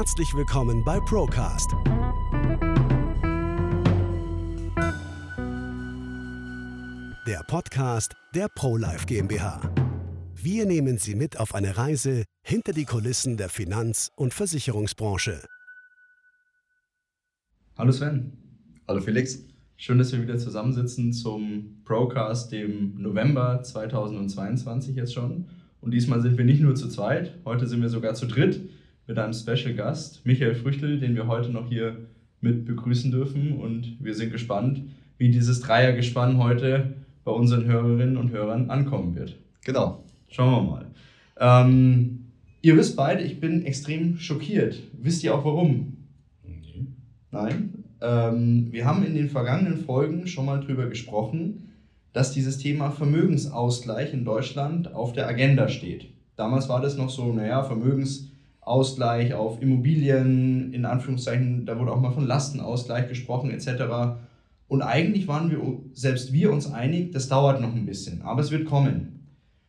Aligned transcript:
Herzlich 0.00 0.32
willkommen 0.34 0.82
bei 0.82 0.98
Procast. 0.98 1.72
Der 7.26 7.44
Podcast 7.46 8.14
der 8.34 8.48
ProLife 8.48 9.04
GmbH. 9.04 9.60
Wir 10.34 10.64
nehmen 10.64 10.96
Sie 10.96 11.14
mit 11.14 11.38
auf 11.38 11.54
eine 11.54 11.76
Reise 11.76 12.24
hinter 12.42 12.72
die 12.72 12.86
Kulissen 12.86 13.36
der 13.36 13.50
Finanz- 13.50 14.10
und 14.16 14.32
Versicherungsbranche. 14.32 15.44
Hallo 17.76 17.92
Sven. 17.92 18.32
Hallo 18.88 19.02
Felix. 19.02 19.44
Schön, 19.76 19.98
dass 19.98 20.12
wir 20.12 20.22
wieder 20.22 20.38
zusammensitzen 20.38 21.12
zum 21.12 21.82
Procast, 21.84 22.52
dem 22.52 22.94
November 22.96 23.62
2022 23.62 24.96
jetzt 24.96 25.12
schon. 25.12 25.50
Und 25.82 25.90
diesmal 25.90 26.22
sind 26.22 26.38
wir 26.38 26.46
nicht 26.46 26.62
nur 26.62 26.74
zu 26.74 26.88
zweit, 26.88 27.38
heute 27.44 27.66
sind 27.66 27.82
wir 27.82 27.90
sogar 27.90 28.14
zu 28.14 28.26
dritt 28.26 28.62
mit 29.10 29.18
einem 29.18 29.32
Special 29.32 29.74
Gast, 29.74 30.24
Michael 30.24 30.54
Früchtel, 30.54 31.00
den 31.00 31.16
wir 31.16 31.26
heute 31.26 31.50
noch 31.50 31.68
hier 31.68 31.96
mit 32.40 32.64
begrüßen 32.64 33.10
dürfen. 33.10 33.58
Und 33.58 33.96
wir 33.98 34.14
sind 34.14 34.30
gespannt, 34.30 34.82
wie 35.18 35.30
dieses 35.30 35.60
Dreiergespann 35.60 36.38
heute 36.38 36.94
bei 37.24 37.32
unseren 37.32 37.64
Hörerinnen 37.64 38.16
und 38.16 38.30
Hörern 38.30 38.70
ankommen 38.70 39.16
wird. 39.16 39.36
Genau. 39.64 40.04
Schauen 40.28 40.52
wir 40.52 40.70
mal. 40.70 40.86
Ähm, 41.40 42.26
ihr 42.62 42.76
wisst 42.76 42.94
beide, 42.94 43.24
ich 43.24 43.40
bin 43.40 43.66
extrem 43.66 44.16
schockiert. 44.16 44.80
Wisst 44.92 45.24
ihr 45.24 45.34
auch 45.34 45.44
warum? 45.44 45.96
Nee. 46.46 46.86
Nein? 47.32 47.84
Ähm, 48.00 48.68
wir 48.70 48.84
haben 48.84 49.04
in 49.04 49.16
den 49.16 49.28
vergangenen 49.28 49.78
Folgen 49.78 50.28
schon 50.28 50.46
mal 50.46 50.60
drüber 50.60 50.86
gesprochen, 50.86 51.72
dass 52.12 52.30
dieses 52.30 52.58
Thema 52.58 52.92
Vermögensausgleich 52.92 54.14
in 54.14 54.24
Deutschland 54.24 54.94
auf 54.94 55.12
der 55.12 55.26
Agenda 55.26 55.68
steht. 55.68 56.06
Damals 56.36 56.68
war 56.68 56.80
das 56.80 56.96
noch 56.96 57.10
so, 57.10 57.32
naja, 57.32 57.64
Vermögensausgleich 58.60 59.34
auf 59.34 59.60
Immobilien, 59.62 60.72
in 60.72 60.84
Anführungszeichen, 60.84 61.66
da 61.66 61.78
wurde 61.78 61.92
auch 61.92 62.00
mal 62.00 62.10
von 62.12 62.26
Lastenausgleich 62.26 63.08
gesprochen 63.08 63.50
etc. 63.50 64.18
Und 64.68 64.82
eigentlich 64.82 65.28
waren 65.28 65.50
wir, 65.50 65.58
selbst 65.92 66.32
wir 66.32 66.52
uns 66.52 66.72
einig, 66.72 67.12
das 67.12 67.28
dauert 67.28 67.60
noch 67.60 67.74
ein 67.74 67.86
bisschen, 67.86 68.22
aber 68.22 68.40
es 68.40 68.50
wird 68.50 68.64
kommen. 68.66 69.26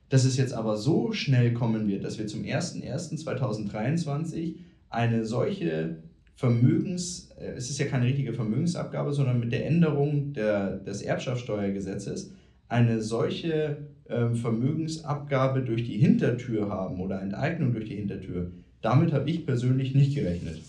Dass 0.10 0.26
es 0.26 0.38
jetzt 0.38 0.54
aber 0.54 0.78
so 0.78 1.12
schnell 1.14 1.54
kommen 1.54 1.88
wird, 1.88 2.04
dass 2.04 2.20
wir 2.20 2.28
zum 2.28 2.44
01.01.2023 2.44 4.56
eine 4.90 5.26
solche 5.26 5.98
Vermögens, 6.36 7.32
äh, 7.40 7.54
es 7.56 7.70
ist 7.70 7.80
ja 7.80 7.86
keine 7.86 8.06
richtige 8.06 8.34
Vermögensabgabe, 8.34 9.14
sondern 9.14 9.40
mit 9.40 9.54
der 9.54 9.66
Änderung 9.66 10.34
der, 10.34 10.78
des 10.78 11.02
Erbschaftssteuergesetzes 11.02 12.34
eine 12.68 13.02
solche 13.02 13.78
äh, 14.06 14.30
Vermögensabgabe 14.34 15.62
durch 15.62 15.86
die 15.86 15.98
Hintertür 15.98 16.70
haben 16.70 17.00
oder 17.00 17.22
Enteignung 17.22 17.74
durch 17.74 17.86
die 17.86 17.96
Hintertür. 17.96 18.52
Damit 18.82 19.14
habe 19.14 19.30
ich 19.30 19.46
persönlich 19.46 19.94
nicht 19.94 20.16
gerechnet. 20.16 20.62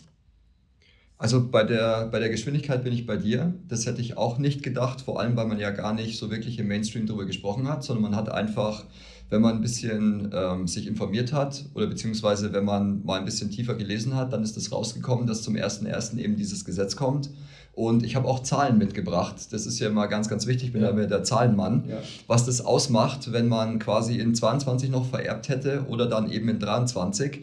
Also 1.18 1.48
bei 1.48 1.62
der, 1.62 2.06
bei 2.06 2.19
der 2.19 2.30
Geschwindigkeit 2.30 2.82
bin 2.82 2.92
ich 2.92 3.06
bei 3.06 3.16
dir. 3.16 3.54
Das 3.69 3.86
hätte 3.86 4.00
ich 4.00 4.16
auch 4.16 4.38
nicht 4.38 4.62
gedacht, 4.62 5.02
vor 5.02 5.20
allem 5.20 5.36
weil 5.36 5.46
man 5.46 5.58
ja 5.58 5.70
gar 5.70 5.94
nicht 5.94 6.19
so 6.19 6.30
wirklich 6.30 6.58
im 6.58 6.69
Mainstream 6.69 7.06
darüber 7.06 7.27
gesprochen 7.27 7.69
hat, 7.69 7.84
sondern 7.84 8.02
man 8.02 8.16
hat 8.16 8.28
einfach 8.28 8.84
wenn 9.32 9.41
man 9.41 9.56
ein 9.56 9.60
bisschen 9.62 10.30
ähm, 10.34 10.69
sich 10.69 10.86
informiert 10.86 11.32
hat 11.32 11.64
oder 11.74 11.86
beziehungsweise 11.86 12.52
wenn 12.52 12.66
man 12.66 13.02
mal 13.02 13.19
ein 13.19 13.24
bisschen 13.24 13.50
tiefer 13.50 13.74
gelesen 13.74 14.14
hat, 14.14 14.30
dann 14.34 14.42
ist 14.42 14.58
es 14.58 14.64
das 14.64 14.72
rausgekommen, 14.72 15.26
dass 15.26 15.42
zum 15.42 15.54
1.1. 15.54 16.19
eben 16.19 16.36
dieses 16.36 16.66
Gesetz 16.66 16.97
kommt. 16.97 17.30
Und 17.72 18.04
ich 18.04 18.14
habe 18.14 18.28
auch 18.28 18.41
Zahlen 18.41 18.76
mitgebracht. 18.76 19.36
Das 19.50 19.64
ist 19.64 19.78
ja 19.78 19.88
immer 19.88 20.06
ganz, 20.06 20.28
ganz 20.28 20.47
wichtig. 20.47 20.66
Ich 20.66 20.72
bin 20.74 20.82
ja 20.82 20.92
der 20.92 21.24
Zahlenmann. 21.24 21.84
Ja. 21.88 21.97
Was 22.26 22.44
das 22.44 22.60
ausmacht, 22.60 23.32
wenn 23.32 23.48
man 23.48 23.78
quasi 23.78 24.19
in 24.19 24.34
22 24.34 24.91
noch 24.91 25.06
vererbt 25.06 25.48
hätte 25.48 25.86
oder 25.88 26.04
dann 26.04 26.30
eben 26.30 26.50
in 26.50 26.58
23. 26.58 27.42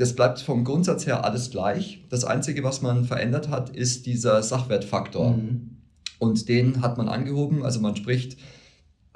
Das 0.00 0.14
bleibt 0.14 0.40
vom 0.40 0.64
Grundsatz 0.64 1.04
her 1.06 1.26
alles 1.26 1.50
gleich. 1.50 2.02
Das 2.08 2.24
Einzige, 2.24 2.64
was 2.64 2.80
man 2.80 3.04
verändert 3.04 3.50
hat, 3.50 3.68
ist 3.68 4.06
dieser 4.06 4.42
Sachwertfaktor. 4.42 5.32
Mhm. 5.32 5.76
Und 6.18 6.48
den 6.48 6.80
hat 6.80 6.96
man 6.96 7.10
angehoben. 7.10 7.62
Also 7.62 7.80
man 7.80 7.94
spricht 7.96 8.38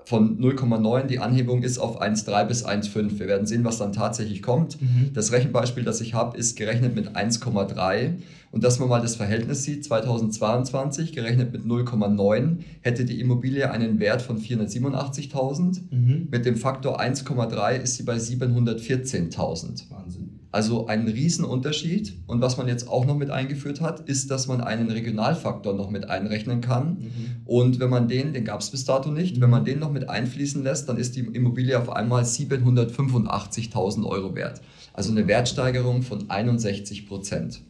von 0.05 0.39
0,9, 0.39 1.07
die 1.07 1.21
Anhebung 1.21 1.63
ist 1.63 1.79
auf 1.79 2.03
1,3 2.03 2.45
bis 2.45 2.67
1,5. 2.67 3.19
Wir 3.19 3.27
werden 3.27 3.47
sehen, 3.47 3.65
was 3.65 3.79
dann 3.79 3.95
tatsächlich 3.95 4.43
kommt. 4.43 4.79
Mhm. 4.79 5.15
Das 5.15 5.33
Rechenbeispiel, 5.33 5.85
das 5.85 6.03
ich 6.03 6.13
habe, 6.13 6.37
ist 6.37 6.55
gerechnet 6.55 6.95
mit 6.95 7.17
1,3. 7.17 8.17
Und 8.51 8.63
dass 8.63 8.79
man 8.79 8.91
mal 8.91 9.01
das 9.01 9.17
Verhältnis 9.17 9.65
sieht, 9.65 9.87
2022 9.87 11.15
gerechnet 11.15 11.51
mit 11.51 11.63
0,9 11.65 12.59
hätte 12.83 13.07
die 13.07 13.21
Immobilie 13.21 13.71
einen 13.71 14.01
Wert 14.01 14.21
von 14.21 14.39
487.000. 14.39 15.81
Mhm. 15.91 16.29
Mit 16.31 16.45
dem 16.45 16.57
Faktor 16.57 17.01
1,3 17.01 17.77
ist 17.77 17.95
sie 17.95 18.03
bei 18.03 18.17
714.000. 18.17 19.91
Wahnsinn. 19.91 20.44
Also 20.55 20.87
ein 20.87 21.09
Riesenunterschied. 21.09 22.15
Und 22.29 22.41
was 22.41 22.57
man 22.57 22.69
jetzt 22.69 22.89
auch 22.89 23.07
noch 23.07 23.17
mit 23.17 23.29
eingeführt 23.29 23.81
hat, 23.81 24.09
ist, 24.09 24.31
dass 24.31 24.47
man 24.47 24.61
einen 24.61 24.89
Regionalfaktor 24.89 25.75
noch 25.75 25.91
mit 25.91 26.09
einrechnen 26.09 26.61
kann. 26.61 26.91
Mhm. 26.91 27.11
Und 27.45 27.81
wenn 27.81 27.91
man 27.91 28.07
den, 28.07 28.33
den 28.33 28.45
gab 28.45 28.61
es 28.61 28.71
bis 28.71 28.85
dato 28.85 29.11
nicht, 29.11 29.41
wenn 29.41 29.51
man 29.51 29.65
den 29.65 29.81
noch 29.81 29.91
mit 29.91 30.09
einfließen 30.09 30.63
lässt, 30.63 30.89
dann 30.89 30.97
ist 30.97 31.17
die 31.17 31.23
Immobilie 31.23 31.77
auf 31.77 31.91
einmal 31.91 32.23
785.000 32.23 34.07
Euro 34.07 34.37
wert. 34.37 34.61
Also 34.93 35.11
eine 35.11 35.27
Wertsteigerung 35.27 36.03
von 36.03 36.31
61 36.31 37.09
Prozent. 37.09 37.61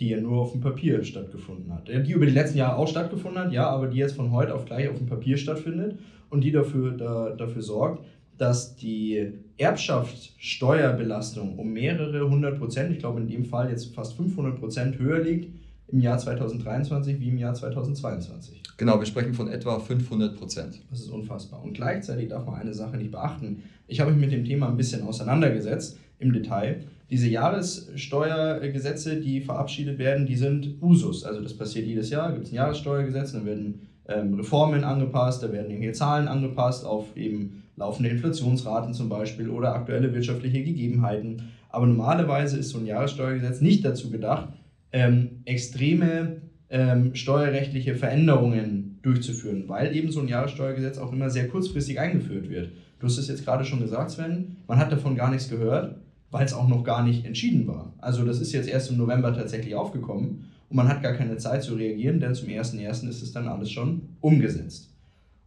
Die 0.00 0.08
ja 0.08 0.20
nur 0.20 0.40
auf 0.40 0.50
dem 0.50 0.62
Papier 0.62 1.04
stattgefunden 1.04 1.72
hat. 1.72 1.86
Die 1.86 2.10
über 2.10 2.26
die 2.26 2.32
letzten 2.32 2.58
Jahre 2.58 2.78
auch 2.78 2.88
stattgefunden 2.88 3.44
hat, 3.44 3.52
ja, 3.52 3.70
aber 3.70 3.86
die 3.86 3.98
jetzt 3.98 4.16
von 4.16 4.32
heute 4.32 4.56
auf 4.56 4.64
gleich 4.64 4.88
auf 4.88 4.98
dem 4.98 5.06
Papier 5.06 5.36
stattfindet 5.36 6.00
und 6.30 6.40
die 6.40 6.50
dafür, 6.50 6.90
da, 6.90 7.30
dafür 7.30 7.62
sorgt, 7.62 8.04
dass 8.40 8.74
die 8.74 9.32
Erbschaftssteuerbelastung 9.58 11.58
um 11.58 11.74
mehrere 11.74 12.26
hundert 12.26 12.58
Prozent, 12.58 12.90
ich 12.90 12.98
glaube 12.98 13.20
in 13.20 13.28
dem 13.28 13.44
Fall 13.44 13.68
jetzt 13.68 13.94
fast 13.94 14.14
500 14.14 14.58
Prozent 14.58 14.98
höher 14.98 15.20
liegt 15.20 15.54
im 15.88 16.00
Jahr 16.00 16.16
2023 16.16 17.20
wie 17.20 17.28
im 17.28 17.36
Jahr 17.36 17.52
2022. 17.52 18.62
Genau, 18.78 18.98
wir 18.98 19.04
sprechen 19.04 19.34
von 19.34 19.48
etwa 19.48 19.78
500 19.78 20.38
Prozent. 20.38 20.80
Das 20.88 21.00
ist 21.00 21.10
unfassbar. 21.10 21.62
Und 21.62 21.74
gleichzeitig 21.74 22.30
darf 22.30 22.46
man 22.46 22.54
eine 22.54 22.72
Sache 22.72 22.96
nicht 22.96 23.10
beachten. 23.10 23.62
Ich 23.86 24.00
habe 24.00 24.10
mich 24.10 24.22
mit 24.22 24.32
dem 24.32 24.46
Thema 24.46 24.70
ein 24.70 24.78
bisschen 24.78 25.02
auseinandergesetzt 25.02 25.98
im 26.18 26.32
Detail. 26.32 26.84
Diese 27.10 27.28
Jahressteuergesetze, 27.28 29.20
die 29.20 29.42
verabschiedet 29.42 29.98
werden, 29.98 30.24
die 30.24 30.36
sind 30.36 30.80
Usus. 30.80 31.24
Also 31.24 31.42
das 31.42 31.52
passiert 31.52 31.86
jedes 31.86 32.08
Jahr, 32.08 32.32
gibt 32.32 32.46
es 32.46 32.52
ein 32.52 32.56
Jahressteuergesetz, 32.56 33.32
dann 33.32 33.44
werden 33.44 33.86
ähm, 34.08 34.32
Reformen 34.32 34.82
angepasst, 34.82 35.42
da 35.42 35.52
werden 35.52 35.70
irgendwelche 35.70 35.92
Zahlen 35.92 36.26
angepasst 36.26 36.86
auf 36.86 37.14
eben 37.18 37.59
laufende 37.76 38.10
Inflationsraten 38.10 38.94
zum 38.94 39.08
Beispiel 39.08 39.48
oder 39.48 39.74
aktuelle 39.74 40.14
wirtschaftliche 40.14 40.62
Gegebenheiten. 40.62 41.50
Aber 41.68 41.86
normalerweise 41.86 42.58
ist 42.58 42.70
so 42.70 42.78
ein 42.78 42.86
Jahressteuergesetz 42.86 43.60
nicht 43.60 43.84
dazu 43.84 44.10
gedacht, 44.10 44.48
ähm, 44.92 45.42
extreme 45.44 46.42
ähm, 46.68 47.14
steuerrechtliche 47.14 47.94
Veränderungen 47.94 48.98
durchzuführen, 49.02 49.64
weil 49.66 49.94
eben 49.96 50.10
so 50.10 50.20
ein 50.20 50.28
Jahressteuergesetz 50.28 50.98
auch 50.98 51.12
immer 51.12 51.30
sehr 51.30 51.48
kurzfristig 51.48 51.98
eingeführt 51.98 52.48
wird. 52.48 52.70
Du 52.98 53.06
hast 53.06 53.18
es 53.18 53.28
jetzt 53.28 53.44
gerade 53.44 53.64
schon 53.64 53.80
gesagt, 53.80 54.10
Sven, 54.10 54.56
man 54.68 54.78
hat 54.78 54.92
davon 54.92 55.16
gar 55.16 55.30
nichts 55.30 55.48
gehört, 55.48 55.96
weil 56.30 56.44
es 56.44 56.52
auch 56.52 56.68
noch 56.68 56.84
gar 56.84 57.02
nicht 57.02 57.24
entschieden 57.24 57.66
war. 57.66 57.92
Also 57.98 58.24
das 58.24 58.40
ist 58.40 58.52
jetzt 58.52 58.68
erst 58.68 58.90
im 58.90 58.98
November 58.98 59.34
tatsächlich 59.34 59.74
aufgekommen 59.74 60.44
und 60.68 60.76
man 60.76 60.88
hat 60.88 61.02
gar 61.02 61.14
keine 61.14 61.36
Zeit 61.38 61.62
zu 61.62 61.74
reagieren, 61.74 62.20
denn 62.20 62.34
zum 62.34 62.48
1.1. 62.48 63.08
ist 63.08 63.22
es 63.22 63.32
dann 63.32 63.48
alles 63.48 63.70
schon 63.70 64.02
umgesetzt. 64.20 64.90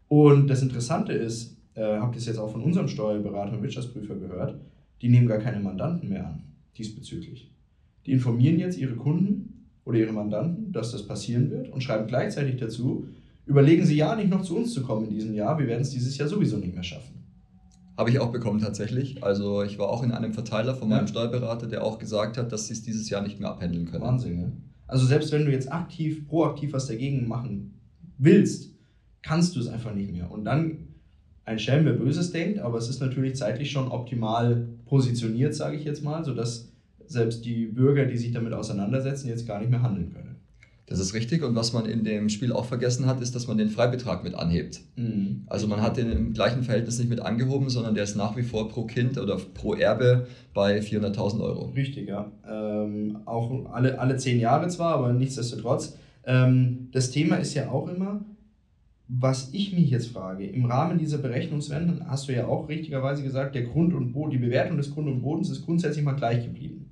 Und 0.09 0.47
das 0.47 0.61
Interessante 0.61 1.13
ist, 1.13 1.55
äh, 1.75 1.81
ihr 1.81 2.11
es 2.15 2.25
jetzt 2.25 2.37
auch 2.37 2.51
von 2.51 2.61
unserem 2.61 2.87
Steuerberater 2.87 3.53
und 3.53 3.63
Wirtschaftsprüfer 3.63 4.15
gehört, 4.15 4.55
die 5.01 5.09
nehmen 5.09 5.27
gar 5.27 5.39
keine 5.39 5.59
Mandanten 5.59 6.09
mehr 6.09 6.27
an 6.27 6.43
diesbezüglich. 6.77 7.51
Die 8.05 8.11
informieren 8.11 8.59
jetzt 8.59 8.77
ihre 8.77 8.95
Kunden 8.95 9.67
oder 9.85 9.99
ihre 9.99 10.13
Mandanten, 10.13 10.71
dass 10.71 10.91
das 10.91 11.05
passieren 11.05 11.49
wird 11.51 11.69
und 11.69 11.81
schreiben 11.81 12.07
gleichzeitig 12.07 12.57
dazu, 12.57 13.07
überlegen 13.45 13.85
Sie 13.85 13.95
ja 13.95 14.15
nicht 14.15 14.29
noch 14.29 14.41
zu 14.41 14.57
uns 14.57 14.73
zu 14.73 14.83
kommen 14.83 15.05
in 15.05 15.13
diesem 15.13 15.33
Jahr, 15.33 15.59
wir 15.59 15.67
werden 15.67 15.81
es 15.81 15.89
dieses 15.89 16.17
Jahr 16.17 16.27
sowieso 16.27 16.57
nicht 16.57 16.73
mehr 16.73 16.83
schaffen. 16.83 17.23
Habe 17.97 18.09
ich 18.09 18.19
auch 18.19 18.31
bekommen 18.31 18.59
tatsächlich. 18.59 19.23
Also 19.23 19.61
ich 19.61 19.77
war 19.77 19.89
auch 19.89 20.01
in 20.03 20.11
einem 20.11 20.33
Verteiler 20.33 20.73
von 20.73 20.89
meinem 20.89 21.01
ja. 21.01 21.07
Steuerberater, 21.07 21.67
der 21.67 21.83
auch 21.83 21.99
gesagt 21.99 22.37
hat, 22.37 22.51
dass 22.51 22.67
sie 22.67 22.73
es 22.73 22.81
dieses 22.81 23.09
Jahr 23.09 23.21
nicht 23.21 23.39
mehr 23.39 23.49
abhandeln 23.49 23.85
können. 23.85 24.03
Wahnsinn, 24.03 24.37
ne? 24.37 24.51
Also 24.87 25.05
selbst 25.05 25.31
wenn 25.31 25.45
du 25.45 25.51
jetzt 25.51 25.71
aktiv, 25.71 26.27
proaktiv 26.27 26.73
was 26.73 26.87
dagegen 26.87 27.27
machen 27.27 27.73
willst, 28.17 28.73
kannst 29.21 29.55
du 29.55 29.59
es 29.59 29.67
einfach 29.67 29.93
nicht 29.93 30.11
mehr. 30.11 30.29
Und 30.29 30.45
dann 30.45 30.82
ein 31.45 31.59
Schelm, 31.59 31.85
wer 31.85 31.93
Böses 31.93 32.31
denkt, 32.31 32.59
aber 32.59 32.77
es 32.77 32.89
ist 32.89 32.99
natürlich 32.99 33.35
zeitlich 33.35 33.71
schon 33.71 33.89
optimal 33.89 34.67
positioniert, 34.85 35.53
sage 35.53 35.75
ich 35.75 35.83
jetzt 35.83 36.03
mal, 36.03 36.23
sodass 36.23 36.71
selbst 37.05 37.45
die 37.45 37.65
Bürger, 37.65 38.05
die 38.05 38.17
sich 38.17 38.31
damit 38.31 38.53
auseinandersetzen, 38.53 39.27
jetzt 39.27 39.45
gar 39.47 39.59
nicht 39.59 39.69
mehr 39.69 39.81
handeln 39.81 40.13
können. 40.13 40.33
Das 40.85 40.99
ist 40.99 41.13
richtig. 41.13 41.43
Und 41.43 41.55
was 41.55 41.73
man 41.73 41.85
in 41.85 42.03
dem 42.03 42.29
Spiel 42.29 42.51
auch 42.51 42.65
vergessen 42.65 43.05
hat, 43.05 43.21
ist, 43.21 43.33
dass 43.35 43.47
man 43.47 43.57
den 43.57 43.69
Freibetrag 43.69 44.23
mit 44.23 44.35
anhebt. 44.35 44.81
Mhm. 44.95 45.43
Also 45.47 45.67
man 45.67 45.81
hat 45.81 45.97
den 45.97 46.11
im 46.11 46.33
gleichen 46.33 46.63
Verhältnis 46.63 46.99
nicht 46.99 47.09
mit 47.09 47.21
angehoben, 47.21 47.69
sondern 47.69 47.95
der 47.95 48.03
ist 48.03 48.15
nach 48.15 48.35
wie 48.35 48.43
vor 48.43 48.67
pro 48.69 48.83
Kind 48.83 49.17
oder 49.17 49.37
pro 49.37 49.75
Erbe 49.75 50.27
bei 50.53 50.79
400.000 50.79 51.41
Euro. 51.41 51.71
Richtig, 51.75 52.09
ja. 52.09 52.31
Ähm, 52.47 53.19
auch 53.25 53.71
alle, 53.71 53.97
alle 53.97 54.17
zehn 54.17 54.39
Jahre 54.39 54.67
zwar, 54.67 54.95
aber 54.95 55.13
nichtsdestotrotz. 55.13 55.97
Ähm, 56.25 56.89
das 56.91 57.11
Thema 57.11 57.37
ist 57.37 57.53
ja 57.53 57.69
auch 57.69 57.87
immer, 57.87 58.23
was 59.07 59.53
ich 59.53 59.73
mich 59.73 59.89
jetzt 59.89 60.07
frage, 60.07 60.45
im 60.47 60.65
Rahmen 60.65 60.97
dieser 60.97 61.17
Berechnungswende 61.17 62.05
hast 62.07 62.27
du 62.27 62.33
ja 62.33 62.47
auch 62.47 62.69
richtigerweise 62.69 63.21
gesagt, 63.21 63.53
der 63.55 63.63
Grund 63.63 63.93
und 63.93 64.13
Boden, 64.13 64.31
die 64.31 64.37
Bewertung 64.37 64.77
des 64.77 64.93
Grund 64.93 65.07
und 65.07 65.21
Bodens 65.21 65.49
ist 65.49 65.65
grundsätzlich 65.65 66.05
mal 66.05 66.15
gleich 66.15 66.45
geblieben. 66.45 66.89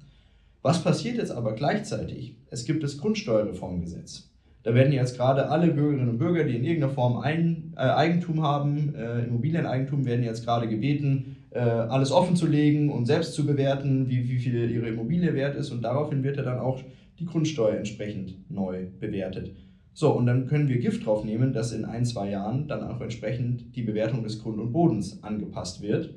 Was 0.61 0.83
passiert 0.83 1.17
jetzt 1.17 1.31
aber 1.31 1.53
gleichzeitig? 1.53 2.35
Es 2.49 2.65
gibt 2.65 2.83
das 2.83 2.97
Grundsteuerreformgesetz. 2.97 4.29
Da 4.63 4.75
werden 4.75 4.93
jetzt 4.93 5.17
gerade 5.17 5.49
alle 5.49 5.71
Bürgerinnen 5.71 6.09
und 6.09 6.17
Bürger, 6.19 6.43
die 6.43 6.55
in 6.55 6.63
irgendeiner 6.63 6.93
Form 6.93 7.17
ein, 7.17 7.73
äh, 7.75 7.79
Eigentum 7.79 8.43
haben, 8.43 8.93
äh, 8.93 9.23
Immobilieneigentum, 9.23 10.05
werden 10.05 10.23
jetzt 10.23 10.45
gerade 10.45 10.67
gebeten, 10.67 11.37
äh, 11.49 11.59
alles 11.59 12.13
legen 12.43 12.91
und 12.91 13.07
selbst 13.07 13.33
zu 13.33 13.45
bewerten, 13.45 14.07
wie, 14.07 14.29
wie 14.29 14.37
viel 14.37 14.69
ihre 14.69 14.89
Immobilie 14.89 15.33
wert 15.33 15.55
ist. 15.55 15.71
Und 15.71 15.81
daraufhin 15.81 16.23
wird 16.23 16.37
ja 16.37 16.43
dann 16.43 16.59
auch 16.59 16.79
die 17.17 17.25
Grundsteuer 17.25 17.77
entsprechend 17.77 18.35
neu 18.51 18.85
bewertet. 18.99 19.51
So, 19.93 20.11
und 20.11 20.25
dann 20.25 20.47
können 20.47 20.69
wir 20.69 20.79
Gift 20.79 21.05
drauf 21.05 21.23
nehmen, 21.23 21.53
dass 21.53 21.73
in 21.73 21.85
ein, 21.85 22.05
zwei 22.05 22.29
Jahren 22.29 22.67
dann 22.67 22.83
auch 22.83 23.01
entsprechend 23.01 23.75
die 23.75 23.81
Bewertung 23.81 24.23
des 24.23 24.41
Grund 24.41 24.59
und 24.59 24.71
Bodens 24.71 25.21
angepasst 25.23 25.81
wird. 25.81 26.13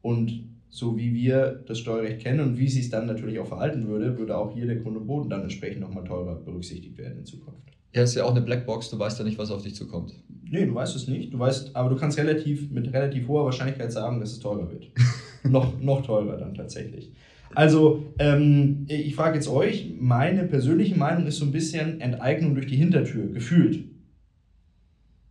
Und 0.00 0.44
so 0.68 0.96
wie 0.96 1.14
wir 1.14 1.64
das 1.66 1.78
Steuerrecht 1.78 2.20
kennen 2.20 2.40
und 2.40 2.58
wie 2.58 2.66
es 2.66 2.74
sich 2.74 2.90
dann 2.90 3.06
natürlich 3.06 3.38
auch 3.38 3.46
verhalten 3.46 3.88
würde, 3.88 4.18
würde 4.18 4.36
auch 4.36 4.52
hier 4.52 4.66
der 4.66 4.76
Grund 4.76 4.96
und 4.96 5.06
Boden 5.06 5.30
dann 5.30 5.42
entsprechend 5.42 5.80
nochmal 5.80 6.04
teurer 6.04 6.36
berücksichtigt 6.36 6.98
werden 6.98 7.18
in 7.18 7.24
Zukunft. 7.24 7.72
Ja, 7.94 8.02
ist 8.02 8.14
ja 8.14 8.24
auch 8.24 8.32
eine 8.32 8.42
Blackbox, 8.42 8.90
du 8.90 8.98
weißt 8.98 9.18
ja 9.18 9.24
nicht, 9.24 9.38
was 9.38 9.50
auf 9.50 9.62
dich 9.62 9.74
zukommt. 9.74 10.12
Nee, 10.48 10.66
du 10.66 10.74
weißt 10.74 10.94
es 10.94 11.08
nicht. 11.08 11.32
Du 11.32 11.38
weißt, 11.38 11.74
aber 11.74 11.88
du 11.88 11.96
kannst 11.96 12.18
relativ 12.18 12.70
mit 12.70 12.92
relativ 12.92 13.26
hoher 13.26 13.46
Wahrscheinlichkeit 13.46 13.90
sagen, 13.90 14.20
dass 14.20 14.32
es 14.32 14.40
teurer 14.40 14.70
wird. 14.70 14.90
noch, 15.44 15.80
noch 15.80 16.02
teurer 16.04 16.36
dann 16.36 16.54
tatsächlich. 16.54 17.10
Also, 17.56 18.12
ähm, 18.18 18.84
ich 18.86 19.14
frage 19.14 19.36
jetzt 19.36 19.48
euch, 19.48 19.94
meine 19.98 20.44
persönliche 20.44 20.94
Meinung 20.94 21.26
ist 21.26 21.38
so 21.38 21.46
ein 21.46 21.52
bisschen 21.52 22.02
Enteignung 22.02 22.54
durch 22.54 22.66
die 22.66 22.76
Hintertür, 22.76 23.28
gefühlt. 23.28 23.82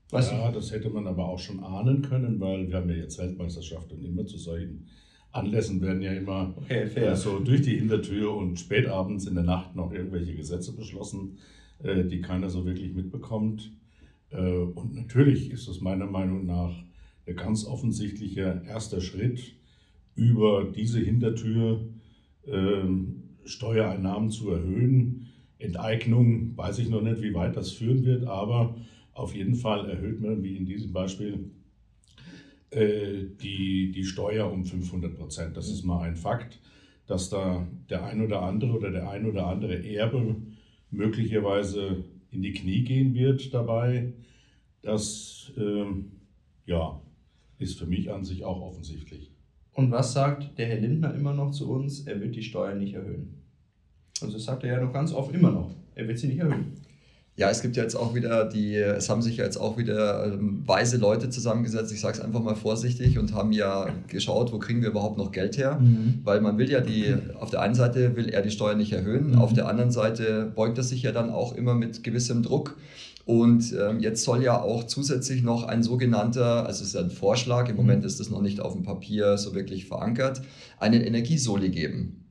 Weißt 0.10 0.32
ja, 0.32 0.48
du? 0.48 0.56
das 0.56 0.72
hätte 0.72 0.90
man 0.90 1.06
aber 1.06 1.28
auch 1.28 1.38
schon 1.38 1.64
ahnen 1.64 2.02
können, 2.02 2.40
weil 2.40 2.68
wir 2.68 2.78
haben 2.78 2.90
ja 2.90 2.96
jetzt 2.96 3.20
Weltmeisterschaft 3.20 3.92
und 3.92 4.04
immer 4.04 4.26
zu 4.26 4.40
solchen 4.40 4.88
Anlässen 5.34 5.80
werden 5.82 6.02
ja 6.02 6.14
immer 6.14 6.56
okay, 6.58 6.86
äh, 6.96 7.16
so 7.16 7.38
durch 7.38 7.62
die 7.62 7.78
Hintertür 7.78 8.36
und 8.36 8.60
spätabends 8.60 9.28
in 9.28 9.36
der 9.36 9.44
Nacht 9.44 9.76
noch 9.76 9.94
irgendwelche 9.94 10.34
Gesetze 10.34 10.76
beschlossen, 10.76 11.38
äh, 11.84 12.06
die 12.06 12.22
keiner 12.22 12.50
so 12.50 12.66
wirklich 12.66 12.92
mitbekommt. 12.96 13.72
Äh, 14.32 14.40
und 14.40 14.96
natürlich 14.96 15.52
ist 15.52 15.68
es 15.68 15.80
meiner 15.80 16.08
Meinung 16.08 16.48
nach 16.48 16.74
ein 17.28 17.36
ganz 17.36 17.68
offensichtlicher 17.68 18.64
erster 18.64 19.00
Schritt 19.00 19.54
über 20.16 20.64
diese 20.76 21.00
Hintertür 21.00 21.82
Steuereinnahmen 23.46 24.30
zu 24.30 24.52
erhöhen. 24.52 25.28
Enteignung, 25.58 26.58
weiß 26.58 26.80
ich 26.80 26.90
noch 26.90 27.02
nicht, 27.02 27.22
wie 27.22 27.34
weit 27.34 27.56
das 27.56 27.72
führen 27.72 28.04
wird, 28.06 28.26
aber 28.26 28.76
auf 29.14 29.34
jeden 29.34 29.56
Fall 29.56 29.90
erhöht 29.90 30.22
man, 30.22 30.44
wie 30.44 30.58
in 30.58 30.66
diesem 30.66 30.92
Beispiel, 30.92 31.52
äh, 32.72 33.24
die, 33.42 33.92
die 33.92 34.04
Steuer 34.04 34.52
um 34.52 34.66
500 34.66 35.16
Prozent. 35.16 35.56
Das 35.56 35.70
ist 35.70 35.84
mal 35.84 36.02
ein 36.02 36.18
Fakt, 36.18 36.60
dass 37.08 37.30
da 37.30 37.66
der 37.90 38.04
ein 38.06 38.22
oder 38.22 38.42
andere 38.42 38.74
oder 38.74 38.92
der 38.92 39.10
ein 39.10 39.26
oder 39.26 39.48
andere 39.48 39.86
Erbe 39.86 40.36
möglicherweise 40.92 42.04
in 42.32 42.42
die 42.42 42.52
Knie 42.52 42.84
gehen 42.84 43.14
wird 43.14 43.54
dabei. 43.54 44.14
Das 44.82 45.54
ähm, 45.58 46.12
ja, 46.66 47.02
ist 47.58 47.80
für 47.80 47.86
mich 47.86 48.12
an 48.12 48.26
sich 48.26 48.44
auch 48.44 48.62
offensichtlich. 48.62 49.32
Und 49.76 49.92
was 49.92 50.14
sagt 50.14 50.58
der 50.58 50.68
Herr 50.68 50.80
Lindner 50.80 51.14
immer 51.14 51.34
noch 51.34 51.52
zu 51.52 51.70
uns? 51.70 52.08
Er 52.08 52.20
wird 52.22 52.36
die 52.36 52.42
Steuern 52.42 52.80
nicht 52.80 52.94
erhöhen. 52.94 53.42
Also 54.22 54.34
das 54.34 54.46
sagt 54.46 54.64
er 54.64 54.78
ja 54.78 54.84
noch 54.84 54.94
ganz 54.94 55.14
oft 55.14 55.34
immer 55.36 55.52
noch. 55.52 55.70
Er 55.96 56.08
wird 56.08 56.18
sie 56.18 56.28
nicht 56.28 56.40
erhöhen. 56.40 56.74
Ja, 57.38 57.50
es 57.50 57.62
gibt 57.62 57.76
ja 57.76 57.84
jetzt 57.84 57.96
auch 57.96 58.16
wieder 58.16 58.46
die, 58.46 58.76
es 58.78 59.10
haben 59.10 59.22
sich 59.22 59.36
ja 59.36 59.44
jetzt 59.44 59.58
auch 59.58 59.78
wieder 59.78 60.26
ähm, 60.26 60.64
weise 60.66 60.96
Leute 60.96 61.30
zusammengesetzt, 61.30 61.92
ich 61.92 62.00
sage 62.00 62.18
es 62.18 62.24
einfach 62.24 62.42
mal 62.42 62.56
vorsichtig, 62.56 63.20
und 63.20 63.34
haben 63.34 63.52
ja 63.52 63.90
geschaut, 64.08 64.54
wo 64.54 64.60
kriegen 64.60 64.82
wir 64.82 64.88
überhaupt 64.88 65.18
noch 65.18 65.34
Geld 65.34 65.58
her. 65.58 65.78
Mhm. 65.82 66.22
Weil 66.24 66.40
man 66.40 66.58
will 66.58 66.72
ja 66.72 66.80
die, 66.80 67.14
auf 67.38 67.50
der 67.50 67.60
einen 67.60 67.76
Seite 67.76 68.16
will 68.16 68.30
er 68.30 68.42
die 68.42 68.52
Steuern 68.52 68.78
nicht 68.78 68.94
erhöhen, 68.94 69.32
mhm. 69.32 69.40
auf 69.40 69.52
der 69.52 69.68
anderen 69.68 69.92
Seite 69.92 70.50
beugt 70.56 70.78
er 70.78 70.86
sich 70.86 71.02
ja 71.02 71.12
dann 71.12 71.30
auch 71.30 71.54
immer 71.54 71.74
mit 71.74 72.06
gewissem 72.06 72.42
Druck. 72.42 72.78
Und 73.26 73.74
ähm, 73.74 74.00
jetzt 74.00 74.24
soll 74.24 74.44
ja 74.44 74.62
auch 74.62 74.84
zusätzlich 74.84 75.42
noch 75.42 75.64
ein 75.64 75.82
sogenannter, 75.82 76.68
also 76.68 76.84
es 76.84 76.90
ist 76.90 76.96
ein 76.96 77.10
Vorschlag, 77.10 77.68
im 77.70 77.76
Moment 77.76 78.02
mhm. 78.02 78.08
ist 78.08 78.20
das 78.20 78.30
noch 78.30 78.42
nicht 78.42 78.60
auf 78.60 78.74
dem 78.74 78.84
Papier 78.84 79.38
so 79.38 79.56
wirklich 79.56 79.86
verankert, 79.86 80.44
einen 80.78 81.02
Energiesoli 81.02 81.70
geben. 81.70 82.26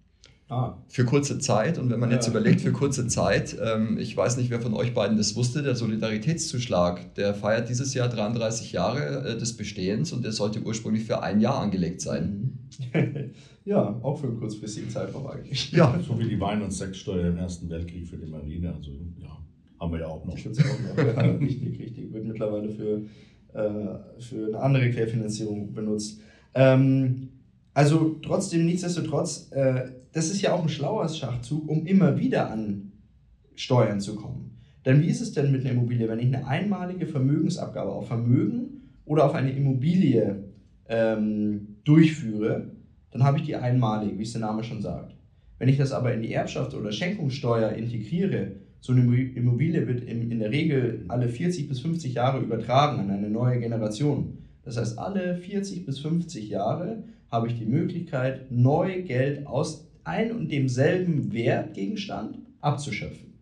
Ah. 0.49 0.76
Für 0.88 1.05
kurze 1.05 1.38
Zeit. 1.38 1.79
Und 1.79 1.91
wenn 1.91 1.99
man 1.99 2.11
jetzt 2.11 2.29
überlegt, 2.29 2.61
für 2.61 2.73
kurze 2.73 3.08
Zeit, 3.08 3.56
ähm, 3.61 3.99
ich 3.99 4.17
weiß 4.17 4.37
nicht, 4.37 4.50
wer 4.50 4.61
von 4.61 4.75
euch 4.75 4.94
beiden 4.94 5.17
das 5.17 5.35
wusste, 5.35 5.62
der 5.62 5.75
Solidaritätszuschlag, 5.75 7.14
der 7.14 7.35
feiert 7.35 7.69
dieses 7.69 7.93
Jahr 7.94 8.08
33 8.08 8.70
Jahre 8.73 9.26
äh, 9.26 9.38
des 9.38 9.56
Bestehens 9.56 10.12
und 10.12 10.25
der 10.25 10.32
sollte 10.32 10.62
ursprünglich 10.62 11.05
für 11.05 11.23
ein 11.23 11.40
Jahr 11.40 11.58
angelegt 11.58 12.02
sein. 12.02 12.58
ja, 13.64 13.99
auch 14.02 14.19
für 14.20 14.29
einen 14.29 14.38
kurzfristigen 14.38 14.90
Zeitraum 14.90 15.26
eigentlich. 15.26 15.73
Ja. 15.73 15.99
So 16.06 16.19
wie 16.19 16.29
die 16.29 16.38
Wein- 16.38 16.62
und 16.62 16.73
Sexsteuer 16.73 17.29
im 17.29 17.38
Ersten 17.38 17.69
Weltkrieg 17.70 18.06
für 18.06 18.17
die 18.17 18.31
Marine. 18.31 18.75
Also 18.75 18.90
ja, 19.19 19.37
haben 19.84 19.92
wir 19.92 20.00
ja 20.00 20.06
auch 20.06 20.25
noch. 20.25 20.36
Auch 20.36 20.96
noch. 20.96 21.16
Ja, 21.16 21.22
richtig, 21.40 21.78
richtig. 21.78 22.12
Wird 22.12 22.25
mittlerweile 22.25 22.69
für, 22.69 23.02
äh, 23.52 24.20
für 24.20 24.48
eine 24.48 24.60
andere 24.60 24.90
Querfinanzierung 24.90 25.72
benutzt. 25.72 26.20
Ähm, 26.54 27.28
also 27.72 28.16
trotzdem, 28.22 28.64
nichtsdestotrotz, 28.64 29.50
äh, 29.52 29.90
das 30.12 30.31
ist 30.31 30.40
ja 30.42 30.52
auch 30.52 30.62
ein 30.62 30.69
schlauer 30.69 31.08
Schachzug, 31.08 31.69
um 31.69 31.86
immer 31.86 32.19
wieder 32.19 32.50
an 32.50 32.92
Steuern 33.54 34.00
zu 34.00 34.16
kommen. 34.16 34.58
Denn 34.84 35.02
wie 35.02 35.08
ist 35.08 35.20
es 35.20 35.32
denn 35.32 35.50
mit 35.50 35.62
einer 35.62 35.70
Immobilie, 35.70 36.08
wenn 36.08 36.19
ich 36.19 36.26
eine 36.26 36.46
einmalige 36.46 37.06
Vermögensabgabe 37.06 37.90
auf 37.90 38.06
Vermögen 38.06 38.90
oder 39.04 39.25
auf 39.25 39.34
eine 39.34 39.52
Immobilie 39.52 40.44
ähm, 40.88 41.76
durchführe, 41.84 42.70
dann 43.10 43.25
habe 43.25 43.38
ich 43.38 43.44
die 43.44 43.56
einmalig, 43.56 44.19
wie 44.19 44.22
es 44.22 44.32
der 44.32 44.42
Name 44.42 44.62
schon 44.62 44.82
sagt. 44.82 45.14
Wenn 45.58 45.69
ich 45.69 45.78
das 45.78 45.92
aber 45.92 46.12
in 46.12 46.22
die 46.22 46.37
Erbschafts- 46.37 46.75
oder 46.75 46.92
Schenkungssteuer 46.92 47.70
integriere, 47.70 48.52
so 48.84 48.92
eine 48.92 49.19
Immobilie 49.19 49.88
wird 49.88 50.02
in, 50.02 50.38
der 50.38 50.50
Regel 50.50 51.06
alle 51.08 51.31
40 51.31 51.69
bis 51.69 51.81
50 51.81 52.12
Jahre 52.12 52.42
übertragen 52.42 53.00
an 53.00 53.10
eine 53.10 53.31
neue 53.31 53.58
Generation. 53.58 54.36
Das 54.62 54.76
heißt, 54.76 54.98
alle 54.98 55.38
40 55.38 55.86
bis 55.86 56.00
50 56.00 56.50
Jahre 56.50 57.02
habe 57.31 57.46
ich 57.46 57.58
die 57.58 57.64
Möglichkeit, 57.64 58.52
neu 58.52 59.00
Geld 59.00 59.46
aus 59.46 59.86
ein 60.04 60.32
und 60.32 60.52
demselben 60.52 61.32
Wertgegenstand 61.32 62.40
abzuschöpfen. 62.60 63.32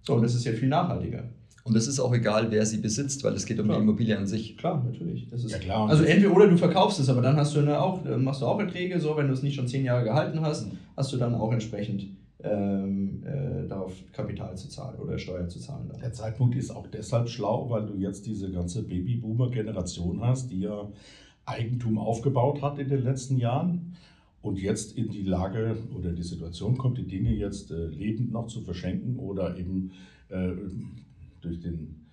So, 0.00 0.14
und 0.14 0.22
das 0.22 0.34
ist 0.34 0.46
ja 0.46 0.52
viel 0.52 0.68
nachhaltiger. 0.68 1.24
Und 1.64 1.76
es 1.76 1.86
ist 1.86 2.00
auch 2.00 2.14
egal, 2.14 2.50
wer 2.50 2.64
sie 2.64 2.78
besitzt, 2.78 3.22
weil 3.24 3.34
es 3.34 3.44
geht 3.44 3.60
um 3.60 3.66
klar. 3.66 3.76
die 3.76 3.82
Immobilie 3.82 4.16
an 4.16 4.26
sich. 4.26 4.56
Klar, 4.56 4.82
natürlich. 4.82 5.28
Das 5.28 5.44
ist 5.44 5.52
ja, 5.52 5.58
klar. 5.58 5.90
Also 5.90 6.04
entweder 6.04 6.34
oder 6.34 6.48
du 6.48 6.56
verkaufst 6.56 6.98
es, 7.00 7.10
aber 7.10 7.20
dann 7.20 7.36
hast 7.36 7.54
du 7.54 7.60
eine 7.60 7.78
auch, 7.78 8.02
machst 8.16 8.40
du 8.40 8.46
auch 8.46 8.58
Erträge, 8.58 8.98
so 8.98 9.14
wenn 9.18 9.26
du 9.26 9.34
es 9.34 9.42
nicht 9.42 9.56
schon 9.56 9.68
zehn 9.68 9.84
Jahre 9.84 10.04
gehalten 10.04 10.40
hast, 10.40 10.72
mhm. 10.72 10.78
hast 10.96 11.12
du 11.12 11.18
dann 11.18 11.34
auch 11.34 11.52
entsprechend 11.52 12.06
ähm, 12.40 13.24
äh, 13.24 13.66
darauf 13.66 13.94
Kapital 14.12 14.56
zu 14.56 14.68
zahlen 14.68 15.00
oder 15.00 15.18
Steuer 15.18 15.48
zu 15.48 15.58
zahlen. 15.58 15.88
Dann. 15.88 16.00
Der 16.00 16.12
Zeitpunkt 16.12 16.54
ist 16.54 16.70
auch 16.70 16.86
deshalb 16.86 17.28
schlau, 17.28 17.68
weil 17.68 17.86
du 17.86 17.94
jetzt 17.96 18.26
diese 18.26 18.50
ganze 18.50 18.84
Babyboomer-Generation 18.84 20.20
hast, 20.20 20.50
die 20.50 20.60
ja 20.60 20.88
Eigentum 21.46 21.98
aufgebaut 21.98 22.62
hat 22.62 22.78
in 22.78 22.88
den 22.88 23.02
letzten 23.02 23.38
Jahren 23.38 23.96
und 24.42 24.58
jetzt 24.58 24.96
in 24.96 25.10
die 25.10 25.22
Lage 25.22 25.78
oder 25.96 26.12
die 26.12 26.22
Situation 26.22 26.78
kommt, 26.78 26.98
die 26.98 27.06
Dinge 27.06 27.34
jetzt 27.34 27.70
äh, 27.70 27.86
lebend 27.86 28.30
noch 28.30 28.46
zu 28.46 28.60
verschenken 28.60 29.18
oder 29.18 29.58
eben 29.58 29.90
äh, 30.28 30.52
durch 31.40 31.60
den, 31.60 32.06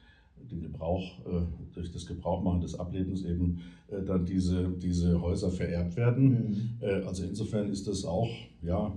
den 0.50 0.62
Gebrauch, 0.62 1.20
äh, 1.28 1.42
durch 1.74 1.92
das 1.92 2.08
Gebrauchmachen 2.08 2.62
des 2.62 2.80
Ablebens 2.80 3.24
eben 3.24 3.62
äh, 3.90 4.02
dann 4.04 4.26
diese, 4.26 4.70
diese 4.70 5.22
Häuser 5.22 5.52
vererbt 5.52 5.98
werden. 5.98 6.30
Mhm. 6.30 6.70
Äh, 6.82 7.04
also 7.04 7.24
insofern 7.24 7.70
ist 7.70 7.88
das 7.88 8.06
auch 8.06 8.30
ja, 8.64 8.92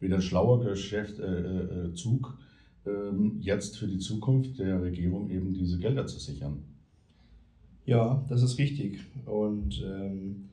wieder 0.00 0.16
ein 0.16 0.22
schlauer 0.22 0.64
Geschäftszug, 0.64 2.38
äh, 2.86 2.90
ähm, 2.90 3.36
jetzt 3.40 3.78
für 3.78 3.86
die 3.86 3.98
Zukunft 3.98 4.58
der 4.58 4.82
Regierung 4.82 5.30
eben 5.30 5.52
diese 5.52 5.78
Gelder 5.78 6.06
zu 6.06 6.18
sichern. 6.18 6.64
Ja, 7.84 8.24
das 8.28 8.42
ist 8.42 8.58
richtig. 8.58 9.00
Und 9.26 9.84
ähm, 9.84 10.48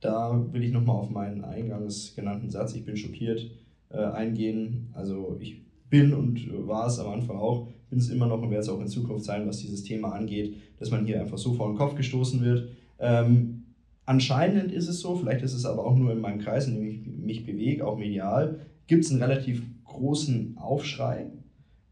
da 0.00 0.44
will 0.52 0.62
ich 0.62 0.72
nochmal 0.72 0.96
auf 0.96 1.10
meinen 1.10 1.42
eingangs 1.44 2.14
genannten 2.14 2.50
Satz, 2.50 2.74
ich 2.74 2.84
bin 2.84 2.96
schockiert, 2.96 3.50
äh, 3.90 3.98
eingehen. 3.98 4.88
Also 4.92 5.36
ich 5.40 5.62
bin 5.88 6.12
und 6.12 6.46
war 6.66 6.86
es 6.86 6.98
am 6.98 7.12
Anfang 7.12 7.38
auch, 7.38 7.68
bin 7.88 7.98
es 7.98 8.10
immer 8.10 8.26
noch 8.26 8.42
und 8.42 8.50
werde 8.50 8.62
es 8.62 8.68
auch 8.68 8.80
in 8.80 8.88
Zukunft 8.88 9.24
sein, 9.24 9.46
was 9.46 9.58
dieses 9.58 9.82
Thema 9.82 10.12
angeht, 10.12 10.56
dass 10.78 10.90
man 10.90 11.06
hier 11.06 11.20
einfach 11.20 11.38
so 11.38 11.54
vor 11.54 11.68
den 11.68 11.76
Kopf 11.76 11.94
gestoßen 11.94 12.42
wird. 12.42 12.68
Ähm, 12.98 13.62
anscheinend 14.04 14.72
ist 14.72 14.88
es 14.88 15.00
so, 15.00 15.16
vielleicht 15.16 15.42
ist 15.42 15.54
es 15.54 15.64
aber 15.64 15.86
auch 15.86 15.96
nur 15.96 16.12
in 16.12 16.20
meinem 16.20 16.40
Kreis, 16.40 16.68
in 16.68 16.74
dem 16.74 16.86
ich 16.86 17.06
mich 17.06 17.46
bewege, 17.46 17.86
auch 17.86 17.96
medial, 17.96 18.60
gibt 18.86 19.04
es 19.04 19.10
einen 19.10 19.22
relativ 19.22 19.62
großen 19.84 20.56
Aufschrei. 20.58 21.26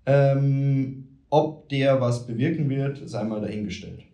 Ähm, 0.06 1.08
ob 1.30 1.68
der 1.68 2.00
was 2.00 2.26
bewirken 2.26 2.68
wird, 2.68 3.08
sei 3.08 3.24
mal 3.24 3.40
dahingestellt. 3.40 4.04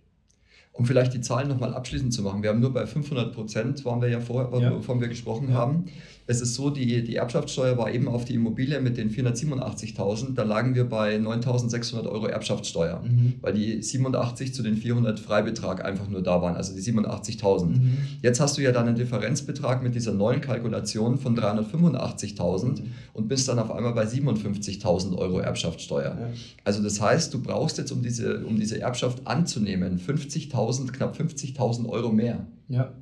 Um 0.79 0.87
vielleicht 0.87 1.13
die 1.13 1.21
Zahlen 1.21 1.49
nochmal 1.49 1.75
abschließend 1.75 2.15
zu 2.15 2.23
machen, 2.23 2.41
wir 2.45 2.51
haben 2.51 2.61
nur 2.61 2.73
bei 2.73 2.87
500 2.87 3.35
Prozent, 3.35 3.85
waren 3.85 4.01
wir 4.01 4.09
ja 4.09 4.21
vor, 4.21 4.57
ja. 4.61 4.73
wovon 4.73 5.01
wir 5.01 5.09
gesprochen 5.09 5.49
ja. 5.49 5.55
haben. 5.57 5.87
es 6.29 6.41
ist 6.41 6.55
so, 6.55 6.71
die, 6.71 7.03
die 7.03 7.17
Erbschaftssteuer 7.17 7.77
war 7.79 7.91
eben 7.91 8.07
auf 8.07 8.25
die 8.25 8.35
Immobilie 8.35 8.81
mit 8.81 8.97
den 8.97 9.11
487.000, 9.11 10.35
da 10.35 10.45
lagen 10.45 10.77
wir 10.77 10.89
bei 10.89 11.17
9.600 11.17 12.07
Euro 12.07 12.27
Erbschaftssteuer, 12.27 13.03
mhm. 13.03 13.35
weil 13.41 13.55
die 13.55 13.83
87 13.83 14.55
zu 14.55 14.63
den 14.63 14.77
400 14.77 15.19
Freibetrag 15.19 15.85
einfach 15.85 16.09
nur 16.09 16.23
da 16.23 16.41
waren, 16.43 16.55
also 16.55 16.77
die 16.77 16.83
87.000. 16.83 17.65
Mhm. 17.65 17.97
Jetzt 18.23 18.39
hast 18.39 18.57
du 18.57 18.63
ja 18.63 18.71
dann 18.71 18.87
einen 18.87 18.97
Differenzbetrag 18.97 19.83
mit 19.83 19.97
dieser 19.97 20.13
neuen 20.13 20.41
Kalkulation 20.41 21.19
von 21.19 21.37
385.000 21.37 22.67
mhm. 22.67 22.77
und 23.15 23.27
bist 23.27 23.49
dann 23.49 23.59
auf 23.59 23.73
einmal 23.73 23.95
bei 23.95 24.05
57.000 24.05 25.17
Euro 25.17 25.41
Erbschaftssteuer. 25.41 26.17
Ja. 26.21 26.29
Also 26.63 26.85
das 26.85 27.01
heißt, 27.01 27.35
du 27.35 27.43
brauchst 27.43 27.79
jetzt, 27.79 27.91
um 27.91 28.03
diese, 28.03 28.45
um 28.45 28.61
diese 28.61 28.81
Erbschaft 28.81 29.27
anzunehmen, 29.27 29.99
50.000, 29.99 30.68
knapp 30.93 31.17
50.000 31.17 31.89
Euro 31.89 32.11
mehr. 32.11 32.47
Ja. 32.69 32.93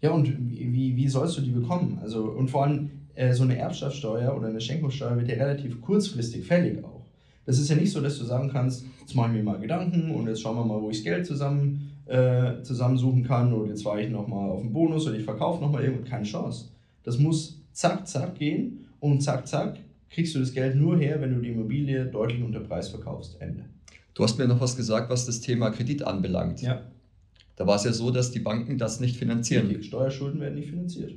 Ja, 0.00 0.10
und 0.10 0.50
wie, 0.50 0.96
wie 0.96 1.08
sollst 1.08 1.38
du 1.38 1.40
die 1.40 1.50
bekommen? 1.50 1.98
Also, 2.02 2.24
und 2.24 2.50
vor 2.50 2.64
allem 2.64 2.90
äh, 3.14 3.32
so 3.32 3.44
eine 3.44 3.56
Erbschaftssteuer 3.56 4.36
oder 4.36 4.48
eine 4.48 4.60
Schenkungssteuer 4.60 5.16
wird 5.16 5.28
ja 5.28 5.36
relativ 5.36 5.80
kurzfristig 5.80 6.44
fällig 6.44 6.84
auch. 6.84 7.06
Das 7.46 7.58
ist 7.58 7.70
ja 7.70 7.76
nicht 7.76 7.90
so, 7.90 8.00
dass 8.00 8.18
du 8.18 8.24
sagen 8.24 8.50
kannst, 8.50 8.84
jetzt 9.00 9.14
mache 9.14 9.30
ich 9.30 9.36
mir 9.36 9.42
mal 9.42 9.58
Gedanken 9.58 10.10
und 10.10 10.26
jetzt 10.28 10.42
schauen 10.42 10.56
wir 10.56 10.64
mal, 10.64 10.80
wo 10.80 10.90
ich 10.90 10.98
das 10.98 11.04
Geld 11.04 11.26
zusammen, 11.26 11.90
äh, 12.06 12.62
zusammensuchen 12.62 13.22
kann 13.22 13.52
oder 13.52 13.70
jetzt 13.70 13.84
war 13.84 13.98
ich 13.98 14.10
nochmal 14.10 14.50
auf 14.50 14.60
den 14.60 14.72
Bonus 14.72 15.06
oder 15.06 15.16
ich 15.16 15.24
verkaufe 15.24 15.62
nochmal 15.62 15.84
irgendwo. 15.84 16.08
Keine 16.08 16.24
Chance. 16.24 16.66
Das 17.02 17.18
muss 17.18 17.62
zack, 17.72 18.06
zack 18.06 18.34
gehen 18.34 18.86
und 19.00 19.22
zack, 19.22 19.46
zack 19.46 19.78
kriegst 20.14 20.34
du 20.34 20.38
das 20.38 20.52
Geld 20.52 20.76
nur 20.76 20.96
her, 20.96 21.20
wenn 21.20 21.34
du 21.34 21.40
die 21.40 21.48
Immobilie 21.48 22.06
deutlich 22.06 22.42
unter 22.42 22.60
Preis 22.60 22.88
verkaufst. 22.88 23.36
Ende. 23.40 23.64
Du 24.14 24.22
hast 24.22 24.38
mir 24.38 24.46
noch 24.46 24.60
was 24.60 24.76
gesagt, 24.76 25.10
was 25.10 25.26
das 25.26 25.40
Thema 25.40 25.70
Kredit 25.70 26.04
anbelangt. 26.04 26.62
Ja. 26.62 26.82
Da 27.56 27.66
war 27.66 27.76
es 27.76 27.84
ja 27.84 27.92
so, 27.92 28.10
dass 28.10 28.32
die 28.32 28.40
Banken 28.40 28.78
das 28.78 29.00
nicht 29.00 29.16
finanzieren. 29.16 29.68
Die 29.68 29.82
Steuerschulden 29.82 30.40
werden 30.40 30.56
nicht 30.56 30.70
finanziert. 30.70 31.14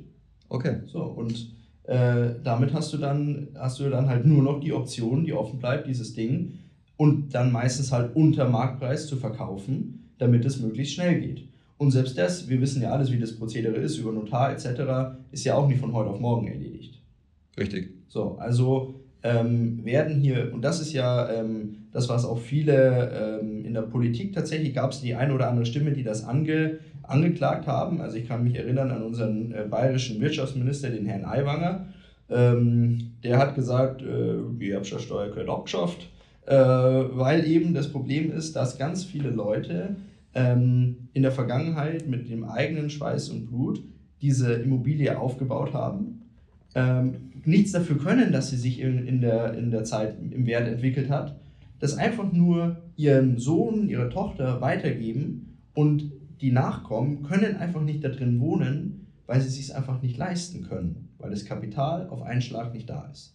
Okay. 0.48 0.80
So, 0.86 1.02
und 1.02 1.54
äh, 1.84 2.34
damit 2.44 2.72
hast 2.72 2.92
du, 2.92 2.98
dann, 2.98 3.48
hast 3.54 3.80
du 3.80 3.88
dann 3.90 4.08
halt 4.08 4.24
nur 4.24 4.42
noch 4.42 4.60
die 4.60 4.72
Option, 4.72 5.24
die 5.24 5.32
offen 5.32 5.58
bleibt, 5.58 5.86
dieses 5.86 6.14
Ding 6.14 6.58
und 6.96 7.34
dann 7.34 7.50
meistens 7.52 7.92
halt 7.92 8.14
unter 8.14 8.48
Marktpreis 8.48 9.06
zu 9.06 9.16
verkaufen, 9.16 10.10
damit 10.18 10.44
es 10.44 10.60
möglichst 10.60 10.94
schnell 10.94 11.20
geht. 11.20 11.48
Und 11.78 11.92
selbst 11.92 12.18
das, 12.18 12.48
wir 12.48 12.60
wissen 12.60 12.82
ja 12.82 12.90
alles, 12.90 13.12
wie 13.12 13.18
das 13.18 13.36
Prozedere 13.36 13.76
ist, 13.76 13.98
über 13.98 14.12
Notar 14.12 14.52
etc., 14.52 15.16
ist 15.30 15.44
ja 15.44 15.54
auch 15.54 15.68
nicht 15.68 15.80
von 15.80 15.92
heute 15.92 16.10
auf 16.10 16.18
morgen 16.18 16.48
erledigt. 16.48 17.00
Richtig. 17.56 17.90
So, 18.08 18.36
also 18.38 18.97
ähm, 19.22 19.84
werden 19.84 20.20
hier, 20.20 20.52
und 20.52 20.62
das 20.62 20.80
ist 20.80 20.92
ja 20.92 21.30
ähm, 21.30 21.86
das, 21.92 22.08
was 22.08 22.24
auch 22.24 22.38
viele 22.38 23.40
ähm, 23.42 23.64
in 23.64 23.74
der 23.74 23.82
Politik 23.82 24.32
tatsächlich 24.32 24.74
gab 24.74 24.92
es 24.92 25.00
die 25.00 25.14
eine 25.14 25.34
oder 25.34 25.48
andere 25.48 25.66
Stimme, 25.66 25.92
die 25.92 26.04
das 26.04 26.24
ange, 26.24 26.78
angeklagt 27.02 27.66
haben. 27.66 28.00
Also 28.00 28.16
ich 28.16 28.28
kann 28.28 28.44
mich 28.44 28.54
erinnern 28.54 28.90
an 28.90 29.02
unseren 29.02 29.52
äh, 29.52 29.64
bayerischen 29.68 30.20
Wirtschaftsminister, 30.20 30.90
den 30.90 31.06
Herrn 31.06 31.24
Aiwanger. 31.24 31.86
Ähm, 32.30 33.12
der 33.24 33.38
hat 33.38 33.54
gesagt, 33.54 34.02
äh, 34.02 34.36
die 34.60 34.70
Erbschaftssteuer 34.70 35.30
gehört 35.30 35.48
abgeschafft, 35.48 36.08
äh, 36.46 36.54
weil 36.54 37.46
eben 37.46 37.74
das 37.74 37.90
Problem 37.90 38.30
ist, 38.30 38.54
dass 38.54 38.78
ganz 38.78 39.04
viele 39.04 39.30
Leute 39.30 39.96
ähm, 40.34 41.08
in 41.12 41.22
der 41.22 41.32
Vergangenheit 41.32 42.06
mit 42.06 42.28
dem 42.30 42.44
eigenen 42.44 42.90
Schweiß 42.90 43.30
und 43.30 43.46
Blut 43.46 43.82
diese 44.20 44.52
Immobilie 44.52 45.18
aufgebaut 45.18 45.72
haben 45.72 46.27
ähm, 46.74 47.32
nichts 47.44 47.72
dafür 47.72 47.98
können, 47.98 48.32
dass 48.32 48.50
sie 48.50 48.56
sich 48.56 48.80
in, 48.80 49.06
in, 49.06 49.20
der, 49.20 49.54
in 49.54 49.70
der 49.70 49.84
Zeit 49.84 50.16
im 50.20 50.46
Wert 50.46 50.68
entwickelt 50.68 51.10
hat, 51.10 51.36
das 51.80 51.96
einfach 51.96 52.32
nur 52.32 52.76
ihren 52.96 53.38
Sohn, 53.38 53.88
ihre 53.88 54.10
Tochter 54.10 54.60
weitergeben 54.60 55.56
und 55.74 56.10
die 56.40 56.52
Nachkommen 56.52 57.22
können 57.22 57.56
einfach 57.56 57.80
nicht 57.80 58.02
da 58.04 58.08
drin 58.08 58.40
wohnen, 58.40 59.06
weil 59.26 59.40
sie 59.40 59.48
es 59.48 59.56
sich 59.56 59.74
einfach 59.74 60.02
nicht 60.02 60.16
leisten 60.16 60.66
können, 60.68 61.08
weil 61.18 61.30
das 61.30 61.44
Kapital 61.44 62.08
auf 62.08 62.22
einen 62.22 62.42
Schlag 62.42 62.72
nicht 62.72 62.88
da 62.88 63.08
ist. 63.12 63.34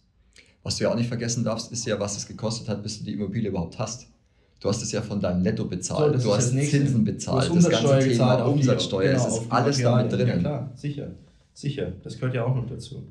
Was 0.62 0.76
du 0.76 0.84
ja 0.84 0.90
auch 0.90 0.96
nicht 0.96 1.08
vergessen 1.08 1.44
darfst, 1.44 1.70
ist 1.72 1.86
ja, 1.86 2.00
was 2.00 2.16
es 2.16 2.26
gekostet 2.26 2.68
hat, 2.68 2.82
bis 2.82 2.98
du 2.98 3.04
die 3.04 3.12
Immobilie 3.12 3.50
überhaupt 3.50 3.78
hast. 3.78 4.08
Du 4.60 4.68
hast 4.70 4.82
es 4.82 4.92
ja 4.92 5.02
von 5.02 5.20
deinem 5.20 5.42
Netto 5.42 5.66
bezahlt, 5.66 6.18
so, 6.20 6.28
du 6.28 6.34
hast 6.34 6.50
Zinsen 6.52 7.04
bezahlt, 7.04 7.54
das 7.54 7.68
ganze 7.68 7.98
Thema 7.98 8.44
Umsatzsteuer, 8.46 9.12
genau, 9.12 9.26
es 9.26 9.36
ist 9.42 9.52
alles 9.52 9.82
damit 9.82 10.12
drin. 10.12 10.26
Ja 10.26 10.36
klar, 10.38 10.70
sicher, 10.74 11.10
sicher, 11.52 11.92
das 12.02 12.14
gehört 12.14 12.34
ja 12.34 12.44
auch 12.46 12.54
noch 12.54 12.66
dazu. 12.66 13.02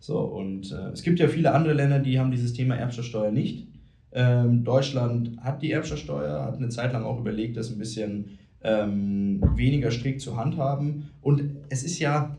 So, 0.00 0.20
und 0.20 0.72
äh, 0.72 0.90
es 0.92 1.02
gibt 1.02 1.18
ja 1.18 1.28
viele 1.28 1.52
andere 1.52 1.74
Länder, 1.74 1.98
die 1.98 2.18
haben 2.18 2.30
dieses 2.30 2.52
Thema 2.52 2.76
Erbschaftssteuer 2.76 3.30
nicht. 3.30 3.68
Ähm, 4.12 4.64
Deutschland 4.64 5.38
hat 5.40 5.62
die 5.62 5.72
Erbschaftssteuer, 5.72 6.44
hat 6.44 6.56
eine 6.56 6.68
Zeit 6.68 6.92
lang 6.92 7.04
auch 7.04 7.20
überlegt, 7.20 7.56
das 7.56 7.70
ein 7.70 7.78
bisschen 7.78 8.38
ähm, 8.62 9.42
weniger 9.54 9.90
strikt 9.90 10.20
zu 10.20 10.36
handhaben. 10.36 11.10
Und 11.20 11.42
es 11.68 11.82
ist 11.82 11.98
ja, 11.98 12.36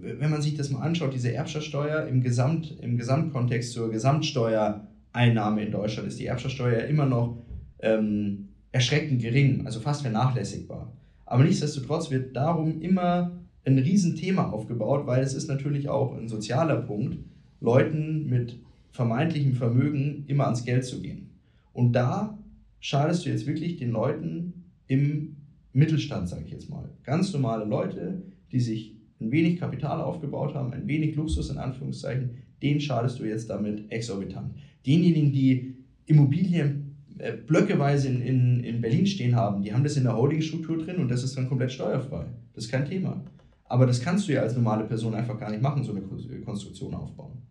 wenn 0.00 0.30
man 0.30 0.42
sich 0.42 0.54
das 0.54 0.70
mal 0.70 0.80
anschaut, 0.80 1.12
diese 1.12 1.32
Erbschaftssteuer 1.32 2.06
im, 2.06 2.22
Gesamt, 2.22 2.78
im 2.80 2.96
Gesamtkontext 2.96 3.72
zur 3.72 3.90
Gesamtsteuereinnahme 3.90 5.64
in 5.64 5.70
Deutschland 5.72 6.08
ist 6.08 6.18
die 6.18 6.26
Erbschaftssteuer 6.26 6.84
immer 6.84 7.06
noch 7.06 7.38
ähm, 7.80 8.48
erschreckend 8.72 9.20
gering, 9.20 9.66
also 9.66 9.80
fast 9.80 10.02
vernachlässigbar. 10.02 10.92
Aber 11.24 11.44
nichtsdestotrotz 11.44 12.10
wird 12.10 12.36
darum 12.36 12.80
immer 12.80 13.32
ein 13.66 13.78
Riesenthema 13.78 14.50
aufgebaut, 14.50 15.06
weil 15.06 15.22
es 15.22 15.34
ist 15.34 15.48
natürlich 15.48 15.88
auch 15.88 16.16
ein 16.16 16.28
sozialer 16.28 16.76
Punkt, 16.76 17.18
Leuten 17.60 18.28
mit 18.28 18.58
vermeintlichem 18.92 19.54
Vermögen 19.54 20.24
immer 20.28 20.44
ans 20.44 20.64
Geld 20.64 20.84
zu 20.84 21.02
gehen. 21.02 21.30
Und 21.72 21.92
da 21.92 22.38
schadest 22.80 23.26
du 23.26 23.30
jetzt 23.30 23.46
wirklich 23.46 23.76
den 23.76 23.90
Leuten 23.90 24.64
im 24.86 25.36
Mittelstand, 25.72 26.28
sage 26.28 26.44
ich 26.46 26.52
jetzt 26.52 26.70
mal. 26.70 26.88
Ganz 27.02 27.32
normale 27.32 27.64
Leute, 27.64 28.22
die 28.52 28.60
sich 28.60 28.94
ein 29.20 29.32
wenig 29.32 29.58
Kapital 29.58 30.00
aufgebaut 30.00 30.54
haben, 30.54 30.72
ein 30.72 30.86
wenig 30.86 31.16
Luxus 31.16 31.50
in 31.50 31.58
Anführungszeichen, 31.58 32.30
denen 32.62 32.80
schadest 32.80 33.18
du 33.18 33.24
jetzt 33.24 33.50
damit 33.50 33.90
exorbitant. 33.90 34.54
Denjenigen, 34.86 35.32
die 35.32 35.74
Immobilien 36.06 36.96
äh, 37.18 37.32
blöckeweise 37.32 38.08
in, 38.08 38.22
in, 38.22 38.60
in 38.60 38.80
Berlin 38.80 39.06
stehen 39.06 39.34
haben, 39.34 39.62
die 39.62 39.72
haben 39.72 39.82
das 39.82 39.96
in 39.96 40.04
der 40.04 40.16
Holdingstruktur 40.16 40.78
drin 40.78 40.96
und 40.96 41.10
das 41.10 41.24
ist 41.24 41.36
dann 41.36 41.48
komplett 41.48 41.72
steuerfrei. 41.72 42.26
Das 42.54 42.64
ist 42.64 42.70
kein 42.70 42.86
Thema. 42.86 43.22
Aber 43.68 43.86
das 43.86 44.00
kannst 44.00 44.28
du 44.28 44.32
ja 44.32 44.42
als 44.42 44.54
normale 44.54 44.84
Person 44.84 45.14
einfach 45.14 45.38
gar 45.38 45.50
nicht 45.50 45.62
machen, 45.62 45.82
so 45.82 45.92
eine 45.92 46.02
Konstruktion 46.40 46.94
aufbauen. 46.94 47.42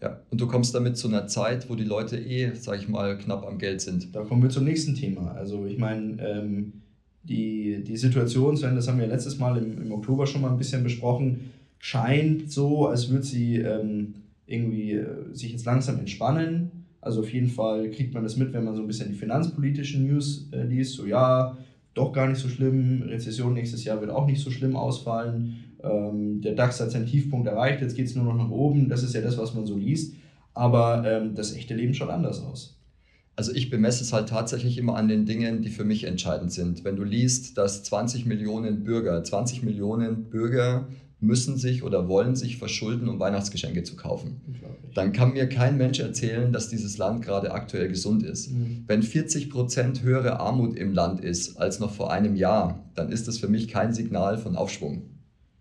Ja, 0.00 0.20
und 0.30 0.40
du 0.40 0.46
kommst 0.46 0.74
damit 0.74 0.96
zu 0.96 1.08
einer 1.08 1.26
Zeit, 1.26 1.68
wo 1.68 1.74
die 1.74 1.84
Leute 1.84 2.18
eh, 2.18 2.54
sag 2.54 2.78
ich 2.78 2.88
mal, 2.88 3.18
knapp 3.18 3.44
am 3.44 3.58
Geld 3.58 3.80
sind. 3.80 4.14
Da 4.14 4.22
kommen 4.22 4.42
wir 4.42 4.50
zum 4.50 4.64
nächsten 4.64 4.94
Thema. 4.94 5.32
Also 5.32 5.66
ich 5.66 5.78
meine, 5.78 6.22
ähm, 6.22 6.72
die, 7.24 7.82
die 7.82 7.96
Situation, 7.96 8.56
Sven, 8.56 8.76
das 8.76 8.86
haben 8.86 9.00
wir 9.00 9.08
letztes 9.08 9.38
Mal 9.38 9.58
im, 9.58 9.82
im 9.82 9.92
Oktober 9.92 10.26
schon 10.26 10.40
mal 10.42 10.50
ein 10.50 10.56
bisschen 10.56 10.84
besprochen, 10.84 11.50
scheint 11.78 12.50
so, 12.50 12.86
als 12.86 13.08
würde 13.08 13.24
sie 13.24 13.56
ähm, 13.56 14.14
irgendwie 14.46 14.92
äh, 14.92 15.06
sich 15.32 15.52
jetzt 15.52 15.64
langsam 15.64 15.98
entspannen. 15.98 16.70
Also 17.00 17.20
auf 17.20 17.32
jeden 17.32 17.48
Fall 17.48 17.90
kriegt 17.90 18.14
man 18.14 18.22
das 18.22 18.36
mit, 18.36 18.52
wenn 18.52 18.64
man 18.64 18.76
so 18.76 18.82
ein 18.82 18.86
bisschen 18.86 19.08
die 19.08 19.14
finanzpolitischen 19.14 20.06
News 20.06 20.48
äh, 20.52 20.62
liest. 20.62 20.94
So 20.94 21.06
ja, 21.06 21.56
doch 21.94 22.12
gar 22.12 22.28
nicht 22.28 22.38
so 22.38 22.48
schlimm. 22.48 23.02
Rezession 23.02 23.54
nächstes 23.54 23.84
Jahr 23.84 24.00
wird 24.00 24.10
auch 24.10 24.26
nicht 24.26 24.42
so 24.42 24.50
schlimm 24.50 24.76
ausfallen. 24.76 25.64
Ähm, 25.82 26.40
der 26.40 26.54
DAX 26.54 26.80
hat 26.80 26.90
seinen 26.90 27.06
Tiefpunkt 27.06 27.46
erreicht, 27.46 27.80
jetzt 27.80 27.96
geht 27.96 28.06
es 28.06 28.14
nur 28.14 28.24
noch 28.24 28.36
nach 28.36 28.50
oben. 28.50 28.88
Das 28.88 29.02
ist 29.02 29.14
ja 29.14 29.20
das, 29.20 29.38
was 29.38 29.54
man 29.54 29.66
so 29.66 29.76
liest. 29.76 30.14
Aber 30.54 31.04
ähm, 31.06 31.34
das 31.34 31.54
echte 31.54 31.74
Leben 31.74 31.94
schaut 31.94 32.10
anders 32.10 32.42
aus. 32.42 32.78
Also 33.36 33.52
ich 33.52 33.70
bemesse 33.70 34.02
es 34.02 34.12
halt 34.12 34.28
tatsächlich 34.28 34.78
immer 34.78 34.96
an 34.96 35.06
den 35.06 35.24
Dingen, 35.24 35.62
die 35.62 35.68
für 35.68 35.84
mich 35.84 36.04
entscheidend 36.04 36.50
sind. 36.52 36.82
Wenn 36.82 36.96
du 36.96 37.04
liest, 37.04 37.56
dass 37.56 37.84
20 37.84 38.26
Millionen 38.26 38.82
Bürger, 38.82 39.22
20 39.22 39.62
Millionen 39.62 40.24
Bürger 40.24 40.88
müssen 41.20 41.56
sich 41.56 41.82
oder 41.82 42.08
wollen 42.08 42.36
sich 42.36 42.58
verschulden, 42.58 43.08
um 43.08 43.18
Weihnachtsgeschenke 43.18 43.82
zu 43.82 43.96
kaufen. 43.96 44.40
Dann 44.94 45.12
kann 45.12 45.32
mir 45.32 45.48
kein 45.48 45.76
Mensch 45.76 45.98
erzählen, 45.98 46.52
dass 46.52 46.68
dieses 46.68 46.96
Land 46.96 47.22
gerade 47.22 47.52
aktuell 47.52 47.88
gesund 47.88 48.22
ist. 48.22 48.52
Mhm. 48.52 48.84
Wenn 48.86 49.02
40 49.02 49.50
Prozent 49.50 50.02
höhere 50.02 50.38
Armut 50.38 50.76
im 50.76 50.92
Land 50.92 51.20
ist 51.20 51.56
als 51.56 51.80
noch 51.80 51.92
vor 51.92 52.12
einem 52.12 52.36
Jahr, 52.36 52.84
dann 52.94 53.10
ist 53.10 53.26
das 53.26 53.38
für 53.38 53.48
mich 53.48 53.68
kein 53.68 53.92
Signal 53.92 54.38
von 54.38 54.54
Aufschwung. 54.54 55.02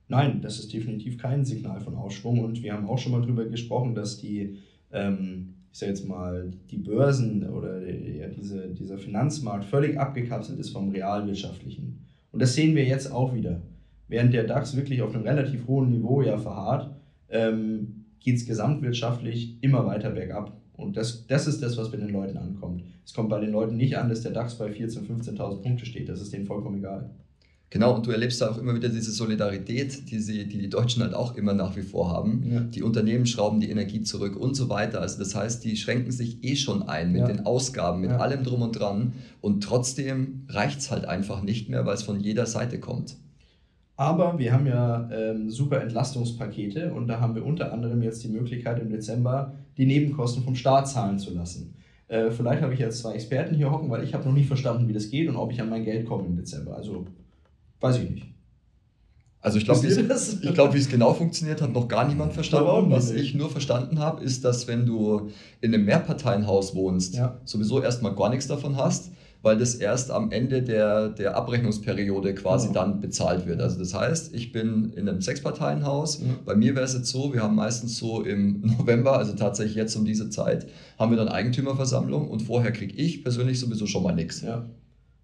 Nein, 0.10 0.42
das 0.42 0.60
ist 0.60 0.72
definitiv 0.72 1.18
kein 1.18 1.44
Signal 1.44 1.82
von 1.82 1.96
Aufschwung. 1.96 2.40
Und 2.40 2.62
wir 2.62 2.74
haben 2.74 2.88
auch 2.88 2.98
schon 2.98 3.12
mal 3.12 3.22
darüber 3.22 3.46
gesprochen, 3.46 3.96
dass 3.96 4.18
die, 4.18 4.58
ähm, 4.92 5.56
ich 5.72 5.80
sage 5.80 5.92
jetzt 5.92 6.08
mal, 6.08 6.52
die 6.70 6.78
Börsen 6.78 7.50
oder 7.50 7.86
ja, 7.88 8.28
diese, 8.28 8.70
dieser 8.70 8.98
Finanzmarkt 8.98 9.66
völlig 9.66 10.00
abgekapselt 10.00 10.60
ist 10.60 10.70
vom 10.70 10.90
realwirtschaftlichen. 10.90 12.06
Und 12.32 12.42
das 12.42 12.54
sehen 12.54 12.76
wir 12.76 12.86
jetzt 12.86 13.12
auch 13.12 13.34
wieder 13.34 13.62
während 14.08 14.34
der 14.34 14.46
DAX 14.46 14.76
wirklich 14.76 15.02
auf 15.02 15.14
einem 15.14 15.24
relativ 15.24 15.68
hohen 15.68 15.90
Niveau 15.90 16.22
ja 16.22 16.38
verharrt, 16.38 16.92
ähm, 17.30 18.06
geht 18.20 18.38
es 18.38 18.46
gesamtwirtschaftlich 18.46 19.58
immer 19.62 19.86
weiter 19.86 20.12
bergab. 20.12 20.58
Und 20.74 20.96
das, 20.96 21.26
das 21.28 21.48
ist 21.48 21.62
das, 21.64 21.78
was 21.78 21.92
bei 21.92 21.98
den 21.98 22.10
Leuten 22.10 22.38
ankommt. 22.38 22.84
Es 23.06 23.14
kommt 23.14 23.30
bei 23.30 23.40
den 23.40 23.52
Leuten 23.52 23.78
nicht 23.78 23.98
an, 23.98 24.10
dass 24.10 24.22
der 24.22 24.32
DAX 24.32 24.56
bei 24.56 24.68
14.000, 24.68 25.08
15.000 25.08 25.62
Punkte 25.62 25.86
steht. 25.86 26.08
Das 26.08 26.22
ist 26.22 26.34
denen 26.34 26.46
vollkommen 26.46 26.78
egal. 26.78 27.10
Genau, 27.70 27.96
und 27.96 28.06
du 28.06 28.12
erlebst 28.12 28.40
da 28.40 28.50
auch 28.50 28.58
immer 28.58 28.76
wieder 28.76 28.88
diese 28.88 29.12
Solidarität, 29.12 30.10
die, 30.10 30.20
sie, 30.20 30.48
die 30.48 30.58
die 30.58 30.70
Deutschen 30.70 31.04
halt 31.04 31.14
auch 31.14 31.36
immer 31.36 31.54
nach 31.54 31.76
wie 31.76 31.82
vor 31.82 32.10
haben. 32.10 32.50
Ja. 32.50 32.62
Die 32.62 32.82
Unternehmen 32.82 33.26
schrauben 33.26 33.60
die 33.60 33.70
Energie 33.70 34.04
zurück 34.04 34.38
und 34.38 34.56
so 34.56 34.70
weiter. 34.70 35.02
Also 35.02 35.20
das 35.20 35.36
heißt, 35.36 35.66
die 35.66 35.76
schränken 35.76 36.12
sich 36.14 36.44
eh 36.46 36.56
schon 36.56 36.84
ein 36.84 37.12
mit 37.12 37.22
ja. 37.22 37.28
den 37.28 37.46
Ausgaben, 37.46 38.00
mit 38.00 38.12
ja. 38.12 38.20
allem 38.20 38.46
drum 38.46 38.62
und 38.62 38.80
dran. 38.80 39.14
Und 39.42 39.64
trotzdem 39.66 40.46
reicht 40.48 40.80
es 40.80 40.92
halt 40.92 41.06
einfach 41.06 41.44
nicht 41.44 41.70
mehr, 41.70 41.86
weil 41.86 41.96
es 41.96 42.04
von 42.04 42.22
jeder 42.22 42.46
Seite 42.46 42.80
kommt. 42.80 43.18
Aber 43.98 44.38
wir 44.38 44.54
haben 44.54 44.68
ja 44.68 45.10
ähm, 45.12 45.50
super 45.50 45.82
Entlastungspakete 45.82 46.94
und 46.94 47.08
da 47.08 47.20
haben 47.20 47.34
wir 47.34 47.44
unter 47.44 47.74
anderem 47.74 48.04
jetzt 48.04 48.24
die 48.24 48.27
Möglichkeit 48.27 48.80
im 48.80 48.92
Dezember 48.92 49.54
die 49.75 49.88
Nebenkosten 49.88 50.44
vom 50.44 50.56
Staat 50.56 50.88
zahlen 50.88 51.18
zu 51.18 51.34
lassen. 51.34 51.74
Äh, 52.08 52.30
vielleicht 52.30 52.62
habe 52.62 52.75
ich 52.75 52.80
jetzt 52.80 53.00
zwei 53.00 53.13
Experten 53.13 53.56
hier 53.56 53.72
hocken, 53.72 53.89
weil 53.89 54.04
ich 54.04 54.13
habe 54.13 54.24
noch 54.24 54.36
nicht 54.36 54.48
verstanden, 54.48 54.88
wie 54.88 54.94
das 54.94 55.10
geht 55.10 55.27
und 55.27 55.36
ob 55.36 55.51
ich 55.51 55.60
an 55.62 55.70
mein 55.70 55.84
Geld 55.84 56.06
komme 56.06 56.27
im 56.27 56.36
Dezember. 56.36 56.75
Also 56.75 57.08
weiß 57.80 57.98
ich 57.98 58.10
nicht. 58.12 58.27
Also 59.42 59.58
ich 59.58 59.66
glaube, 59.66 59.88
ich 59.88 60.54
glaube, 60.54 60.74
wie 60.74 60.77
es 60.77 60.89
genau 60.89 61.13
funktioniert, 61.13 61.62
hat 61.62 61.74
noch 61.74 61.88
gar 61.88 62.08
niemand 62.08 62.34
verstanden. 62.34 62.92
Was 62.92 63.12
ich 63.12 63.34
nur 63.34 63.50
verstanden 63.50 63.98
habe, 64.00 64.24
ist, 64.24 64.46
dass 64.46 64.68
wenn 64.68 64.86
du 64.86 65.30
in 65.62 65.74
einem 65.74 65.86
Mehrparteienhaus 65.86 66.75
wohnst, 66.75 67.16
ja. 67.16 67.39
sowieso 67.46 67.82
erstmal 67.82 68.13
gar 68.13 68.30
nichts 68.30 68.48
davon 68.48 68.77
hast 68.77 69.12
weil 69.48 69.58
das 69.58 69.75
erst 69.75 70.12
am 70.12 70.32
Ende 70.32 70.62
der, 70.62 71.08
der 71.08 71.38
Abrechnungsperiode 71.38 72.36
quasi 72.36 72.68
ja. 72.68 72.74
dann 72.74 73.00
bezahlt 73.00 73.48
wird. 73.48 73.62
Also 73.62 73.80
das 73.80 73.94
heißt, 73.94 74.36
ich 74.36 74.51
bin 74.51 74.92
in 74.92 75.08
einem 75.08 75.22
Sechsparteienhaus. 75.22 76.20
Ja. 76.20 76.25
Bei 76.44 76.54
mir 76.54 76.75
wäre 76.75 76.84
es 76.84 76.94
jetzt 76.94 77.08
so, 77.08 77.34
wir 77.34 77.42
haben 77.42 77.56
meistens 77.56 77.98
so 77.98 78.24
im 78.24 78.60
November, 78.77 79.18
also 79.18 79.38
tatsächlich 79.38 79.77
jetzt 79.77 79.96
um 79.96 80.04
diese 80.04 80.30
Zeit, 80.30 80.68
haben 81.00 81.12
wir 81.12 81.18
dann 81.18 81.30
Eigentümerversammlung 81.30 82.30
und 82.30 82.42
vorher 82.42 82.74
kriege 82.74 82.94
ich 82.94 83.24
persönlich 83.24 83.58
sowieso 83.58 83.88
schon 83.88 84.04
mal 84.04 84.13
nichts. 84.13 84.42
Ja. 84.42 84.66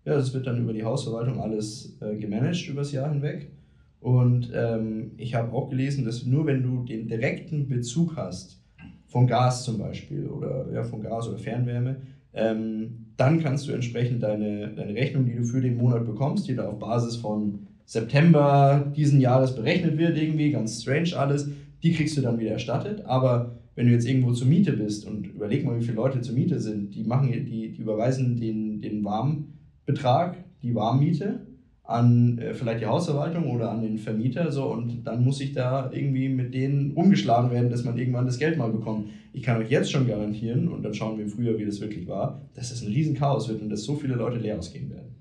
ja, 0.05 0.15
das 0.15 0.33
wird 0.33 0.47
dann 0.47 0.57
über 0.57 0.71
die 0.71 0.85
Hausverwaltung 0.85 1.41
alles 1.41 1.97
äh, 1.99 2.15
gemanagt 2.15 2.65
übers 2.69 2.93
Jahr 2.93 3.11
hinweg. 3.11 3.51
Und 3.99 4.53
ähm, 4.55 5.11
ich 5.17 5.35
habe 5.35 5.51
auch 5.51 5.69
gelesen, 5.69 6.05
dass 6.05 6.25
nur 6.25 6.45
wenn 6.45 6.63
du 6.63 6.85
den 6.85 7.09
direkten 7.09 7.67
Bezug 7.67 8.15
hast, 8.15 8.61
von 9.07 9.27
Gas 9.27 9.65
zum 9.65 9.79
Beispiel 9.79 10.27
oder 10.27 10.71
ja, 10.71 10.83
von 10.85 11.01
Gas 11.01 11.27
oder 11.27 11.37
Fernwärme, 11.37 11.97
ähm, 12.33 13.02
dann 13.17 13.41
kannst 13.41 13.67
du 13.67 13.71
entsprechend 13.71 14.23
deine, 14.23 14.69
deine 14.69 14.93
Rechnung, 14.93 15.25
die 15.25 15.35
du 15.35 15.43
für 15.43 15.61
den 15.61 15.77
Monat 15.77 16.05
bekommst, 16.05 16.47
die 16.47 16.55
da 16.55 16.67
auf 16.67 16.79
Basis 16.79 17.15
von 17.15 17.67
September 17.85 18.91
diesen 18.95 19.19
Jahres 19.19 19.55
berechnet 19.55 19.97
wird, 19.97 20.17
irgendwie, 20.17 20.51
ganz 20.51 20.81
strange 20.81 21.15
alles, 21.15 21.49
die 21.83 21.93
kriegst 21.93 22.17
du 22.17 22.21
dann 22.21 22.39
wieder 22.39 22.51
erstattet. 22.51 23.05
Aber 23.05 23.55
wenn 23.75 23.87
du 23.87 23.93
jetzt 23.93 24.07
irgendwo 24.07 24.31
zur 24.31 24.47
Miete 24.47 24.73
bist 24.73 25.05
und 25.05 25.27
überleg 25.27 25.65
mal, 25.65 25.79
wie 25.79 25.83
viele 25.83 25.97
Leute 25.97 26.21
zur 26.21 26.35
Miete 26.35 26.59
sind, 26.59 26.95
die 26.95 27.03
machen 27.03 27.31
die, 27.31 27.71
die 27.71 27.81
überweisen 27.81 28.37
den, 28.37 28.81
den 28.81 29.03
Warmbetrag, 29.03 30.37
die 30.61 30.73
Warmmiete 30.73 31.41
an 31.83 32.37
äh, 32.37 32.53
vielleicht 32.53 32.81
die 32.81 32.85
Hausverwaltung 32.85 33.49
oder 33.51 33.71
an 33.71 33.81
den 33.81 33.97
Vermieter 33.97 34.51
so 34.51 34.71
und 34.71 35.03
dann 35.03 35.23
muss 35.23 35.41
ich 35.41 35.53
da 35.53 35.91
irgendwie 35.91 36.29
mit 36.29 36.53
denen 36.53 36.93
umgeschlagen 36.93 37.51
werden, 37.51 37.69
dass 37.69 37.83
man 37.83 37.97
irgendwann 37.97 38.25
das 38.25 38.39
Geld 38.39 38.57
mal 38.57 38.71
bekommt. 38.71 39.09
Ich 39.33 39.43
kann 39.43 39.61
euch 39.61 39.69
jetzt 39.69 39.91
schon 39.91 40.07
garantieren 40.07 40.69
und 40.69 40.83
dann 40.83 40.93
schauen 40.93 41.17
wir 41.17 41.25
im 41.25 41.29
Frühjahr, 41.29 41.57
wie 41.57 41.65
das 41.65 41.81
wirklich 41.81 42.07
war, 42.07 42.41
dass 42.53 42.69
das 42.69 42.81
ein 42.83 42.87
Riesenchaos 42.87 43.49
wird 43.49 43.61
und 43.61 43.69
dass 43.69 43.83
so 43.83 43.95
viele 43.95 44.15
Leute 44.15 44.37
leer 44.37 44.57
ausgehen 44.57 44.89
werden. 44.89 45.15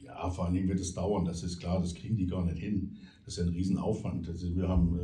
Ja, 0.00 0.28
vor 0.28 0.44
allen 0.44 0.54
Dingen 0.54 0.68
wird 0.68 0.80
es 0.80 0.92
dauern, 0.92 1.24
das 1.24 1.42
ist 1.42 1.58
klar, 1.58 1.80
das 1.80 1.94
kriegen 1.94 2.16
die 2.16 2.26
gar 2.26 2.44
nicht 2.44 2.58
hin. 2.58 2.92
Das 3.24 3.38
ist 3.38 3.46
ein 3.46 3.54
Riesenaufwand. 3.54 4.28
Also 4.28 4.54
wir 4.54 4.68
haben 4.68 4.98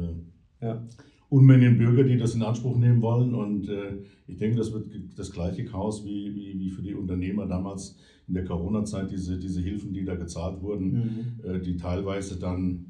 äh, 0.60 0.66
ja. 0.66 0.86
Unmengen 1.30 1.76
Bürger, 1.76 2.04
die 2.04 2.16
das 2.16 2.34
in 2.34 2.42
Anspruch 2.42 2.78
nehmen 2.78 3.02
wollen 3.02 3.34
und 3.34 3.68
äh, 3.68 3.98
ich 4.26 4.38
denke, 4.38 4.56
das 4.56 4.72
wird 4.72 4.86
das 5.16 5.30
gleiche 5.30 5.64
Chaos 5.64 6.04
wie, 6.04 6.34
wie, 6.34 6.58
wie 6.58 6.70
für 6.70 6.82
die 6.82 6.94
Unternehmer 6.94 7.46
damals 7.46 7.98
in 8.28 8.34
der 8.34 8.44
Corona-Zeit 8.44 9.10
diese, 9.10 9.38
diese 9.38 9.60
Hilfen, 9.60 9.92
die 9.92 10.04
da 10.04 10.14
gezahlt 10.14 10.62
wurden, 10.62 11.36
mhm. 11.42 11.50
äh, 11.50 11.60
die 11.60 11.76
teilweise 11.76 12.38
dann 12.38 12.86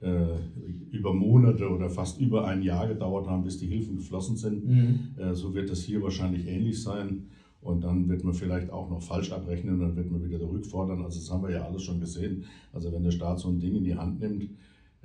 äh, 0.00 0.36
über 0.90 1.14
Monate 1.14 1.68
oder 1.68 1.88
fast 1.88 2.20
über 2.20 2.46
ein 2.46 2.62
Jahr 2.62 2.88
gedauert 2.88 3.26
haben, 3.28 3.44
bis 3.44 3.58
die 3.58 3.66
Hilfen 3.66 3.96
geflossen 3.96 4.36
sind. 4.36 4.66
Mhm. 4.66 4.98
Äh, 5.16 5.34
so 5.34 5.54
wird 5.54 5.70
das 5.70 5.82
hier 5.82 6.02
wahrscheinlich 6.02 6.46
ähnlich 6.46 6.82
sein. 6.82 7.28
Und 7.60 7.84
dann 7.84 8.08
wird 8.08 8.24
man 8.24 8.34
vielleicht 8.34 8.70
auch 8.70 8.90
noch 8.90 9.00
falsch 9.00 9.30
abrechnen 9.30 9.74
und 9.74 9.80
dann 9.80 9.96
wird 9.96 10.10
man 10.10 10.24
wieder 10.24 10.40
zurückfordern. 10.40 11.04
Also 11.04 11.20
das 11.20 11.30
haben 11.30 11.44
wir 11.44 11.52
ja 11.52 11.64
alles 11.64 11.84
schon 11.84 12.00
gesehen. 12.00 12.44
Also 12.72 12.92
wenn 12.92 13.04
der 13.04 13.12
Staat 13.12 13.38
so 13.38 13.48
ein 13.50 13.60
Ding 13.60 13.76
in 13.76 13.84
die 13.84 13.94
Hand 13.94 14.18
nimmt, 14.18 14.50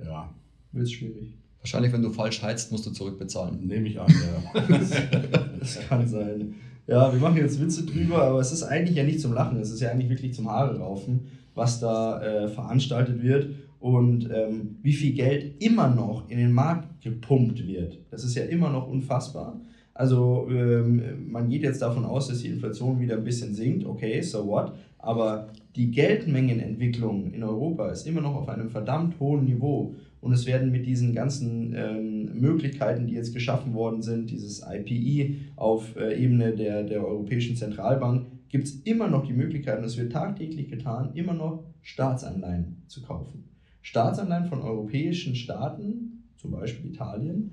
ja. 0.04 0.34
Wird 0.72 0.84
es 0.84 0.92
schwierig. 0.92 1.34
Wahrscheinlich, 1.60 1.92
wenn 1.92 2.02
du 2.02 2.10
falsch 2.10 2.42
heizt, 2.42 2.72
musst 2.72 2.86
du 2.86 2.90
zurückbezahlen. 2.90 3.66
Nehme 3.66 3.88
ich 3.88 4.00
an, 4.00 4.08
ja. 4.08 4.60
das 5.58 5.78
kann 5.88 6.06
sein. 6.06 6.54
Ja, 6.86 7.12
wir 7.12 7.20
machen 7.20 7.36
jetzt 7.36 7.60
Witze 7.60 7.84
drüber, 7.84 8.22
aber 8.22 8.40
es 8.40 8.52
ist 8.52 8.62
eigentlich 8.62 8.96
ja 8.96 9.04
nicht 9.04 9.20
zum 9.20 9.34
Lachen, 9.34 9.58
es 9.60 9.70
ist 9.70 9.80
ja 9.80 9.90
eigentlich 9.90 10.08
wirklich 10.08 10.32
zum 10.32 10.48
Haare 10.48 10.78
raufen, 10.78 11.26
was 11.54 11.80
da 11.80 12.22
äh, 12.22 12.48
veranstaltet 12.48 13.22
wird 13.22 13.50
und 13.80 14.30
ähm, 14.32 14.76
wie 14.82 14.94
viel 14.94 15.12
Geld 15.12 15.62
immer 15.62 15.88
noch 15.88 16.28
in 16.30 16.38
den 16.38 16.52
Markt 16.52 17.02
gepumpt 17.02 17.66
wird. 17.66 17.98
Das 18.10 18.24
ist 18.24 18.34
ja 18.34 18.44
immer 18.44 18.70
noch 18.70 18.88
unfassbar. 18.88 19.60
Also 19.92 20.46
ähm, 20.50 21.30
man 21.30 21.48
geht 21.48 21.62
jetzt 21.62 21.82
davon 21.82 22.04
aus, 22.04 22.28
dass 22.28 22.38
die 22.38 22.48
Inflation 22.48 23.00
wieder 23.00 23.16
ein 23.16 23.24
bisschen 23.24 23.52
sinkt, 23.52 23.84
okay, 23.84 24.22
so 24.22 24.46
what, 24.46 24.72
aber 24.98 25.48
die 25.76 25.90
Geldmengenentwicklung 25.90 27.32
in 27.32 27.42
Europa 27.42 27.88
ist 27.90 28.06
immer 28.06 28.20
noch 28.20 28.34
auf 28.34 28.48
einem 28.48 28.70
verdammt 28.70 29.18
hohen 29.20 29.44
Niveau. 29.44 29.94
Und 30.20 30.32
es 30.32 30.46
werden 30.46 30.72
mit 30.72 30.86
diesen 30.86 31.14
ganzen 31.14 31.74
ähm, 31.76 32.40
Möglichkeiten, 32.40 33.06
die 33.06 33.14
jetzt 33.14 33.32
geschaffen 33.32 33.74
worden 33.74 34.02
sind, 34.02 34.30
dieses 34.30 34.64
IPI 34.68 35.40
auf 35.56 35.96
äh, 35.96 36.20
Ebene 36.22 36.56
der, 36.56 36.82
der 36.82 37.06
Europäischen 37.06 37.56
Zentralbank, 37.56 38.26
gibt 38.48 38.66
es 38.66 38.80
immer 38.82 39.08
noch 39.08 39.26
die 39.26 39.32
Möglichkeit, 39.32 39.78
und 39.78 39.84
es 39.84 39.96
wird 39.96 40.12
tagtäglich 40.12 40.68
getan, 40.68 41.10
immer 41.14 41.34
noch 41.34 41.64
Staatsanleihen 41.82 42.82
zu 42.88 43.02
kaufen. 43.02 43.44
Staatsanleihen 43.82 44.46
von 44.46 44.60
europäischen 44.60 45.34
Staaten, 45.34 46.24
zum 46.36 46.50
Beispiel 46.50 46.90
Italien, 46.90 47.52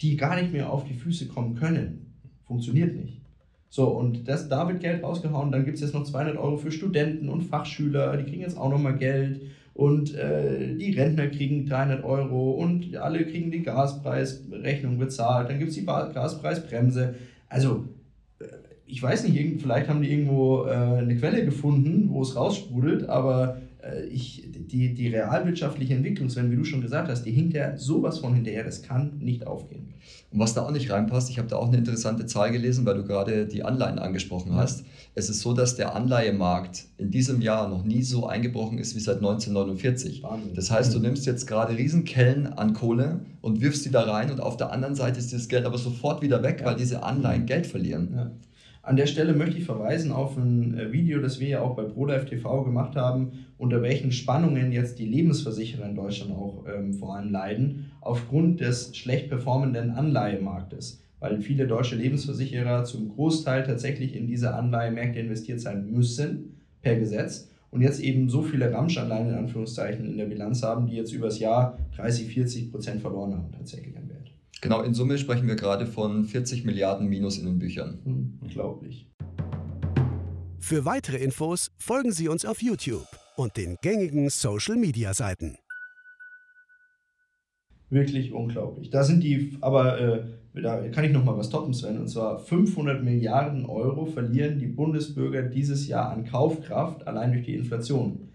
die 0.00 0.16
gar 0.16 0.40
nicht 0.40 0.52
mehr 0.52 0.72
auf 0.72 0.84
die 0.84 0.94
Füße 0.94 1.26
kommen 1.28 1.54
können. 1.54 2.14
Funktioniert 2.44 2.94
nicht. 2.94 3.20
So, 3.68 3.88
und 3.88 4.28
das, 4.28 4.48
da 4.48 4.68
wird 4.68 4.80
Geld 4.80 5.02
rausgehauen. 5.02 5.50
Dann 5.50 5.64
gibt 5.64 5.76
es 5.76 5.82
jetzt 5.82 5.94
noch 5.94 6.04
200 6.04 6.36
Euro 6.36 6.56
für 6.56 6.70
Studenten 6.70 7.28
und 7.28 7.42
Fachschüler, 7.42 8.16
die 8.16 8.24
kriegen 8.24 8.42
jetzt 8.42 8.56
auch 8.56 8.70
nochmal 8.70 8.96
Geld 8.96 9.40
und 9.76 10.14
äh, 10.14 10.74
die 10.74 10.92
Rentner 10.92 11.26
kriegen 11.26 11.66
300 11.66 12.02
Euro 12.02 12.52
und 12.52 12.96
alle 12.96 13.26
kriegen 13.26 13.50
die 13.50 13.62
Gaspreisrechnung 13.62 14.96
bezahlt. 14.96 15.50
Dann 15.50 15.58
gibt 15.58 15.68
es 15.68 15.76
die 15.76 15.84
Gaspreisbremse. 15.84 17.14
Also, 17.50 17.84
äh, 18.38 18.46
ich 18.86 19.02
weiß 19.02 19.28
nicht, 19.28 19.60
vielleicht 19.60 19.88
haben 19.90 20.00
die 20.00 20.10
irgendwo 20.10 20.64
äh, 20.64 20.70
eine 20.70 21.14
Quelle 21.16 21.44
gefunden, 21.44 22.08
wo 22.08 22.22
es 22.22 22.36
raussprudelt, 22.36 23.06
aber 23.10 23.60
ich, 24.10 24.48
die, 24.48 24.94
die 24.94 25.08
realwirtschaftliche 25.08 25.94
Entwicklung, 25.94 26.28
Sven, 26.28 26.50
wie 26.50 26.56
du 26.56 26.64
schon 26.64 26.80
gesagt 26.80 27.08
hast, 27.08 27.24
die 27.24 27.32
hinkt 27.32 27.54
ja 27.54 27.76
sowas 27.76 28.18
von 28.18 28.34
hinterher, 28.34 28.64
das 28.64 28.82
kann 28.82 29.18
nicht 29.18 29.46
aufgehen. 29.46 29.94
Und 30.30 30.40
was 30.40 30.54
da 30.54 30.62
auch 30.62 30.70
nicht 30.70 30.90
reinpasst, 30.90 31.30
ich 31.30 31.38
habe 31.38 31.48
da 31.48 31.56
auch 31.56 31.68
eine 31.68 31.76
interessante 31.76 32.26
Zahl 32.26 32.52
gelesen, 32.52 32.84
weil 32.84 32.96
du 32.96 33.04
gerade 33.04 33.46
die 33.46 33.62
Anleihen 33.62 33.98
angesprochen 33.98 34.52
ja. 34.52 34.58
hast. 34.58 34.84
Es 35.14 35.28
ist 35.28 35.40
so, 35.40 35.52
dass 35.52 35.76
der 35.76 35.94
Anleihemarkt 35.94 36.86
in 36.98 37.10
diesem 37.10 37.40
Jahr 37.40 37.68
noch 37.68 37.84
nie 37.84 38.02
so 38.02 38.26
eingebrochen 38.26 38.78
ist 38.78 38.94
wie 38.94 39.00
seit 39.00 39.16
1949. 39.16 40.22
Wahnsinn. 40.22 40.54
Das 40.54 40.70
heißt, 40.70 40.94
du 40.94 40.98
nimmst 40.98 41.26
jetzt 41.26 41.46
gerade 41.46 41.76
Riesenkellen 41.76 42.46
an 42.46 42.74
Kohle 42.74 43.20
und 43.40 43.60
wirfst 43.60 43.84
die 43.84 43.90
da 43.90 44.02
rein 44.02 44.30
und 44.30 44.40
auf 44.40 44.56
der 44.56 44.72
anderen 44.72 44.94
Seite 44.94 45.18
ist 45.18 45.32
das 45.32 45.48
Geld 45.48 45.64
aber 45.64 45.78
sofort 45.78 46.22
wieder 46.22 46.42
weg, 46.42 46.60
ja. 46.60 46.66
weil 46.66 46.76
diese 46.76 47.02
Anleihen 47.02 47.46
Geld 47.46 47.66
verlieren. 47.66 48.12
Ja. 48.14 48.30
An 48.86 48.94
der 48.94 49.06
Stelle 49.06 49.34
möchte 49.34 49.58
ich 49.58 49.64
verweisen 49.64 50.12
auf 50.12 50.36
ein 50.36 50.78
äh, 50.78 50.92
Video, 50.92 51.20
das 51.20 51.40
wir 51.40 51.48
ja 51.48 51.60
auch 51.60 51.74
bei 51.74 51.82
ProLife 51.82 52.26
TV 52.26 52.62
gemacht 52.62 52.94
haben, 52.94 53.32
unter 53.58 53.82
welchen 53.82 54.12
Spannungen 54.12 54.70
jetzt 54.70 55.00
die 55.00 55.06
Lebensversicherer 55.06 55.86
in 55.86 55.96
Deutschland 55.96 56.30
auch 56.30 56.64
ähm, 56.72 56.94
vor 56.94 57.16
allem 57.16 57.32
leiden, 57.32 57.90
aufgrund 58.00 58.60
des 58.60 58.96
schlecht 58.96 59.28
performenden 59.28 59.90
Anleihemarktes. 59.90 61.02
Weil 61.18 61.40
viele 61.40 61.66
deutsche 61.66 61.96
Lebensversicherer 61.96 62.84
zum 62.84 63.08
Großteil 63.08 63.64
tatsächlich 63.64 64.14
in 64.14 64.28
diese 64.28 64.54
Anleihemärkte 64.54 65.18
investiert 65.18 65.60
sein 65.60 65.90
müssen, 65.90 66.54
per 66.80 66.94
Gesetz, 66.94 67.50
und 67.72 67.80
jetzt 67.80 67.98
eben 67.98 68.28
so 68.28 68.42
viele 68.42 68.72
Ramschanleihen 68.72 69.30
in 69.30 69.34
Anführungszeichen 69.34 70.06
in 70.06 70.16
der 70.16 70.26
Bilanz 70.26 70.62
haben, 70.62 70.86
die 70.86 70.94
jetzt 70.94 71.12
übers 71.12 71.40
Jahr 71.40 71.76
30, 71.96 72.28
40 72.28 72.70
Prozent 72.70 73.00
verloren 73.00 73.34
haben 73.34 73.50
tatsächlich. 73.50 73.96
Genau, 74.60 74.82
in 74.82 74.94
Summe 74.94 75.18
sprechen 75.18 75.46
wir 75.46 75.56
gerade 75.56 75.86
von 75.86 76.24
40 76.24 76.64
Milliarden 76.64 77.08
Minus 77.08 77.38
in 77.38 77.46
den 77.46 77.58
Büchern. 77.58 78.00
Hm, 78.04 78.38
unglaublich. 78.40 79.10
Für 80.58 80.84
weitere 80.84 81.18
Infos 81.18 81.70
folgen 81.78 82.10
Sie 82.10 82.28
uns 82.28 82.44
auf 82.44 82.62
YouTube 82.62 83.06
und 83.36 83.56
den 83.56 83.76
gängigen 83.82 84.30
Social-Media-Seiten. 84.30 85.58
Wirklich 87.88 88.32
unglaublich. 88.32 88.90
Da 88.90 89.04
sind 89.04 89.22
die, 89.22 89.56
aber 89.60 90.00
äh, 90.00 90.24
da 90.60 90.88
kann 90.88 91.04
ich 91.04 91.12
noch 91.12 91.24
mal 91.24 91.36
was 91.36 91.50
toppen, 91.50 91.72
Sven, 91.72 91.98
und 91.98 92.08
zwar 92.08 92.40
500 92.40 93.04
Milliarden 93.04 93.66
Euro 93.66 94.06
verlieren 94.06 94.58
die 94.58 94.66
Bundesbürger 94.66 95.42
dieses 95.42 95.86
Jahr 95.86 96.10
an 96.10 96.24
Kaufkraft 96.24 97.06
allein 97.06 97.32
durch 97.32 97.44
die 97.44 97.54
Inflation, 97.54 98.28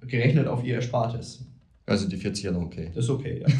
gerechnet 0.00 0.48
auf 0.48 0.64
ihr 0.64 0.76
Erspartes. 0.76 1.46
Also 1.86 2.08
die 2.08 2.16
40 2.16 2.44
ja 2.44 2.52
noch 2.52 2.62
okay. 2.62 2.90
Das 2.94 3.04
ist 3.04 3.10
okay, 3.10 3.40
ja. 3.40 3.54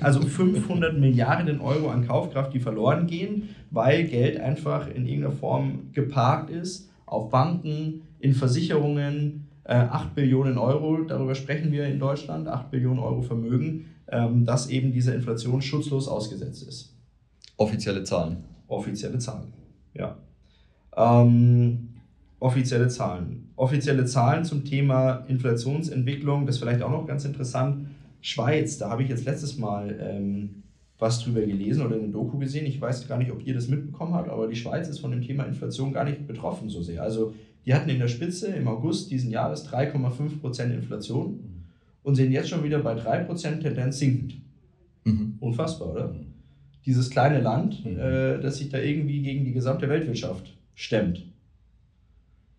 Also 0.00 0.20
500 0.20 0.98
Milliarden 0.98 1.60
Euro 1.60 1.88
an 1.88 2.06
Kaufkraft, 2.06 2.54
die 2.54 2.60
verloren 2.60 3.06
gehen, 3.06 3.48
weil 3.70 4.04
Geld 4.04 4.38
einfach 4.38 4.88
in 4.88 5.06
irgendeiner 5.06 5.32
Form 5.34 5.90
geparkt 5.92 6.50
ist, 6.50 6.90
auf 7.06 7.30
Banken, 7.30 8.02
in 8.20 8.34
Versicherungen, 8.34 9.48
äh, 9.64 9.74
8 9.74 10.14
Billionen 10.14 10.58
Euro, 10.58 11.02
darüber 11.02 11.34
sprechen 11.34 11.72
wir 11.72 11.86
in 11.86 11.98
Deutschland, 11.98 12.46
8 12.46 12.70
Billionen 12.70 13.00
Euro 13.00 13.22
Vermögen, 13.22 13.86
ähm, 14.08 14.44
dass 14.44 14.70
eben 14.70 14.92
diese 14.92 15.12
Inflation 15.12 15.60
schutzlos 15.60 16.08
ausgesetzt 16.08 16.66
ist. 16.68 16.94
Offizielle 17.56 18.04
Zahlen. 18.04 18.44
Offizielle 18.68 19.18
Zahlen, 19.18 19.52
ja. 19.94 20.16
Ähm, 20.96 21.88
offizielle 22.38 22.88
Zahlen. 22.88 23.50
Offizielle 23.56 24.04
Zahlen 24.04 24.44
zum 24.44 24.64
Thema 24.64 25.24
Inflationsentwicklung, 25.28 26.46
das 26.46 26.56
ist 26.56 26.62
vielleicht 26.62 26.82
auch 26.82 26.90
noch 26.90 27.06
ganz 27.06 27.24
interessant. 27.24 27.88
Schweiz, 28.20 28.78
da 28.78 28.90
habe 28.90 29.02
ich 29.02 29.08
jetzt 29.08 29.24
letztes 29.24 29.56
Mal 29.56 29.96
ähm, 30.00 30.62
was 30.98 31.22
drüber 31.22 31.40
gelesen 31.40 31.84
oder 31.84 31.96
eine 31.96 32.08
Doku 32.08 32.38
gesehen. 32.38 32.66
Ich 32.66 32.80
weiß 32.80 33.06
gar 33.08 33.18
nicht, 33.18 33.30
ob 33.30 33.46
ihr 33.46 33.54
das 33.54 33.68
mitbekommen 33.68 34.14
habt, 34.14 34.28
aber 34.28 34.48
die 34.48 34.56
Schweiz 34.56 34.88
ist 34.88 34.98
von 34.98 35.10
dem 35.10 35.22
Thema 35.22 35.44
Inflation 35.44 35.92
gar 35.92 36.04
nicht 36.04 36.26
betroffen 36.26 36.68
so 36.68 36.82
sehr. 36.82 37.02
Also 37.02 37.34
die 37.64 37.74
hatten 37.74 37.90
in 37.90 37.98
der 37.98 38.08
Spitze 38.08 38.48
im 38.48 38.68
August 38.68 39.10
diesen 39.10 39.30
Jahres 39.30 39.68
3,5% 39.68 40.72
Inflation 40.72 41.40
und 42.02 42.14
sind 42.14 42.32
jetzt 42.32 42.48
schon 42.48 42.62
wieder 42.62 42.78
bei 42.78 42.94
3% 42.94 43.60
Tendenz 43.60 43.98
sinkend. 43.98 44.36
Mhm. 45.04 45.36
Unfassbar, 45.40 45.90
oder? 45.90 46.14
Dieses 46.86 47.10
kleine 47.10 47.40
Land, 47.40 47.84
mhm. 47.84 47.98
äh, 47.98 48.38
das 48.38 48.58
sich 48.58 48.68
da 48.68 48.78
irgendwie 48.78 49.22
gegen 49.22 49.44
die 49.44 49.52
gesamte 49.52 49.88
Weltwirtschaft 49.88 50.56
stemmt. 50.74 51.25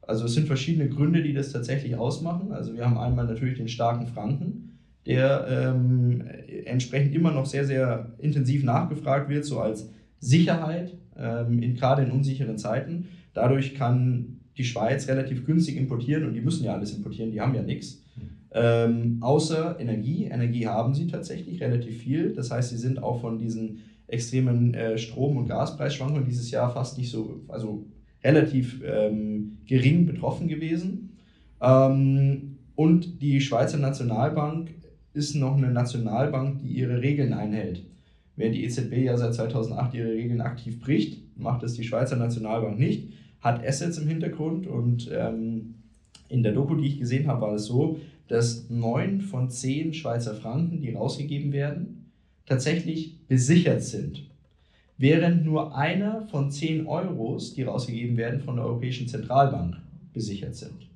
Also 0.07 0.25
es 0.25 0.33
sind 0.33 0.47
verschiedene 0.47 0.89
Gründe, 0.89 1.21
die 1.21 1.33
das 1.33 1.51
tatsächlich 1.51 1.95
ausmachen. 1.95 2.51
Also 2.51 2.73
wir 2.73 2.85
haben 2.85 2.97
einmal 2.97 3.27
natürlich 3.27 3.57
den 3.57 3.67
starken 3.67 4.07
Franken, 4.07 4.79
der 5.05 5.47
ähm, 5.49 6.23
entsprechend 6.65 7.13
immer 7.13 7.31
noch 7.31 7.45
sehr, 7.45 7.65
sehr 7.65 8.13
intensiv 8.19 8.63
nachgefragt 8.63 9.29
wird, 9.29 9.45
so 9.45 9.59
als 9.59 9.89
Sicherheit, 10.19 10.97
ähm, 11.17 11.61
in, 11.61 11.75
gerade 11.75 12.03
in 12.03 12.11
unsicheren 12.11 12.57
Zeiten. 12.57 13.07
Dadurch 13.33 13.75
kann 13.75 14.39
die 14.57 14.63
Schweiz 14.63 15.07
relativ 15.07 15.45
günstig 15.45 15.77
importieren 15.77 16.25
und 16.25 16.33
die 16.33 16.41
müssen 16.41 16.63
ja 16.63 16.73
alles 16.73 16.93
importieren, 16.93 17.31
die 17.31 17.41
haben 17.41 17.53
ja 17.53 17.61
nichts. 17.61 18.01
Ähm, 18.51 19.17
außer 19.21 19.79
Energie. 19.79 20.25
Energie 20.25 20.67
haben 20.67 20.93
sie 20.93 21.07
tatsächlich 21.07 21.61
relativ 21.61 22.01
viel. 22.01 22.33
Das 22.33 22.49
heißt, 22.49 22.69
sie 22.69 22.77
sind 22.77 23.03
auch 23.03 23.21
von 23.21 23.37
diesen 23.37 23.79
extremen 24.07 24.73
äh, 24.73 24.97
Strom- 24.97 25.37
und 25.37 25.47
Gaspreisschwankungen 25.47 26.25
dieses 26.25 26.49
Jahr 26.49 26.71
fast 26.71 26.97
nicht 26.97 27.11
so, 27.11 27.41
also 27.49 27.85
relativ 28.23 28.81
ähm, 28.85 29.57
gering 29.65 30.05
betroffen 30.05 30.47
gewesen. 30.47 31.17
Ähm, 31.61 32.57
und 32.75 33.21
die 33.21 33.41
Schweizer 33.41 33.77
Nationalbank 33.77 34.69
ist 35.13 35.35
noch 35.35 35.57
eine 35.57 35.71
Nationalbank, 35.71 36.59
die 36.61 36.69
ihre 36.69 37.01
Regeln 37.01 37.33
einhält. 37.33 37.83
Während 38.35 38.55
die 38.55 38.65
EZB 38.65 38.93
ja 39.03 39.17
seit 39.17 39.33
2008 39.33 39.95
ihre 39.95 40.11
Regeln 40.11 40.41
aktiv 40.41 40.79
bricht, 40.79 41.21
macht 41.37 41.63
es 41.63 41.73
die 41.73 41.83
Schweizer 41.83 42.17
Nationalbank 42.17 42.77
nicht, 42.77 43.13
hat 43.41 43.65
Assets 43.65 43.97
im 43.97 44.07
Hintergrund 44.07 44.67
und 44.67 45.09
ähm, 45.11 45.75
in 46.29 46.43
der 46.43 46.53
Doku, 46.53 46.75
die 46.75 46.87
ich 46.87 46.99
gesehen 46.99 47.27
habe, 47.27 47.41
war 47.41 47.53
es 47.53 47.65
so, 47.65 47.99
dass 48.27 48.69
neun 48.69 49.21
von 49.21 49.49
zehn 49.49 49.93
Schweizer 49.93 50.35
Franken, 50.35 50.81
die 50.81 50.91
rausgegeben 50.91 51.51
werden, 51.51 52.11
tatsächlich 52.45 53.17
besichert 53.27 53.81
sind. 53.81 54.29
Während 54.97 55.45
nur 55.45 55.75
einer 55.77 56.27
von 56.27 56.49
zehn 56.49 56.87
Euros, 56.87 57.53
die 57.53 57.63
rausgegeben 57.63 58.17
werden 58.17 58.39
von 58.39 58.55
der 58.55 58.65
Europäischen 58.65 59.07
Zentralbank, 59.07 59.77
besichert 60.13 60.55
sind. 60.55 60.89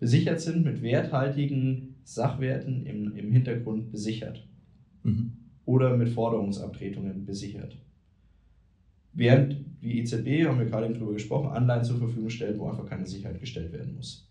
Besichert 0.00 0.40
sind 0.40 0.64
mit 0.64 0.82
werthaltigen 0.82 1.94
Sachwerten 2.02 2.86
im, 2.86 3.16
im 3.16 3.32
Hintergrund 3.32 3.92
besichert. 3.92 4.46
Mhm. 5.04 5.32
Oder 5.64 5.96
mit 5.96 6.08
Forderungsabtretungen 6.08 7.24
besichert. 7.24 7.76
Während 9.12 9.56
die 9.82 10.00
EZB, 10.00 10.46
haben 10.46 10.58
wir 10.58 10.66
gerade 10.66 10.86
eben 10.86 10.94
drüber 10.94 11.12
gesprochen, 11.12 11.50
Anleihen 11.50 11.84
zur 11.84 11.98
Verfügung 11.98 12.30
stellt, 12.30 12.58
wo 12.58 12.68
einfach 12.68 12.86
keine 12.86 13.06
Sicherheit 13.06 13.40
gestellt 13.40 13.72
werden 13.72 13.94
muss. 13.94 14.28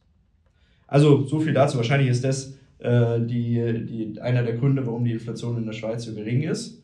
Also 0.87 1.25
so 1.25 1.39
viel 1.39 1.53
dazu. 1.53 1.77
Wahrscheinlich 1.77 2.09
ist 2.09 2.23
das 2.23 2.57
äh, 2.79 3.21
die, 3.21 3.85
die, 3.85 4.21
einer 4.21 4.43
der 4.43 4.55
Gründe, 4.55 4.85
warum 4.85 5.03
die 5.05 5.11
Inflation 5.11 5.57
in 5.57 5.65
der 5.65 5.73
Schweiz 5.73 6.03
so 6.03 6.13
gering 6.13 6.43
ist. 6.43 6.81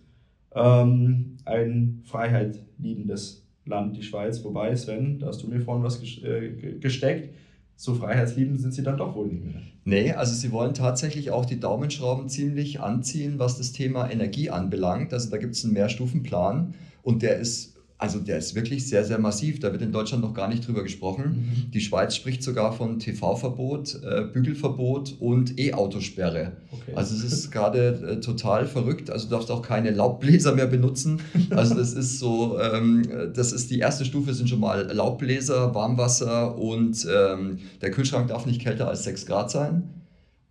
Ähm, 0.55 1.37
ein 1.45 2.01
freiheitsliebendes 2.05 3.43
Land, 3.65 3.97
die 3.97 4.03
Schweiz. 4.03 4.43
Wobei, 4.43 4.75
Sven, 4.75 5.19
da 5.19 5.27
hast 5.27 5.43
du 5.43 5.47
mir 5.47 5.61
vorhin 5.61 5.83
was 5.83 6.01
äh, 6.01 6.77
gesteckt. 6.79 7.33
So 7.75 7.95
freiheitsliebend 7.95 8.61
sind 8.61 8.73
sie 8.73 8.83
dann 8.83 8.97
doch 8.97 9.15
wohl 9.15 9.27
nicht 9.27 9.43
mehr. 9.43 9.61
Nee, 9.85 10.11
also 10.13 10.33
sie 10.33 10.51
wollen 10.51 10.73
tatsächlich 10.73 11.31
auch 11.31 11.45
die 11.45 11.59
Daumenschrauben 11.59 12.29
ziemlich 12.29 12.79
anziehen, 12.79 13.39
was 13.39 13.57
das 13.57 13.71
Thema 13.71 14.09
Energie 14.09 14.49
anbelangt. 14.49 15.11
Also 15.11 15.29
da 15.29 15.37
gibt 15.37 15.55
es 15.55 15.65
einen 15.65 15.73
Mehrstufenplan 15.73 16.75
und 17.01 17.21
der 17.21 17.37
ist 17.37 17.72
also 18.03 18.19
der 18.19 18.37
ist 18.37 18.53
wirklich 18.53 18.85
sehr, 18.89 19.05
sehr 19.05 19.17
massiv. 19.17 19.61
Da 19.61 19.71
wird 19.71 19.81
in 19.81 19.93
Deutschland 19.93 20.21
noch 20.21 20.33
gar 20.33 20.49
nicht 20.49 20.67
drüber 20.67 20.83
gesprochen. 20.83 21.23
Mhm. 21.23 21.71
Die 21.71 21.79
Schweiz 21.79 22.13
spricht 22.17 22.43
sogar 22.43 22.73
von 22.73 22.99
TV-Verbot, 22.99 24.01
äh, 24.03 24.23
Bügelverbot 24.23 25.15
und 25.21 25.57
E-Autosperre. 25.57 26.51
Okay. 26.69 26.91
Also 26.95 27.15
es 27.15 27.23
ist 27.23 27.49
gerade 27.49 28.17
äh, 28.17 28.19
total 28.19 28.67
verrückt. 28.67 29.09
Also 29.09 29.29
du 29.29 29.35
darfst 29.35 29.49
auch 29.49 29.61
keine 29.61 29.91
Laubbläser 29.91 30.53
mehr 30.53 30.67
benutzen. 30.67 31.21
Also 31.49 31.75
das 31.75 31.93
ist 31.93 32.19
so, 32.19 32.59
ähm, 32.59 33.03
das 33.33 33.51
ist 33.51 33.69
die 33.69 33.79
erste 33.79 34.05
Stufe 34.05 34.33
sind 34.33 34.49
schon 34.49 34.59
mal 34.59 34.91
Laubbläser, 34.91 35.73
Warmwasser 35.75 36.57
und 36.57 37.07
ähm, 37.13 37.59
der 37.81 37.91
Kühlschrank 37.91 38.27
darf 38.27 38.45
nicht 38.45 38.59
kälter 38.59 38.87
als 38.87 39.03
6 39.03 39.27
Grad 39.27 39.51
sein. 39.51 40.02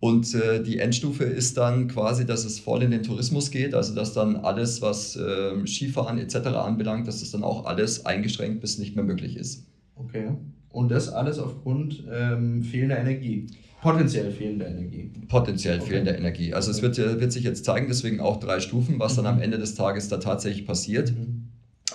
Und 0.03 0.35
äh, 0.35 0.61
die 0.61 0.79
Endstufe 0.79 1.23
ist 1.23 1.55
dann 1.55 1.87
quasi, 1.87 2.25
dass 2.25 2.43
es 2.43 2.59
voll 2.59 2.83
in 2.83 2.91
den 2.91 3.03
Tourismus 3.03 3.51
geht, 3.51 3.73
also 3.73 3.95
dass 3.95 4.11
dann 4.11 4.35
alles, 4.35 4.81
was 4.81 5.15
äh, 5.15 5.65
Skifahren 5.65 6.17
etc. 6.17 6.47
anbelangt, 6.47 7.07
dass 7.07 7.21
das 7.21 7.31
dann 7.31 7.41
auch 7.41 7.63
alles 7.63 8.05
eingeschränkt 8.05 8.59
bis 8.59 8.79
nicht 8.79 8.97
mehr 8.97 9.05
möglich 9.05 9.37
ist. 9.37 9.65
Okay. 9.95 10.31
Und 10.67 10.91
das 10.91 11.07
alles 11.07 11.39
aufgrund 11.39 12.03
ähm, 12.11 12.63
fehlender 12.63 12.99
Energie. 12.99 13.47
Potenziell 13.81 14.29
fehlender 14.29 14.67
Energie. 14.67 15.09
Potenziell 15.29 15.79
okay. 15.79 15.91
fehlender 15.91 16.17
Energie. 16.17 16.53
Also 16.53 16.71
okay. 16.71 16.85
es 16.85 16.97
wird, 16.97 17.21
wird 17.21 17.31
sich 17.31 17.45
jetzt 17.45 17.63
zeigen, 17.63 17.87
deswegen 17.87 18.19
auch 18.19 18.41
drei 18.41 18.59
Stufen, 18.59 18.99
was 18.99 19.13
mhm. 19.13 19.23
dann 19.23 19.35
am 19.37 19.41
Ende 19.41 19.57
des 19.57 19.75
Tages 19.75 20.09
da 20.09 20.17
tatsächlich 20.17 20.67
passiert. 20.67 21.11
Mhm. 21.11 21.45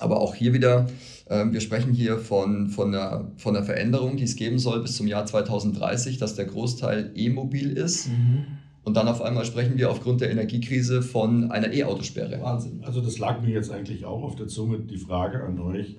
Aber 0.01 0.23
auch 0.23 0.35
hier 0.35 0.55
wieder 0.55 0.87
wir 1.29 1.61
sprechen 1.61 1.93
hier 1.93 2.19
von, 2.19 2.69
von, 2.69 2.95
einer, 2.95 3.31
von 3.37 3.55
einer 3.55 3.64
Veränderung, 3.64 4.17
die 4.17 4.25
es 4.25 4.37
geben 4.37 4.59
soll 4.59 4.81
bis 4.81 4.97
zum 4.97 5.07
Jahr 5.07 5.27
2030, 5.27 6.19
dass 6.19 6.35
der 6.35 6.47
Großteil 6.47 7.12
E-mobil 7.14 7.73
ist. 7.73 8.09
Mhm. 8.09 8.47
Und 8.85 8.97
dann 8.97 9.07
auf 9.09 9.21
einmal 9.21 9.45
sprechen 9.45 9.77
wir 9.77 9.91
aufgrund 9.91 10.23
der 10.23 10.31
Energiekrise 10.31 11.03
von 11.03 11.51
einer 11.51 11.71
E-Autosperre. 11.73 12.41
Wahnsinn. 12.41 12.83
Also 12.85 13.03
das 13.03 13.19
lag 13.19 13.43
mir 13.43 13.51
jetzt 13.51 13.71
eigentlich 13.71 14.07
auch 14.07 14.23
auf 14.23 14.37
der 14.37 14.47
Zunge, 14.47 14.79
die 14.79 14.97
Frage 14.97 15.45
an 15.45 15.59
euch, 15.59 15.97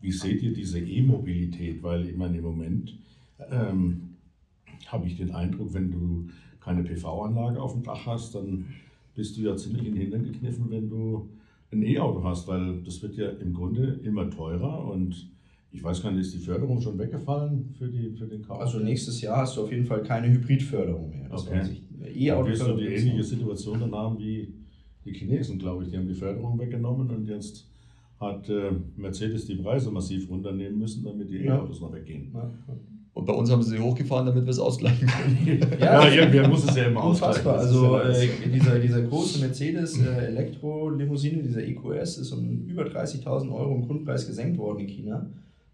wie 0.00 0.12
seht 0.12 0.42
ihr 0.42 0.54
diese 0.54 0.80
E-Mobilität? 0.80 1.82
Weil 1.82 2.08
ich 2.08 2.16
meine, 2.16 2.38
im 2.38 2.44
Moment 2.44 2.94
ähm, 3.50 4.16
habe 4.86 5.06
ich 5.06 5.18
den 5.18 5.32
Eindruck, 5.32 5.74
wenn 5.74 5.90
du 5.90 6.28
keine 6.60 6.82
PV-Anlage 6.82 7.60
auf 7.60 7.74
dem 7.74 7.82
Dach 7.82 8.06
hast, 8.06 8.34
dann 8.34 8.66
bist 9.14 9.36
du 9.36 9.42
ja 9.42 9.56
ziemlich 9.56 9.86
in 9.86 9.94
den 9.94 10.00
Hintern 10.00 10.24
gekniffen, 10.24 10.70
wenn 10.70 10.88
du 10.88 11.28
ein 11.72 11.82
E-Auto 11.82 12.22
hast, 12.24 12.48
weil 12.48 12.82
das 12.82 13.02
wird 13.02 13.16
ja 13.16 13.28
im 13.28 13.52
Grunde 13.52 14.00
immer 14.02 14.28
teurer 14.28 14.84
und 14.90 15.30
ich 15.72 15.84
weiß 15.84 16.02
gar 16.02 16.10
nicht, 16.10 16.22
ist 16.22 16.34
die 16.34 16.38
Förderung 16.38 16.80
schon 16.80 16.98
weggefallen 16.98 17.72
für, 17.78 17.86
die, 17.86 18.10
für 18.10 18.26
den 18.26 18.42
Kauf? 18.42 18.60
Also 18.60 18.80
nächstes 18.80 19.20
Jahr 19.20 19.38
hast 19.38 19.56
du 19.56 19.62
auf 19.62 19.70
jeden 19.70 19.86
Fall 19.86 20.02
keine 20.02 20.28
Hybridförderung 20.28 21.10
mehr. 21.10 21.28
Das 21.28 21.46
okay. 21.46 21.82
E-Auto 22.14 22.48
wirst 22.48 22.66
du 22.66 22.76
die 22.76 22.86
ähnliche 22.86 23.22
Situation 23.22 23.78
dann 23.78 23.94
haben 23.94 24.18
wie 24.18 24.52
die 25.04 25.12
Chinesen, 25.12 25.58
glaube 25.58 25.84
ich. 25.84 25.90
Die 25.90 25.96
haben 25.96 26.08
die 26.08 26.14
Förderung 26.14 26.58
weggenommen 26.58 27.08
und 27.10 27.28
jetzt 27.28 27.68
hat 28.18 28.48
äh, 28.48 28.72
Mercedes 28.96 29.46
die 29.46 29.56
Preise 29.56 29.90
massiv 29.90 30.28
runternehmen 30.28 30.78
müssen, 30.78 31.04
damit 31.04 31.30
die 31.30 31.44
E-Autos 31.44 31.80
ja. 31.80 31.86
noch 31.86 31.94
weggehen. 31.94 32.32
Ja. 32.34 32.50
Und 33.20 33.26
bei 33.26 33.34
uns 33.34 33.50
haben 33.50 33.62
sie 33.62 33.78
hochgefahren, 33.78 34.24
damit 34.24 34.46
wir 34.46 34.50
es 34.50 34.58
ausgleichen 34.58 35.06
können. 35.06 35.60
ja, 35.78 36.08
ja 36.08 36.22
irgendwie 36.22 36.48
muss 36.48 36.64
es 36.64 36.74
ja 36.74 36.84
immer 36.84 37.04
Unfassbar. 37.04 37.58
Also 37.58 37.98
äh, 37.98 38.28
dieser, 38.50 38.78
dieser 38.78 39.02
große 39.02 39.40
Mercedes 39.40 40.00
äh, 40.00 40.28
Elektrolimousine, 40.28 41.42
dieser 41.42 41.62
EQS, 41.62 42.16
ist 42.16 42.32
um 42.32 42.64
über 42.66 42.84
30.000 42.84 43.52
Euro 43.52 43.74
im 43.74 43.86
Grundpreis 43.86 44.26
gesenkt 44.26 44.56
worden 44.56 44.80
in 44.80 44.86
China, 44.86 45.26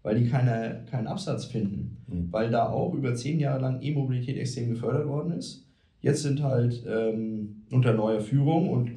weil 0.03 0.19
die 0.19 0.29
keine, 0.29 0.81
keinen 0.91 1.07
Absatz 1.07 1.45
finden. 1.45 1.95
Mhm. 2.07 2.27
Weil 2.31 2.51
da 2.51 2.67
auch 2.67 2.93
über 2.93 3.15
zehn 3.15 3.39
Jahre 3.39 3.61
lang 3.61 3.81
E-Mobilität 3.81 4.35
extrem 4.35 4.71
gefördert 4.71 5.07
worden 5.07 5.31
ist. 5.31 5.65
Jetzt 6.01 6.23
sind 6.23 6.43
halt 6.43 6.83
ähm, 6.85 7.63
unter 7.71 7.93
neuer 7.93 8.19
Führung 8.19 8.69
und 8.69 8.91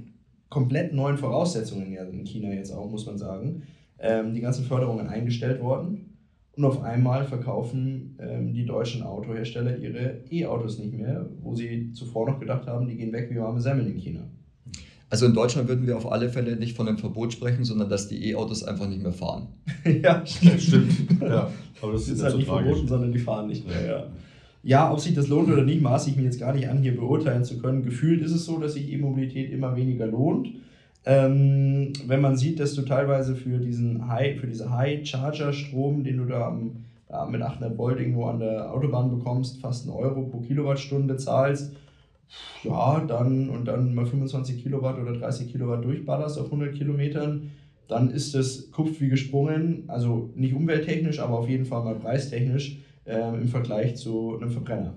komplett 0.49 0.93
neuen 0.93 1.19
Voraussetzungen 1.19 1.95
in 1.95 2.27
China 2.27 2.53
jetzt 2.53 2.73
auch, 2.73 2.91
muss 2.91 3.07
man 3.07 3.17
sagen, 3.17 3.63
ähm, 4.01 4.35
die 4.35 4.41
ganzen 4.41 4.65
Förderungen 4.65 5.07
eingestellt 5.07 5.63
worden. 5.63 6.10
Und 6.57 6.65
auf 6.65 6.83
einmal 6.83 7.25
verkaufen 7.25 8.17
ähm, 8.19 8.53
die 8.53 8.67
deutschen 8.67 9.03
Autohersteller 9.03 9.79
ihre 9.79 10.25
E-Autos 10.31 10.79
nicht 10.79 10.93
mehr, 10.93 11.27
wo 11.41 11.55
sie 11.55 11.93
zuvor 11.93 12.29
noch 12.29 12.41
gedacht 12.41 12.67
haben, 12.67 12.89
die 12.89 12.97
gehen 12.97 13.13
weg 13.13 13.29
wie 13.31 13.39
warme 13.39 13.61
Semmeln 13.61 13.91
in 13.93 13.99
China. 13.99 14.21
Also 15.11 15.27
in 15.27 15.35
Deutschland 15.35 15.69
würden 15.69 15.87
wir 15.87 15.97
auf 15.97 16.11
alle 16.11 16.29
Fälle 16.29 16.55
nicht 16.57 16.77
von 16.77 16.87
einem 16.87 16.99
Verbot 16.99 17.33
sprechen, 17.33 17.65
sondern 17.65 17.89
dass 17.89 18.09
die 18.09 18.31
E-Autos 18.31 18.63
einfach 18.63 18.89
nicht 18.89 19.03
mehr 19.03 19.13
fahren. 19.13 19.49
ja, 20.03 20.25
stimmt. 20.25 20.63
stimmt. 20.63 21.21
Ja, 21.21 21.51
aber 21.83 21.93
das 21.93 22.03
ist, 22.03 22.11
ist 22.11 22.23
halt 22.23 22.33
so 22.33 22.39
nicht 22.39 22.49
tragisch. 22.49 22.67
verboten, 22.67 22.89
sondern 22.89 23.13
die 23.13 23.19
fahren 23.19 23.49
nicht 23.49 23.67
mehr. 23.67 23.87
Ja. 23.87 24.07
ja, 24.63 24.93
ob 24.93 25.01
sich 25.01 25.15
das 25.15 25.27
lohnt 25.27 25.51
oder 25.51 25.65
nicht, 25.65 25.83
maße 25.83 26.11
ich 26.11 26.17
mir 26.17 26.23
jetzt 26.23 26.39
gar 26.39 26.55
nicht 26.55 26.69
an, 26.69 26.83
hier 26.83 26.95
beurteilen 26.95 27.45
zu 27.45 27.59
können. 27.59 27.83
Gefühlt 27.83 28.23
ist 28.23 28.33
es 28.33 28.45
so, 28.45 28.59
dass 28.59 28.75
sich 28.75 28.93
E-Mobilität 28.93 29.51
immer 29.51 29.75
weniger 29.75 30.07
lohnt. 30.07 30.49
Ähm, 31.07 31.93
wenn 32.07 32.21
man 32.21 32.37
sieht, 32.37 32.61
dass 32.61 32.75
du 32.75 32.83
teilweise 32.83 33.35
für 33.35 33.59
diesen 33.59 34.09
High, 34.09 34.39
für 34.39 34.47
diese 34.47 34.71
High-Charger-Strom, 34.71 36.05
den 36.05 36.19
du 36.19 36.25
da 36.27 36.49
am, 36.49 36.85
mit 37.31 37.43
800 37.43 37.77
Volt 37.77 37.99
irgendwo 37.99 38.27
an 38.27 38.39
der 38.39 38.73
Autobahn 38.73 39.11
bekommst, 39.11 39.61
fast 39.61 39.87
einen 39.87 39.97
Euro 39.97 40.23
pro 40.23 40.41
Kilowattstunde 40.41 41.17
zahlst, 41.17 41.75
ja, 42.63 43.01
dann 43.01 43.51
und 43.51 43.65
dann 43.67 43.95
mal 43.95 44.07
25 44.07 44.63
Kilowatt 44.63 44.99
oder 44.99 45.15
30 45.15 45.51
Kilowatt 45.51 45.85
durchballerst 45.85 46.39
auf 46.39 46.47
100 46.47 46.75
Kilometern, 46.75 47.51
dann 47.89 48.11
ist 48.11 48.35
das 48.35 48.71
kupft 48.71 49.01
wie 49.01 49.09
gesprungen, 49.09 49.85
also 49.89 50.31
nicht 50.37 50.55
umwelttechnisch, 50.55 51.19
aber 51.19 51.39
auf 51.39 51.49
jeden 51.49 51.65
Fall 51.65 51.83
mal 51.83 51.97
preistechnisch 51.97 52.79
äh, 53.05 53.35
im 53.35 53.49
Vergleich 53.49 53.97
zu 53.97 54.37
einem 54.37 54.51
Verbrenner. 54.51 54.95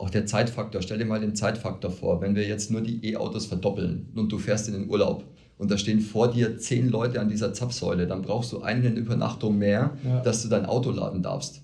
Auch 0.00 0.08
der 0.08 0.24
Zeitfaktor, 0.24 0.80
stell 0.80 0.96
dir 0.96 1.04
mal 1.04 1.20
den 1.20 1.34
Zeitfaktor 1.34 1.90
vor, 1.90 2.22
wenn 2.22 2.34
wir 2.34 2.46
jetzt 2.46 2.70
nur 2.70 2.80
die 2.80 3.04
E-Autos 3.04 3.44
verdoppeln 3.44 4.08
und 4.14 4.32
du 4.32 4.38
fährst 4.38 4.66
in 4.66 4.72
den 4.72 4.88
Urlaub 4.88 5.24
und 5.58 5.70
da 5.70 5.76
stehen 5.76 6.00
vor 6.00 6.30
dir 6.30 6.56
zehn 6.56 6.88
Leute 6.88 7.20
an 7.20 7.28
dieser 7.28 7.52
Zapfsäule, 7.52 8.06
dann 8.06 8.22
brauchst 8.22 8.50
du 8.52 8.62
eine 8.62 8.88
Übernachtung 8.88 9.58
mehr, 9.58 9.90
ja. 10.02 10.20
dass 10.20 10.42
du 10.42 10.48
dein 10.48 10.64
Auto 10.64 10.90
laden 10.90 11.22
darfst. 11.22 11.60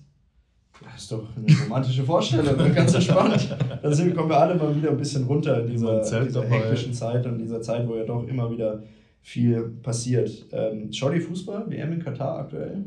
Das 0.83 1.01
ist 1.01 1.11
doch 1.11 1.23
eine 1.35 1.47
romantische 1.63 2.03
Vorstellung, 2.03 2.75
ganz 2.75 2.93
entspannt. 2.93 3.57
Dann 3.81 3.93
sind, 3.95 4.15
kommen 4.15 4.29
wir 4.29 4.37
alle 4.37 4.53
mal 4.53 4.75
wieder 4.75 4.91
ein 4.91 4.97
bisschen 4.97 5.23
runter 5.23 5.61
in 5.61 5.71
dieser, 5.71 6.01
dieser 6.23 6.43
hektischen 6.43 6.93
Zeit 6.93 7.25
und 7.25 7.39
dieser 7.39 7.59
Zeit, 7.63 7.87
wo 7.87 7.95
ja 7.95 8.03
doch 8.03 8.27
immer 8.27 8.51
wieder 8.51 8.83
viel 9.21 9.63
passiert. 9.81 10.45
Ähm, 10.51 10.93
schau 10.93 11.09
die 11.09 11.21
Fußball, 11.21 11.71
WM 11.71 11.91
in 11.91 12.03
Katar 12.03 12.37
aktuell? 12.37 12.85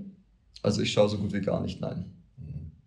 Also 0.62 0.80
ich 0.80 0.92
schaue 0.92 1.08
so 1.08 1.18
gut 1.18 1.32
wie 1.32 1.40
gar 1.40 1.60
nicht, 1.60 1.80
nein. 1.80 2.04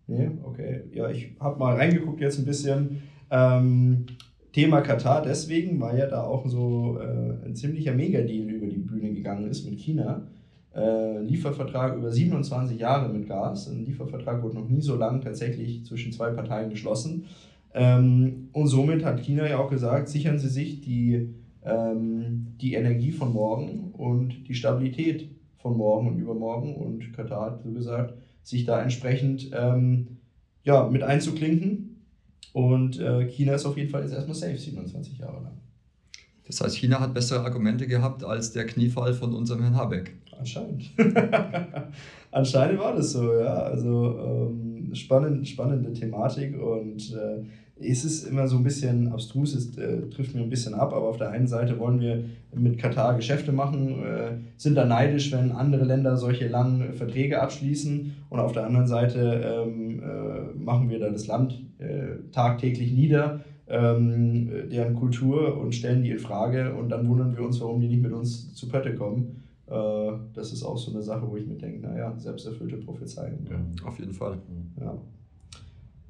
Nee, 0.06 0.30
okay. 0.42 0.82
Ja, 0.92 1.10
ich 1.10 1.30
habe 1.40 1.58
mal 1.58 1.76
reingeguckt 1.76 2.20
jetzt 2.20 2.38
ein 2.38 2.44
bisschen. 2.44 3.02
Ähm, 3.30 4.06
Thema 4.52 4.82
Katar 4.82 5.22
deswegen, 5.22 5.80
weil 5.80 5.98
ja 5.98 6.06
da 6.06 6.22
auch 6.22 6.46
so 6.46 6.98
äh, 7.00 7.46
ein 7.46 7.56
ziemlicher 7.56 7.92
Megadeal 7.92 8.48
über 8.48 8.66
die 8.66 8.78
Bühne 8.78 9.12
gegangen 9.12 9.48
ist 9.50 9.68
mit 9.68 9.80
China. 9.80 10.28
Äh, 10.74 11.20
Liefervertrag 11.22 11.96
über 11.96 12.10
27 12.10 12.78
Jahre 12.78 13.12
mit 13.12 13.26
Gas. 13.26 13.68
Ein 13.68 13.84
Liefervertrag 13.84 14.42
wurde 14.42 14.56
noch 14.56 14.68
nie 14.68 14.80
so 14.80 14.96
lang 14.96 15.20
tatsächlich 15.22 15.84
zwischen 15.84 16.12
zwei 16.12 16.30
Parteien 16.30 16.70
geschlossen. 16.70 17.26
Ähm, 17.72 18.48
und 18.52 18.68
somit 18.68 19.04
hat 19.04 19.20
China 19.20 19.48
ja 19.48 19.58
auch 19.58 19.70
gesagt, 19.70 20.08
sichern 20.08 20.38
Sie 20.38 20.48
sich 20.48 20.80
die, 20.80 21.34
ähm, 21.64 22.46
die 22.60 22.74
Energie 22.74 23.10
von 23.10 23.32
morgen 23.32 23.90
und 23.92 24.46
die 24.46 24.54
Stabilität 24.54 25.30
von 25.58 25.76
morgen 25.76 26.08
und 26.08 26.18
übermorgen. 26.18 26.76
Und 26.76 27.12
Katar 27.12 27.46
hat 27.46 27.62
so 27.62 27.72
gesagt, 27.72 28.14
sich 28.44 28.64
da 28.64 28.80
entsprechend 28.80 29.50
ähm, 29.52 30.18
ja, 30.62 30.86
mit 30.88 31.02
einzuklinken. 31.02 31.96
Und 32.52 33.00
äh, 33.00 33.26
China 33.28 33.54
ist 33.54 33.66
auf 33.66 33.76
jeden 33.76 33.90
Fall 33.90 34.02
jetzt 34.02 34.14
erstmal 34.14 34.36
safe, 34.36 34.56
27 34.56 35.18
Jahre 35.18 35.42
lang. 35.42 35.58
Das 36.46 36.60
heißt, 36.60 36.76
China 36.76 37.00
hat 37.00 37.14
bessere 37.14 37.40
Argumente 37.40 37.86
gehabt 37.86 38.22
als 38.22 38.52
der 38.52 38.66
Kniefall 38.66 39.14
von 39.14 39.34
unserem 39.34 39.62
Herrn 39.62 39.74
Habeck. 39.74 40.14
Anscheinend. 40.38 40.90
Anscheinend 42.30 42.78
war 42.78 42.94
das 42.94 43.12
so, 43.12 43.32
ja. 43.32 43.54
Also 43.54 44.18
ähm, 44.20 44.94
spannend, 44.94 45.48
spannende 45.48 45.92
Thematik 45.92 46.60
und 46.60 47.12
äh, 47.14 47.44
es 47.80 48.04
ist 48.04 48.24
immer 48.24 48.46
so 48.46 48.56
ein 48.56 48.64
bisschen 48.64 49.08
abstrus, 49.08 49.54
es 49.54 49.76
äh, 49.76 50.08
trifft 50.08 50.34
mir 50.34 50.42
ein 50.42 50.50
bisschen 50.50 50.74
ab, 50.74 50.92
aber 50.92 51.08
auf 51.08 51.16
der 51.16 51.30
einen 51.30 51.48
Seite 51.48 51.78
wollen 51.78 52.00
wir 52.00 52.24
mit 52.54 52.78
Katar 52.78 53.16
Geschäfte 53.16 53.50
machen, 53.52 54.04
äh, 54.04 54.36
sind 54.56 54.76
da 54.76 54.84
neidisch, 54.84 55.32
wenn 55.32 55.50
andere 55.50 55.84
Länder 55.84 56.16
solche 56.16 56.46
langen 56.46 56.94
Verträge 56.94 57.42
abschließen 57.42 58.14
und 58.30 58.38
auf 58.38 58.52
der 58.52 58.66
anderen 58.66 58.86
Seite 58.86 59.64
ähm, 59.66 60.00
äh, 60.00 60.56
machen 60.56 60.88
wir 60.88 61.00
da 61.00 61.10
das 61.10 61.26
Land 61.26 61.62
äh, 61.78 62.30
tagtäglich 62.30 62.92
nieder, 62.92 63.40
ähm, 63.66 64.68
deren 64.70 64.94
Kultur 64.94 65.58
und 65.58 65.74
stellen 65.74 66.04
die 66.04 66.10
in 66.10 66.18
Frage 66.20 66.74
und 66.74 66.90
dann 66.90 67.08
wundern 67.08 67.36
wir 67.36 67.44
uns, 67.44 67.60
warum 67.60 67.80
die 67.80 67.88
nicht 67.88 68.02
mit 68.02 68.12
uns 68.12 68.54
zu 68.54 68.68
Pötte 68.68 68.94
kommen. 68.94 69.42
Äh, 69.66 70.12
das 70.32 70.52
ist 70.52 70.62
auch 70.62 70.78
so 70.78 70.92
eine 70.92 71.02
Sache, 71.02 71.28
wo 71.28 71.36
ich 71.36 71.46
mir 71.46 71.56
denke, 71.56 71.80
naja, 71.80 72.14
selbsterfüllte 72.18 72.76
Prophezeiung. 72.76 73.46
Ja, 73.50 73.86
auf 73.86 73.98
jeden 73.98 74.12
Fall. 74.12 74.38
Ja. 74.80 74.96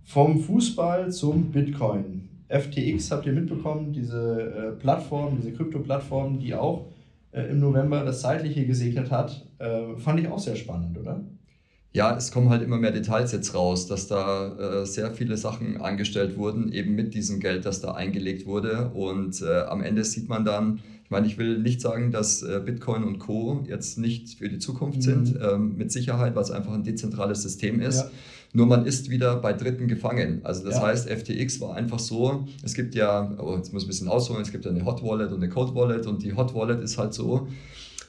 Vom 0.05 0.38
Fußball 0.38 1.11
zum 1.11 1.51
Bitcoin. 1.51 2.29
FTX 2.49 3.11
habt 3.11 3.27
ihr 3.27 3.33
mitbekommen, 3.33 3.93
diese 3.93 4.75
äh, 4.77 4.81
Plattform, 4.81 5.38
diese 5.40 5.53
Krypto-Plattform, 5.53 6.38
die 6.38 6.55
auch 6.55 6.87
äh, 7.33 7.51
im 7.51 7.59
November 7.59 8.05
das 8.05 8.21
Zeitliche 8.21 8.67
gesegnet 8.67 9.11
hat, 9.11 9.47
äh, 9.59 9.97
fand 9.97 10.21
ich 10.21 10.29
auch 10.29 10.38
sehr 10.38 10.57
spannend, 10.57 10.99
oder? 10.99 11.21
Ja, 11.93 12.17
es 12.17 12.33
kommen 12.33 12.51
halt 12.51 12.62
immer 12.62 12.77
mehr 12.77 12.90
Details 12.90 13.33
jetzt 13.33 13.55
raus, 13.55 13.87
dass 13.87 14.09
da 14.09 14.83
äh, 14.83 14.87
sehr 14.87 15.12
viele 15.12 15.37
Sachen 15.37 15.81
angestellt 15.81 16.37
wurden, 16.37 16.73
eben 16.73 16.95
mit 16.97 17.14
diesem 17.14 17.40
Geld, 17.40 17.64
das 17.64 17.81
da 17.81 17.93
eingelegt 17.93 18.47
wurde. 18.47 18.90
Und 18.90 19.40
äh, 19.40 19.61
am 19.62 19.81
Ende 19.81 20.05
sieht 20.05 20.29
man 20.29 20.45
dann, 20.45 20.81
ich 21.05 21.11
meine, 21.11 21.27
ich 21.27 21.38
will 21.38 21.61
nicht 21.61 21.81
sagen, 21.81 22.11
dass 22.11 22.43
äh, 22.43 22.61
Bitcoin 22.64 23.05
und 23.05 23.21
Co. 23.21 23.64
jetzt 23.69 23.97
nicht 23.97 24.38
für 24.38 24.49
die 24.49 24.59
Zukunft 24.59 24.99
mhm. 24.99 25.03
sind, 25.03 25.38
ähm, 25.40 25.77
mit 25.77 25.93
Sicherheit, 25.93 26.35
weil 26.35 26.43
es 26.43 26.51
einfach 26.51 26.73
ein 26.73 26.83
dezentrales 26.83 27.43
System 27.43 27.81
ist. 27.81 28.01
Ja. 28.01 28.11
Nur 28.57 28.67
man 28.67 28.87
ist 28.87 29.11
wieder 29.11 29.37
bei 29.37 29.53
Dritten 29.53 29.88
gefangen. 29.88 30.40
Also 30.45 30.64
das 30.64 30.77
ja. 30.77 30.83
heißt, 30.83 31.11
FTX 31.11 31.61
war 31.61 31.75
einfach 31.75 31.99
so, 31.99 32.47
es 32.62 32.75
gibt 32.75 32.95
ja, 32.95 33.37
oh, 33.38 33.57
jetzt 33.57 33.73
muss 33.73 33.83
ich 33.83 33.87
ein 33.87 33.90
bisschen 33.90 34.09
ausholen, 34.09 34.43
es 34.43 34.53
gibt 34.53 34.64
ja 34.64 34.71
eine 34.71 34.85
Hot 34.85 35.03
Wallet 35.03 35.33
und 35.33 35.43
eine 35.43 35.49
Cold 35.49 35.75
Wallet 35.75 36.07
und 36.07 36.23
die 36.23 36.35
Hot 36.37 36.55
Wallet 36.55 36.81
ist 36.81 36.97
halt 36.97 37.14
so, 37.14 37.49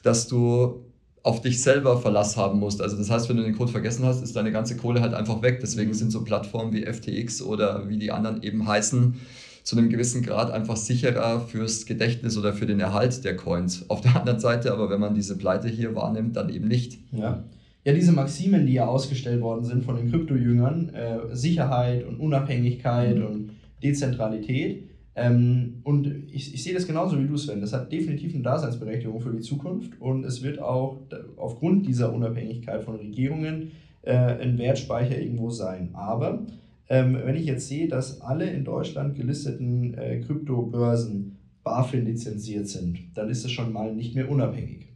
dass 0.03 0.27
du 0.27 0.85
auf 1.23 1.41
dich 1.41 1.63
selber 1.63 1.97
Verlass 1.99 2.37
haben 2.37 2.59
musst. 2.59 2.79
Also 2.79 2.95
das 2.95 3.09
heißt, 3.09 3.27
wenn 3.27 3.37
du 3.37 3.43
den 3.43 3.57
Code 3.57 3.71
vergessen 3.71 4.05
hast, 4.05 4.21
ist 4.21 4.35
deine 4.35 4.51
ganze 4.51 4.77
Kohle 4.77 5.01
halt 5.01 5.15
einfach 5.15 5.41
weg. 5.41 5.61
Deswegen 5.61 5.89
mhm. 5.89 5.95
sind 5.95 6.11
so 6.11 6.23
Plattformen 6.23 6.71
wie 6.73 6.85
FTX 6.85 7.41
oder 7.41 7.89
wie 7.89 7.97
die 7.97 8.11
anderen 8.11 8.43
eben 8.43 8.67
heißen, 8.67 9.15
zu 9.63 9.75
einem 9.75 9.89
gewissen 9.89 10.21
Grad 10.21 10.51
einfach 10.51 10.77
sicherer 10.77 11.41
fürs 11.41 11.87
Gedächtnis 11.87 12.37
oder 12.37 12.53
für 12.53 12.67
den 12.67 12.79
Erhalt 12.79 13.23
der 13.23 13.35
Coins. 13.35 13.89
Auf 13.89 14.01
der 14.01 14.15
anderen 14.15 14.39
Seite 14.39 14.71
aber, 14.71 14.91
wenn 14.91 14.99
man 14.99 15.15
diese 15.15 15.39
Pleite 15.39 15.69
hier 15.69 15.95
wahrnimmt, 15.95 16.35
dann 16.35 16.49
eben 16.49 16.67
nicht. 16.67 16.99
Ja, 17.11 17.43
ja 17.85 17.93
diese 17.93 18.11
Maximen, 18.11 18.65
die 18.65 18.73
ja 18.73 18.87
ausgestellt 18.87 19.41
worden 19.41 19.63
sind 19.63 19.85
von 19.85 19.95
den 19.95 20.09
Kryptojüngern, 20.09 20.89
äh, 20.89 21.35
Sicherheit 21.35 22.05
und 22.05 22.19
Unabhängigkeit 22.19 23.17
mhm. 23.17 23.25
und 23.25 23.51
Dezentralität. 23.81 24.89
Ähm, 25.15 25.75
und 25.83 26.07
ich, 26.31 26.53
ich 26.53 26.63
sehe 26.63 26.73
das 26.73 26.87
genauso 26.87 27.17
wie 27.21 27.27
du, 27.27 27.37
Sven. 27.37 27.61
Das 27.61 27.71
hat 27.71 27.91
definitiv 27.91 28.33
eine 28.33 28.43
Daseinsberechtigung 28.43 29.21
für 29.21 29.31
die 29.31 29.39
Zukunft 29.39 30.01
und 30.01 30.25
es 30.25 30.43
wird 30.43 30.59
auch 30.59 30.97
aufgrund 31.37 31.87
dieser 31.87 32.11
Unabhängigkeit 32.11 32.83
von 32.83 32.95
Regierungen 32.95 33.71
äh, 34.01 34.13
ein 34.13 34.57
Wertspeicher 34.57 35.17
irgendwo 35.17 35.51
sein. 35.51 35.91
Aber 35.93 36.45
ähm, 36.89 37.17
wenn 37.23 37.35
ich 37.35 37.45
jetzt 37.45 37.67
sehe, 37.67 37.87
dass 37.87 38.19
alle 38.19 38.49
in 38.49 38.65
Deutschland 38.65 39.15
gelisteten 39.15 39.93
äh, 39.93 40.19
Kryptobörsen 40.19 41.37
BaFin 41.63 42.05
lizenziert 42.05 42.67
sind, 42.67 42.99
dann 43.13 43.29
ist 43.29 43.45
es 43.45 43.51
schon 43.51 43.71
mal 43.71 43.93
nicht 43.93 44.15
mehr 44.15 44.29
unabhängig. 44.29 44.94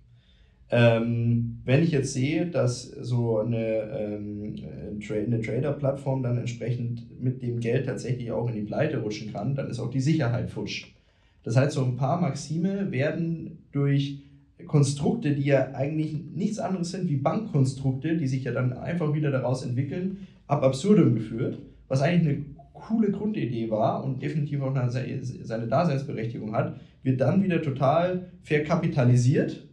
Ähm, 0.71 1.62
wenn 1.65 1.84
ich 1.84 1.91
jetzt 1.91 2.13
sehe, 2.13 2.45
dass 2.45 2.84
so 2.84 3.39
eine, 3.39 3.58
ähm, 3.58 4.55
eine 5.10 5.41
Trader-Plattform 5.41 6.21
dann 6.21 6.38
entsprechend 6.38 7.21
mit 7.21 7.41
dem 7.41 7.60
Geld 7.60 7.88
tatsächlich 7.88 8.32
auch 8.32 8.47
in 8.49 8.55
die 8.55 8.62
Pleite 8.62 8.99
rutschen 8.99 9.34
kann, 9.34 9.55
dann 9.55 9.69
ist 9.69 9.79
auch 9.79 9.89
die 9.89 10.01
Sicherheit 10.01 10.51
futsch. 10.51 10.88
Das 11.43 11.55
heißt, 11.55 11.73
so 11.73 11.84
ein 11.84 11.95
paar 11.95 12.21
Maxime 12.21 12.91
werden 12.91 13.60
durch 13.71 14.21
Konstrukte, 14.67 15.34
die 15.34 15.45
ja 15.45 15.71
eigentlich 15.73 16.13
nichts 16.36 16.60
anderes 16.60 16.91
sind 16.91 17.10
wie 17.10 17.15
Bankkonstrukte, 17.15 18.17
die 18.17 18.27
sich 18.27 18.43
ja 18.43 18.51
dann 18.51 18.73
einfach 18.73 19.13
wieder 19.13 19.32
daraus 19.32 19.63
entwickeln, 19.63 20.27
ab 20.47 20.63
absurdum 20.63 21.15
geführt 21.15 21.60
was 21.89 22.01
eigentlich 22.01 22.38
eine 22.38 22.45
coole 22.73 23.12
Grundidee 23.12 23.69
war 23.69 24.05
und 24.05 24.21
definitiv 24.21 24.62
auch 24.62 24.73
seine 24.89 25.67
Daseinsberechtigung 25.67 26.55
hat, 26.55 26.79
wird 27.03 27.19
dann 27.19 27.43
wieder 27.43 27.62
total 27.62 28.29
verkapitalisiert 28.43 29.67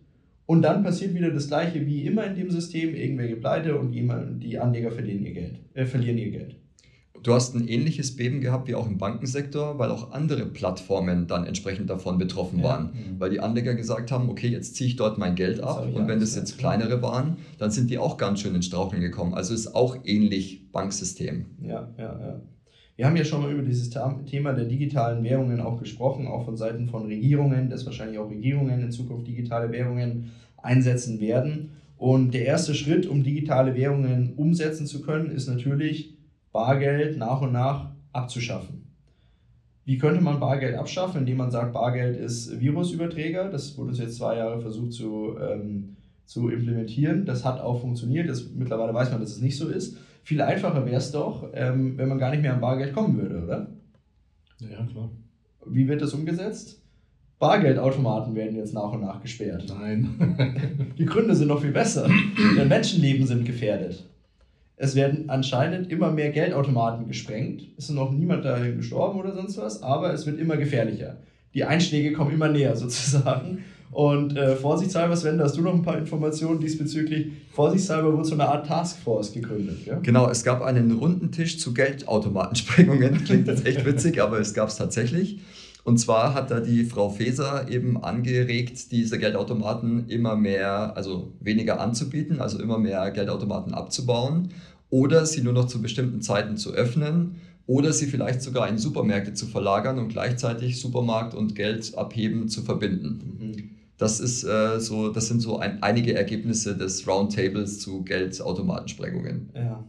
und 0.47 0.63
dann 0.63 0.83
passiert 0.83 1.15
wieder 1.15 1.31
das 1.31 1.49
Gleiche 1.49 1.85
wie 1.87 2.07
immer 2.07 2.25
in 2.25 2.37
dem 2.37 2.51
System, 2.51 2.95
irgendwelche 2.95 3.37
Pleite 3.37 3.77
und 3.77 3.93
die 3.93 4.59
Anleger 4.59 4.91
verlieren 4.93 5.25
ihr 5.25 5.33
Geld, 5.33 5.59
äh, 5.75 5.85
verlieren 5.85 6.19
ihr 6.19 6.31
Geld. 6.31 6.57
Du 7.23 7.35
hast 7.35 7.57
ein 7.57 7.67
ähnliches 7.67 8.15
Beben 8.15 8.41
gehabt 8.41 8.69
wie 8.69 8.77
auch 8.77 8.87
im 8.87 8.99
Bankensektor, 8.99 9.81
weil 9.81 9.91
auch 9.91 10.13
andere 10.13 10.47
Plattformen 10.47 11.27
dann 11.27 11.45
entsprechend 11.45 11.91
davon 11.91 12.19
betroffen 12.19 12.63
waren. 12.63 12.93
Mhm. 12.93 13.19
Weil 13.19 13.31
die 13.31 13.41
Anleger 13.41 13.75
gesagt 13.75 14.13
haben, 14.13 14.29
okay, 14.29 14.47
jetzt 14.47 14.77
ziehe 14.77 14.89
ich 14.89 14.95
dort 14.95 15.19
mein 15.19 15.35
Geld 15.35 15.59
ab 15.59 15.89
und 15.93 16.07
wenn 16.07 16.21
das 16.21 16.37
jetzt 16.37 16.57
kleinere 16.57 17.03
waren, 17.03 17.39
dann 17.59 17.73
sind 17.73 17.91
die 17.91 17.99
auch 17.99 18.17
ganz 18.17 18.41
schön 18.41 18.55
ins 18.55 18.67
Straucheln 18.67 19.03
gekommen. 19.03 19.35
Also 19.35 19.55
ist 19.55 19.75
auch 19.75 19.97
ähnlich 20.05 20.71
Banksystem. 20.71 21.47
Ja, 21.63 21.93
ja, 21.99 22.21
ja. 22.21 22.41
Wir 22.97 23.05
haben 23.05 23.17
ja 23.17 23.25
schon 23.25 23.43
mal 23.43 23.53
über 23.53 23.63
dieses 23.63 23.91
Thema 23.91 24.55
der 24.55 24.65
digitalen 24.65 25.23
Währungen 25.23 25.61
auch 25.61 25.79
gesprochen, 25.79 26.27
auch 26.27 26.47
von 26.47 26.57
Seiten 26.57 26.89
von 26.89 27.07
Regierungen, 27.07 27.69
dass 27.69 27.85
wahrscheinlich 27.85 28.19
auch 28.19 28.31
Regierungen 28.31 28.81
in 28.81 28.91
Zukunft 28.91 29.27
digitale 29.27 29.71
Währungen 29.71 30.33
einsetzen 30.57 31.21
werden. 31.21 31.73
Und 31.99 32.33
der 32.33 32.47
erste 32.47 32.75
Schritt, 32.75 33.07
um 33.07 33.23
digitale 33.23 33.75
Währungen 33.75 34.33
umsetzen 34.37 34.87
zu 34.87 35.03
können, 35.03 35.31
ist 35.31 35.47
natürlich 35.47 36.17
Bargeld 36.53 37.19
nach 37.19 37.43
und 37.43 37.53
nach 37.53 37.91
abzuschaffen. 38.13 38.87
Wie 39.85 39.99
könnte 39.99 40.23
man 40.23 40.41
Bargeld 40.41 40.75
abschaffen, 40.75 41.21
indem 41.21 41.37
man 41.37 41.51
sagt, 41.51 41.75
Bargeld 41.75 42.17
ist 42.17 42.61
Virusüberträger? 42.61 43.51
Das 43.51 43.77
wurde 43.77 43.91
uns 43.91 43.99
jetzt 43.99 44.17
zwei 44.17 44.37
Jahre 44.37 44.61
versucht 44.61 44.95
zu, 44.95 45.37
ähm, 45.39 45.97
zu 46.25 46.49
implementieren. 46.49 47.27
Das 47.27 47.45
hat 47.45 47.61
auch 47.61 47.81
funktioniert. 47.83 48.29
Das, 48.29 48.51
mittlerweile 48.55 48.95
weiß 48.95 49.11
man, 49.11 49.21
dass 49.21 49.31
es 49.31 49.41
nicht 49.41 49.57
so 49.57 49.69
ist. 49.69 49.99
Viel 50.27 50.43
einfacher 50.43 50.85
wäre 50.85 50.97
es 50.97 51.13
doch, 51.13 51.51
ähm, 51.55 51.97
wenn 51.97 52.09
man 52.09 52.19
gar 52.19 52.33
nicht 52.33 52.43
mehr 52.43 52.53
an 52.53 52.61
Bargeld 52.61 52.93
kommen 52.93 53.17
würde, 53.17 53.45
oder? 53.45 53.69
Ja, 54.59 54.85
klar. 54.85 55.09
Wie 55.65 55.87
wird 55.87 56.03
das 56.03 56.15
umgesetzt? 56.15 56.83
Bargeldautomaten 57.39 58.35
werden 58.35 58.57
jetzt 58.57 58.75
nach 58.75 58.91
und 58.91 59.03
nach 59.03 59.23
gesperrt. 59.23 59.67
Nein. 59.69 60.91
Die 60.99 61.05
Gründe 61.07 61.37
sind 61.37 61.47
noch 61.47 61.61
viel 61.61 61.71
besser. 61.71 62.11
Denn 62.59 62.67
Menschenleben 62.67 63.25
sind 63.25 63.45
gefährdet. 63.45 64.05
Es 64.75 64.97
werden 64.97 65.31
anscheinend 65.31 65.93
immer 65.93 66.11
mehr 66.11 66.31
Geldautomaten 66.31 67.07
gesprengt. 67.07 67.63
Es 67.79 67.85
ist 67.85 67.95
noch 67.95 68.11
niemand 68.11 68.45
dahin 68.45 68.79
gestorben 68.79 69.21
oder 69.21 69.33
sonst 69.33 69.59
was, 69.59 69.85
aber 69.85 70.13
es 70.13 70.27
wird 70.27 70.41
immer 70.41 70.57
gefährlicher. 70.57 71.19
Die 71.55 71.63
Einschläge 71.63 72.13
kommen 72.13 72.33
immer 72.33 72.49
näher 72.49 72.75
sozusagen. 72.75 73.63
Und 73.91 74.37
äh, 74.37 74.57
vorsichtshalber, 74.57 75.17
Sven, 75.17 75.41
hast 75.41 75.57
du 75.57 75.63
noch 75.63 75.75
ein 75.75 75.83
paar 75.83 75.99
Informationen 75.99 76.61
diesbezüglich? 76.61 77.29
Vorsichtshalber 77.53 78.13
wurde 78.13 78.25
so 78.25 78.35
eine 78.35 78.49
Art 78.49 78.67
Taskforce 78.67 79.33
gegründet. 79.33 79.87
Ja? 79.87 79.99
Genau, 80.01 80.29
es 80.29 80.45
gab 80.45 80.63
einen 80.63 80.93
runden 80.93 81.33
Tisch 81.33 81.59
zu 81.59 81.73
Geldautomatensprengungen. 81.73 83.25
Klingt 83.25 83.47
jetzt 83.49 83.67
echt 83.67 83.85
witzig, 83.87 84.21
aber 84.21 84.39
es 84.39 84.55
gab 84.55 84.69
es 84.69 84.77
tatsächlich. 84.77 85.39
Und 85.87 85.99
zwar 85.99 86.35
hat 86.35 86.51
da 86.51 86.59
die 86.59 86.85
Frau 86.85 87.11
Feser 87.11 87.69
eben 87.71 88.03
angeregt, 88.03 88.91
diese 88.91 89.21
Geldautomaten 89.21 90.09
immer 90.09 90.35
mehr, 90.35 90.97
also 90.97 91.33
weniger 91.41 91.81
anzubieten, 91.81 92.41
also 92.41 92.61
immer 92.61 92.79
mehr 92.79 93.13
Geldautomaten 93.13 93.73
abzubauen 93.73 94.49
oder 94.91 95.27
sie 95.27 95.43
nur 95.43 95.53
noch 95.53 95.67
zu 95.67 95.81
bestimmten 95.81 96.23
Zeiten 96.23 96.57
zu 96.57 96.73
öffnen 96.73 97.37
oder 97.67 97.93
sie 97.93 98.07
vielleicht 98.07 98.43
sogar 98.43 98.69
in 98.69 98.79
Supermärkte 98.79 99.35
zu 99.35 99.47
verlagern 99.47 99.99
und 99.99 100.09
gleichzeitig 100.09 100.81
Supermarkt 100.81 101.35
und 101.35 101.55
Geld 101.55 101.97
abheben 101.97 102.49
zu 102.49 102.63
verbinden. 102.63 103.36
Das, 103.99 104.21
ist, 104.21 104.45
äh, 104.45 104.79
so, 104.79 105.11
das 105.11 105.29
sind 105.29 105.41
so 105.41 105.59
ein, 105.59 105.83
einige 105.83 106.15
Ergebnisse 106.15 106.77
des 106.77 107.09
Roundtables 107.09 107.81
zu 107.81 108.03
Geldautomatensprengungen. 108.03 109.51
Ja, 109.55 109.85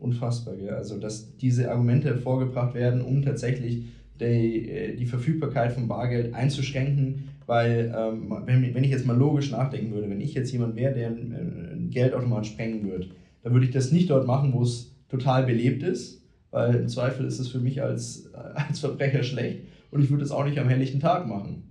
unfassbar. 0.00 0.56
Gell? 0.56 0.70
Also, 0.70 0.98
dass 0.98 1.36
diese 1.36 1.70
Argumente 1.70 2.16
vorgebracht 2.16 2.74
werden, 2.74 3.02
um 3.02 3.22
tatsächlich 3.22 3.84
die, 4.20 4.70
äh, 4.70 4.96
die 4.96 5.06
Verfügbarkeit 5.06 5.72
von 5.72 5.86
Bargeld 5.86 6.34
einzuschränken, 6.34 7.28
weil, 7.46 7.94
ähm, 7.96 8.34
wenn, 8.46 8.74
wenn 8.74 8.84
ich 8.84 8.90
jetzt 8.90 9.06
mal 9.06 9.16
logisch 9.16 9.50
nachdenken 9.50 9.92
würde, 9.92 10.08
wenn 10.08 10.20
ich 10.20 10.32
jetzt 10.32 10.52
jemand 10.52 10.76
wäre, 10.76 10.94
der 10.94 11.08
einen 11.08 11.88
Geldautomat 11.90 12.46
sprengen 12.46 12.88
würde, 12.88 13.08
dann 13.42 13.52
würde 13.52 13.66
ich 13.66 13.72
das 13.72 13.92
nicht 13.92 14.08
dort 14.08 14.26
machen, 14.26 14.52
wo 14.52 14.62
es 14.62 14.94
total 15.08 15.44
belebt 15.44 15.82
ist, 15.82 16.22
weil 16.50 16.76
im 16.76 16.88
Zweifel 16.88 17.26
ist 17.26 17.38
es 17.38 17.48
für 17.48 17.58
mich 17.58 17.82
als, 17.82 18.32
als 18.54 18.80
Verbrecher 18.80 19.22
schlecht 19.22 19.64
und 19.90 20.02
ich 20.02 20.10
würde 20.10 20.24
es 20.24 20.30
auch 20.30 20.44
nicht 20.44 20.58
am 20.58 20.68
helllichten 20.68 21.00
Tag 21.00 21.26
machen. 21.26 21.64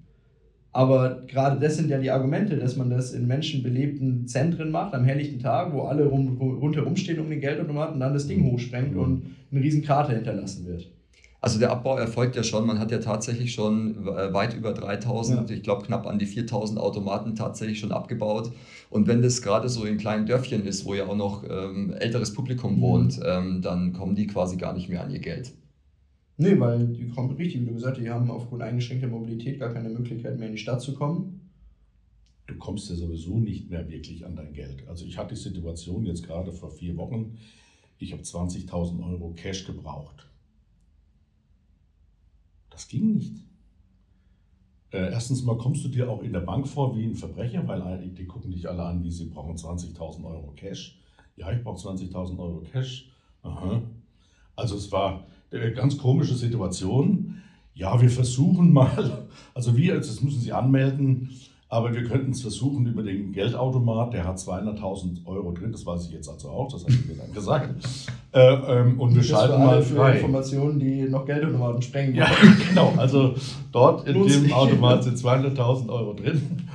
Aber 0.73 1.23
gerade 1.27 1.59
das 1.59 1.75
sind 1.75 1.89
ja 1.89 1.97
die 1.97 2.11
Argumente, 2.11 2.55
dass 2.57 2.77
man 2.77 2.89
das 2.89 3.13
in 3.13 3.27
menschenbelebten 3.27 4.27
Zentren 4.27 4.71
macht, 4.71 4.93
am 4.93 5.03
helllichten 5.03 5.39
Tag, 5.39 5.73
wo 5.73 5.81
alle 5.81 6.05
rum, 6.05 6.37
rundherum 6.37 6.95
stehen 6.95 7.19
um 7.19 7.29
den 7.29 7.41
Geldautomaten, 7.41 7.99
dann 7.99 8.13
das 8.13 8.27
Ding 8.27 8.49
hochsprengt 8.49 8.95
und 8.95 9.35
eine 9.51 9.61
riesen 9.61 9.83
Krater 9.83 10.13
hinterlassen 10.13 10.65
wird. 10.65 10.87
Also 11.41 11.57
der 11.57 11.71
Abbau 11.71 11.97
erfolgt 11.97 12.35
ja 12.35 12.43
schon. 12.43 12.67
Man 12.67 12.77
hat 12.77 12.91
ja 12.91 12.99
tatsächlich 12.99 13.51
schon 13.51 14.07
äh, 14.07 14.31
weit 14.31 14.53
über 14.53 14.73
3000, 14.73 15.49
ja. 15.49 15.55
ich 15.55 15.63
glaube 15.63 15.83
knapp 15.85 16.05
an 16.05 16.19
die 16.19 16.27
4000 16.27 16.79
Automaten 16.79 17.35
tatsächlich 17.35 17.79
schon 17.79 17.91
abgebaut. 17.91 18.51
Und 18.91 19.07
wenn 19.07 19.23
das 19.23 19.41
gerade 19.41 19.67
so 19.67 19.83
in 19.83 19.97
kleinen 19.97 20.27
Dörfchen 20.27 20.65
ist, 20.65 20.85
wo 20.85 20.93
ja 20.93 21.07
auch 21.07 21.15
noch 21.15 21.43
ähm, 21.49 21.93
älteres 21.97 22.33
Publikum 22.33 22.77
mhm. 22.77 22.81
wohnt, 22.81 23.19
ähm, 23.25 23.61
dann 23.63 23.91
kommen 23.91 24.15
die 24.15 24.27
quasi 24.27 24.55
gar 24.57 24.73
nicht 24.73 24.87
mehr 24.87 25.03
an 25.03 25.09
ihr 25.09 25.19
Geld. 25.19 25.51
Nee, 26.41 26.59
weil 26.59 26.87
die 26.87 27.09
kommen 27.09 27.35
richtig, 27.35 27.61
wie 27.61 27.65
du 27.65 27.73
gesagt 27.73 27.97
hast, 27.97 28.03
die 28.03 28.09
haben 28.09 28.31
aufgrund 28.31 28.61
eingeschränkter 28.61 29.07
Mobilität 29.07 29.59
gar 29.59 29.73
keine 29.73 29.89
Möglichkeit 29.89 30.37
mehr 30.37 30.47
in 30.47 30.55
die 30.55 30.61
Stadt 30.61 30.81
zu 30.81 30.93
kommen. 30.93 31.49
Du 32.47 32.55
kommst 32.55 32.89
ja 32.89 32.95
sowieso 32.95 33.37
nicht 33.37 33.69
mehr 33.69 33.87
wirklich 33.89 34.25
an 34.25 34.35
dein 34.35 34.53
Geld. 34.53 34.87
Also 34.87 35.05
ich 35.05 35.17
hatte 35.17 35.35
die 35.35 35.39
Situation 35.39 36.05
jetzt 36.05 36.25
gerade 36.25 36.51
vor 36.51 36.71
vier 36.71 36.97
Wochen, 36.97 37.37
ich 37.99 38.11
habe 38.11 38.23
20.000 38.23 39.07
Euro 39.07 39.33
Cash 39.35 39.65
gebraucht 39.65 40.27
das 42.81 42.87
ging 42.87 43.13
nicht. 43.13 43.35
Äh, 44.91 45.11
erstens 45.11 45.43
mal 45.43 45.57
kommst 45.57 45.83
du 45.85 45.87
dir 45.87 46.09
auch 46.09 46.23
in 46.23 46.33
der 46.33 46.39
Bank 46.39 46.67
vor 46.67 46.97
wie 46.97 47.05
ein 47.05 47.15
Verbrecher, 47.15 47.67
weil 47.67 48.09
die 48.09 48.25
gucken 48.25 48.51
dich 48.51 48.67
alle 48.67 48.83
an, 48.83 49.03
wie 49.03 49.11
sie 49.11 49.25
brauchen 49.25 49.55
20.000 49.55 50.25
Euro 50.25 50.51
Cash. 50.55 50.99
Ja, 51.37 51.51
ich 51.51 51.63
brauche 51.63 51.79
20.000 51.79 52.39
Euro 52.39 52.61
Cash. 52.71 53.09
Aha. 53.43 53.83
Also 54.55 54.75
es 54.75 54.91
war 54.91 55.27
ganz 55.75 55.97
komische 55.97 56.35
Situation. 56.35 57.41
Ja, 57.73 58.01
wir 58.01 58.09
versuchen 58.09 58.73
mal, 58.73 59.27
also 59.53 59.75
wir, 59.75 59.95
das 59.95 60.21
müssen 60.21 60.41
Sie 60.41 60.51
anmelden, 60.51 61.29
aber 61.69 61.93
wir 61.93 62.03
könnten 62.03 62.31
es 62.31 62.41
versuchen 62.41 62.85
über 62.85 63.01
den 63.01 63.31
Geldautomat, 63.31 64.13
der 64.13 64.25
hat 64.25 64.37
200.000 64.37 65.25
Euro 65.25 65.53
drin, 65.53 65.71
das 65.71 65.85
weiß 65.85 66.07
ich 66.07 66.11
jetzt 66.11 66.27
also 66.27 66.49
auch, 66.49 66.69
das 66.69 66.83
habe 66.83 66.91
ich 66.91 67.05
mir 67.05 67.15
dann 67.15 67.31
gesagt. 67.33 67.73
Äh, 68.33 68.39
ähm, 68.41 68.99
und 68.99 69.15
wir 69.15 69.23
schalten 69.23 69.63
mal 69.63 69.81
frei. 69.81 70.17
Informationen, 70.17 70.79
die 70.79 71.03
noch 71.03 71.25
Geldautomaten 71.25 71.81
sprengen. 71.81 72.15
Ja, 72.15 72.29
genau. 72.69 72.93
Also 72.97 73.35
dort 73.71 74.05
in 74.05 74.27
dem 74.27 74.51
Automat 74.51 75.03
sind 75.05 75.17
200.000 75.17 75.89
Euro 75.89 76.13
drin. 76.13 76.67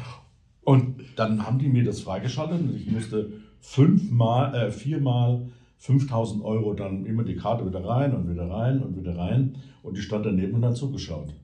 Und 0.64 0.96
dann 1.14 1.46
haben 1.46 1.58
die 1.58 1.68
mir 1.68 1.84
das 1.84 2.00
freigeschaltet 2.00 2.60
und 2.60 2.74
ich 2.74 2.90
musste 2.90 3.32
fünfmal, 3.60 4.54
äh, 4.54 4.70
viermal 4.70 5.46
5000 5.78 6.42
Euro 6.42 6.74
dann 6.74 7.04
immer 7.06 7.24
die 7.24 7.36
Karte 7.36 7.66
wieder 7.66 7.84
rein 7.84 8.14
und 8.14 8.30
wieder 8.30 8.48
rein 8.48 8.82
und 8.82 8.96
wieder 8.96 9.16
rein. 9.16 9.56
Und 9.82 9.96
die 9.96 10.02
stand 10.02 10.26
daneben 10.26 10.54
und 10.54 10.64
hat 10.64 10.76
zugeschaut. 10.76 11.34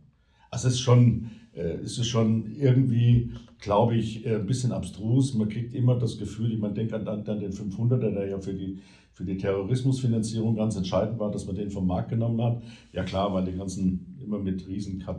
Also 0.50 0.68
es 0.68 0.74
ist 0.74 0.80
schon 0.80 1.30
äh, 1.54 1.82
ist 1.82 1.98
es 1.98 2.06
schon 2.06 2.52
irgendwie, 2.56 3.30
glaube 3.58 3.96
ich, 3.96 4.26
äh, 4.26 4.36
ein 4.36 4.46
bisschen 4.46 4.72
abstrus. 4.72 5.34
Man 5.34 5.48
kriegt 5.48 5.74
immer 5.74 5.98
das 5.98 6.18
Gefühl, 6.18 6.56
man 6.58 6.74
denkt 6.74 6.92
an, 6.94 7.06
an 7.06 7.24
den 7.24 7.52
500er, 7.52 8.10
der 8.10 8.28
ja 8.28 8.40
für 8.40 8.54
die, 8.54 8.78
für 9.12 9.24
die 9.24 9.36
Terrorismusfinanzierung 9.36 10.56
ganz 10.56 10.76
entscheidend 10.76 11.18
war, 11.18 11.30
dass 11.30 11.46
man 11.46 11.56
den 11.56 11.70
vom 11.70 11.86
Markt 11.86 12.08
genommen 12.08 12.42
hat. 12.42 12.62
Ja 12.92 13.04
klar, 13.04 13.32
weil 13.34 13.44
die 13.44 13.52
ganzen 13.52 14.16
immer 14.22 14.38
mit 14.38 14.66
riesen 14.66 15.02
äh, 15.02 15.14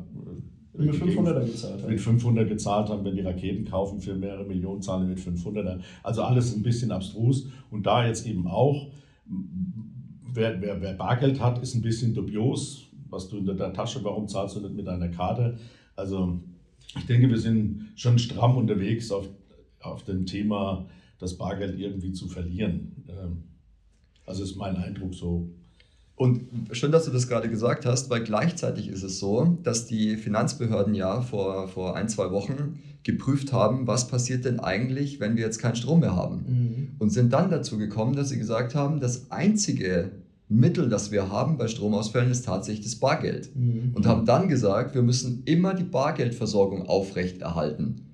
mit 0.76 0.96
500er 0.96 1.46
gezahlt 1.46 1.84
haben. 1.84 1.92
Mit 1.92 2.02
500 2.02 2.50
gezahlt 2.50 2.90
haben, 2.90 3.06
wenn 3.06 3.16
die 3.16 3.22
Raketen 3.22 3.66
kaufen 3.66 4.00
für 4.00 4.16
mehrere 4.16 4.44
Millionen, 4.44 4.82
zahlen 4.82 5.08
mit 5.08 5.20
500er. 5.20 5.80
Also 6.02 6.24
alles 6.24 6.56
ein 6.56 6.64
bisschen 6.64 6.92
abstrus. 6.92 7.48
Und 7.70 7.86
da 7.86 8.08
jetzt 8.08 8.26
eben 8.26 8.48
auch, 8.48 8.88
wer, 10.34 10.62
wer, 10.62 10.82
wer 10.82 10.94
Bargeld 10.94 11.40
hat, 11.40 11.62
ist 11.62 11.76
ein 11.76 11.82
bisschen 11.82 12.14
dubios. 12.14 12.88
Was 13.10 13.30
du 13.30 13.38
in 13.38 13.46
der 13.46 13.74
Tasche, 13.74 14.04
warum 14.04 14.28
zahlst 14.28 14.56
du 14.56 14.62
nicht 14.62 14.74
mit 14.74 14.88
einer 14.88 15.10
Karte? 15.10 15.58
Also 15.96 16.40
ich 16.98 17.06
denke, 17.06 17.30
wir 17.30 17.38
sind 17.38 17.92
schon 17.96 18.18
stramm 18.18 18.58
unterwegs 18.58 19.12
auf, 19.12 19.30
auf 19.82 20.04
dem 20.04 20.26
Thema, 20.26 20.88
das 21.20 21.38
Bargeld 21.38 21.80
irgendwie 21.80 22.12
zu 22.12 22.28
verlieren. 22.28 23.04
Ähm, 23.08 23.44
also 24.26 24.44
ist 24.44 24.56
mein 24.56 24.76
Eindruck 24.78 25.14
so. 25.14 25.50
Und 26.24 26.46
schön, 26.72 26.94
dass 26.94 27.04
du 27.04 27.12
das 27.12 27.28
gerade 27.28 27.50
gesagt 27.50 27.86
hast, 27.86 28.10
weil 28.10 28.24
gleichzeitig 28.24 28.88
ist 28.88 29.04
es 29.04 29.20
so, 29.20 29.58
dass 29.62 29.88
die 29.88 30.16
Finanzbehörden 30.16 30.96
ja 30.96 31.20
vor, 31.20 31.68
vor 31.68 31.98
ein, 31.98 32.08
zwei 32.08 32.32
Wochen 32.32 32.80
geprüft 33.04 33.52
haben, 33.52 33.88
was 33.88 34.08
passiert 34.08 34.46
denn 34.46 34.62
eigentlich, 34.62 35.20
wenn 35.20 35.36
wir 35.36 35.44
jetzt 35.44 35.58
keinen 35.58 35.76
Strom 35.76 36.00
mehr 36.00 36.16
haben. 36.16 36.46
Mhm. 36.48 36.88
Und 36.98 37.10
sind 37.10 37.34
dann 37.34 37.52
dazu 37.52 37.78
gekommen, 37.78 38.16
dass 38.16 38.30
sie 38.30 38.38
gesagt 38.38 38.74
haben, 38.74 39.02
das 39.02 39.32
einzige 39.32 40.12
Mittel, 40.48 40.88
das 40.88 41.12
wir 41.12 41.30
haben 41.30 41.58
bei 41.58 41.68
Stromausfällen, 41.68 42.32
ist 42.32 42.46
tatsächlich 42.46 42.86
das 42.86 42.96
Bargeld. 42.96 43.54
Mhm. 43.54 43.92
Und 43.94 44.08
haben 44.08 44.26
dann 44.26 44.48
gesagt, 44.48 44.96
wir 44.96 45.02
müssen 45.02 45.44
immer 45.44 45.74
die 45.74 45.84
Bargeldversorgung 45.84 46.84
aufrechterhalten. 46.88 48.13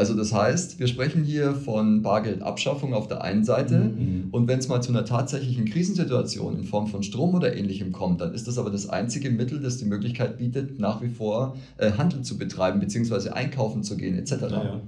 Also 0.00 0.14
das 0.14 0.32
heißt, 0.32 0.80
wir 0.80 0.86
sprechen 0.86 1.24
hier 1.24 1.52
von 1.52 2.00
Bargeldabschaffung 2.00 2.94
auf 2.94 3.06
der 3.06 3.22
einen 3.22 3.44
Seite 3.44 3.80
mhm. 3.80 4.28
und 4.30 4.48
wenn 4.48 4.58
es 4.58 4.66
mal 4.66 4.80
zu 4.80 4.92
einer 4.92 5.04
tatsächlichen 5.04 5.66
Krisensituation 5.66 6.56
in 6.56 6.64
Form 6.64 6.86
von 6.86 7.02
Strom 7.02 7.34
oder 7.34 7.54
ähnlichem 7.54 7.92
kommt, 7.92 8.22
dann 8.22 8.32
ist 8.32 8.48
das 8.48 8.56
aber 8.56 8.70
das 8.70 8.88
einzige 8.88 9.28
Mittel, 9.28 9.60
das 9.60 9.76
die 9.76 9.84
Möglichkeit 9.84 10.38
bietet, 10.38 10.80
nach 10.80 11.02
wie 11.02 11.10
vor 11.10 11.54
äh, 11.76 11.92
Handel 11.92 12.22
zu 12.22 12.38
betreiben 12.38 12.80
bzw. 12.80 13.28
einkaufen 13.28 13.82
zu 13.82 13.98
gehen 13.98 14.16
etc. 14.16 14.36
Ja, 14.50 14.80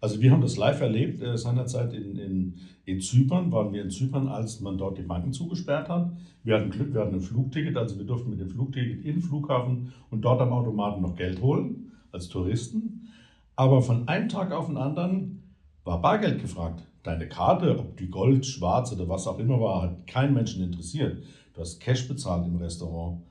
also 0.00 0.20
wir 0.20 0.30
haben 0.30 0.40
das 0.40 0.56
live 0.56 0.80
erlebt, 0.80 1.20
äh, 1.20 1.36
seinerzeit 1.36 1.92
in, 1.92 2.16
in, 2.16 2.54
in 2.84 3.00
Zypern, 3.00 3.50
waren 3.50 3.72
wir 3.72 3.82
in 3.82 3.90
Zypern, 3.90 4.28
als 4.28 4.60
man 4.60 4.78
dort 4.78 4.98
die 4.98 5.02
Banken 5.02 5.32
zugesperrt 5.32 5.88
hat. 5.88 6.12
Wir 6.44 6.54
hatten 6.54 6.70
Glück, 6.70 6.94
wir 6.94 7.00
hatten 7.00 7.16
ein 7.16 7.20
Flugticket, 7.20 7.76
also 7.76 7.98
wir 7.98 8.06
durften 8.06 8.30
mit 8.30 8.38
dem 8.38 8.50
Flugticket 8.50 9.04
in 9.04 9.14
den 9.14 9.20
Flughafen 9.20 9.92
und 10.12 10.24
dort 10.24 10.40
am 10.40 10.52
Automaten 10.52 11.02
noch 11.02 11.16
Geld 11.16 11.42
holen, 11.42 11.90
als 12.12 12.28
Touristen. 12.28 12.99
Aber 13.56 13.82
von 13.82 14.08
einem 14.08 14.28
Tag 14.28 14.52
auf 14.52 14.66
den 14.66 14.76
anderen 14.76 15.54
war 15.84 16.00
Bargeld 16.00 16.40
gefragt. 16.40 16.82
Deine 17.02 17.28
Karte, 17.28 17.78
ob 17.78 17.96
die 17.96 18.08
Gold, 18.08 18.44
Schwarz 18.44 18.92
oder 18.92 19.08
was 19.08 19.26
auch 19.26 19.38
immer 19.38 19.60
war, 19.60 19.82
hat 19.82 20.06
keinen 20.06 20.34
Menschen 20.34 20.62
interessiert. 20.62 21.22
Du 21.54 21.60
hast 21.60 21.80
Cash 21.80 22.08
bezahlt 22.08 22.46
im 22.46 22.56
Restaurant 22.56 23.22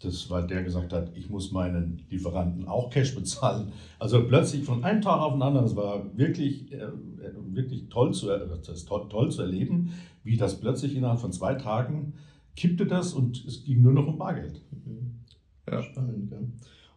das, 0.00 0.28
weil 0.28 0.46
der 0.46 0.62
gesagt 0.62 0.92
hat, 0.92 1.16
ich 1.16 1.30
muss 1.30 1.52
meinen 1.52 2.02
Lieferanten 2.10 2.68
auch 2.68 2.90
Cash 2.90 3.14
bezahlen. 3.14 3.72
Also 3.98 4.26
plötzlich 4.26 4.64
von 4.64 4.84
einem 4.84 5.00
Tag 5.00 5.20
auf 5.20 5.32
den 5.32 5.42
anderen, 5.42 5.66
das 5.66 5.76
war 5.76 6.16
wirklich, 6.16 6.70
äh, 6.72 6.88
wirklich 7.48 7.88
toll, 7.88 8.12
zu, 8.12 8.26
das 8.26 8.84
toll, 8.84 9.08
toll 9.08 9.30
zu 9.30 9.42
erleben, 9.42 9.92
wie 10.22 10.36
das 10.36 10.60
plötzlich 10.60 10.94
innerhalb 10.94 11.20
von 11.20 11.32
zwei 11.32 11.54
Tagen 11.54 12.14
kippte 12.56 12.86
das 12.86 13.12
und 13.12 13.44
es 13.46 13.64
ging 13.64 13.82
nur 13.82 13.92
noch 13.92 14.06
um 14.06 14.18
Bargeld. 14.18 14.62
Mhm. 14.70 15.20
Ja. 15.70 15.82
Spannend, 15.82 16.30
ja. 16.30 16.38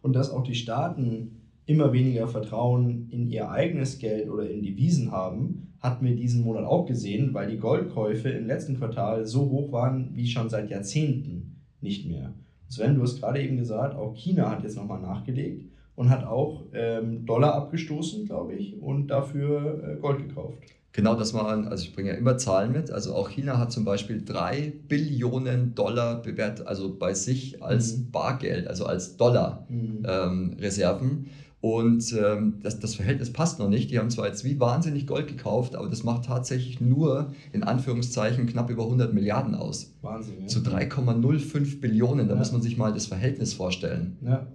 Und 0.02 0.14
dass 0.14 0.30
auch 0.30 0.42
die 0.42 0.54
Staaten 0.54 1.39
immer 1.66 1.92
weniger 1.92 2.26
Vertrauen 2.28 3.08
in 3.10 3.28
ihr 3.28 3.50
eigenes 3.50 3.98
Geld 3.98 4.28
oder 4.28 4.48
in 4.48 4.62
Devisen 4.62 5.12
haben, 5.12 5.74
hatten 5.80 6.04
wir 6.04 6.14
diesen 6.14 6.42
Monat 6.44 6.64
auch 6.64 6.86
gesehen, 6.86 7.32
weil 7.32 7.50
die 7.50 7.58
Goldkäufe 7.58 8.28
im 8.28 8.46
letzten 8.46 8.76
Quartal 8.76 9.24
so 9.26 9.48
hoch 9.48 9.72
waren 9.72 10.10
wie 10.14 10.26
schon 10.26 10.48
seit 10.48 10.70
Jahrzehnten 10.70 11.56
nicht 11.80 12.06
mehr. 12.06 12.34
Sven, 12.68 12.94
du 12.94 13.02
hast 13.02 13.20
gerade 13.20 13.42
eben 13.42 13.56
gesagt, 13.56 13.96
auch 13.96 14.14
China 14.14 14.50
hat 14.50 14.62
jetzt 14.62 14.76
nochmal 14.76 15.00
nachgelegt 15.00 15.64
und 15.96 16.10
hat 16.10 16.24
auch 16.24 16.66
ähm, 16.72 17.26
Dollar 17.26 17.54
abgestoßen, 17.54 18.26
glaube 18.26 18.54
ich, 18.54 18.80
und 18.80 19.08
dafür 19.08 19.96
äh, 19.96 20.00
Gold 20.00 20.28
gekauft. 20.28 20.58
Genau, 20.92 21.14
das 21.14 21.34
waren, 21.34 21.68
also 21.68 21.84
ich 21.84 21.94
bringe 21.94 22.10
ja 22.10 22.16
immer 22.16 22.36
Zahlen 22.36 22.72
mit. 22.72 22.90
Also 22.90 23.14
auch 23.14 23.28
China 23.28 23.58
hat 23.58 23.70
zum 23.70 23.84
Beispiel 23.84 24.24
drei 24.24 24.72
Billionen 24.88 25.74
Dollar 25.74 26.20
bewertet, 26.20 26.66
also 26.66 26.96
bei 26.98 27.14
sich 27.14 27.62
als 27.62 27.96
mhm. 27.96 28.10
Bargeld, 28.10 28.66
also 28.66 28.86
als 28.86 29.16
Dollar-Reserven. 29.16 31.08
Mhm. 31.08 31.24
Ähm, 31.24 31.26
Und 31.60 32.14
ähm, 32.18 32.54
das, 32.62 32.80
das 32.80 32.94
Verhältnis 32.94 33.32
passt 33.32 33.58
noch 33.58 33.68
nicht. 33.68 33.90
Die 33.90 33.98
haben 33.98 34.08
zwar 34.08 34.26
jetzt 34.26 34.44
wie 34.44 34.58
wahnsinnig 34.58 35.06
Gold 35.06 35.28
gekauft, 35.28 35.74
aber 35.76 35.88
das 35.88 36.04
macht 36.04 36.24
tatsächlich 36.24 36.80
nur 36.80 37.34
in 37.52 37.62
Anführungszeichen 37.62 38.46
knapp 38.46 38.70
über 38.70 38.84
100 38.84 39.12
Milliarden 39.12 39.54
aus. 39.54 39.94
Wahnsinn. 40.00 40.36
Ja. 40.40 40.46
Zu 40.46 40.60
3,05 40.60 41.80
Billionen. 41.80 42.28
Da 42.28 42.34
ja. 42.34 42.38
muss 42.38 42.52
man 42.52 42.62
sich 42.62 42.78
mal 42.78 42.94
das 42.94 43.06
Verhältnis 43.06 43.52
vorstellen. 43.52 44.16
Ja, 44.22 44.46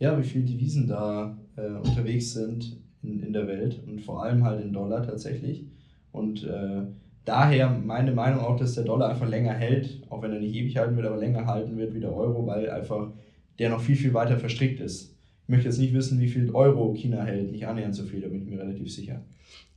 ja 0.00 0.18
wie 0.18 0.24
viele 0.24 0.44
Devisen 0.44 0.88
da 0.88 1.36
äh, 1.56 1.68
unterwegs 1.76 2.32
sind 2.32 2.76
in, 3.04 3.22
in 3.22 3.32
der 3.32 3.46
Welt 3.46 3.80
und 3.86 4.00
vor 4.00 4.24
allem 4.24 4.42
halt 4.42 4.64
in 4.64 4.72
Dollar 4.72 5.04
tatsächlich. 5.04 5.64
Und 6.10 6.42
äh, 6.42 6.82
daher 7.24 7.70
meine 7.70 8.10
Meinung 8.10 8.40
auch, 8.40 8.56
dass 8.56 8.74
der 8.74 8.82
Dollar 8.82 9.10
einfach 9.10 9.28
länger 9.28 9.52
hält, 9.52 10.02
auch 10.10 10.22
wenn 10.22 10.32
er 10.32 10.40
nicht 10.40 10.56
ewig 10.56 10.76
halten 10.76 10.96
wird, 10.96 11.06
aber 11.06 11.18
länger 11.18 11.46
halten 11.46 11.76
wird 11.76 11.94
wie 11.94 12.00
der 12.00 12.12
Euro, 12.12 12.48
weil 12.48 12.68
einfach 12.68 13.12
der 13.60 13.70
noch 13.70 13.80
viel, 13.80 13.96
viel 13.96 14.12
weiter 14.12 14.38
verstrickt 14.38 14.80
ist. 14.80 15.11
Ich 15.52 15.56
möchte 15.56 15.68
jetzt 15.68 15.80
nicht 15.80 15.92
wissen, 15.92 16.18
wie 16.18 16.28
viel 16.28 16.50
Euro 16.54 16.94
China 16.94 17.24
hält, 17.24 17.52
nicht 17.52 17.66
annähernd 17.66 17.94
so 17.94 18.04
viel, 18.04 18.22
da 18.22 18.28
bin 18.28 18.40
ich 18.40 18.48
mir 18.48 18.58
relativ 18.58 18.90
sicher. 18.90 19.20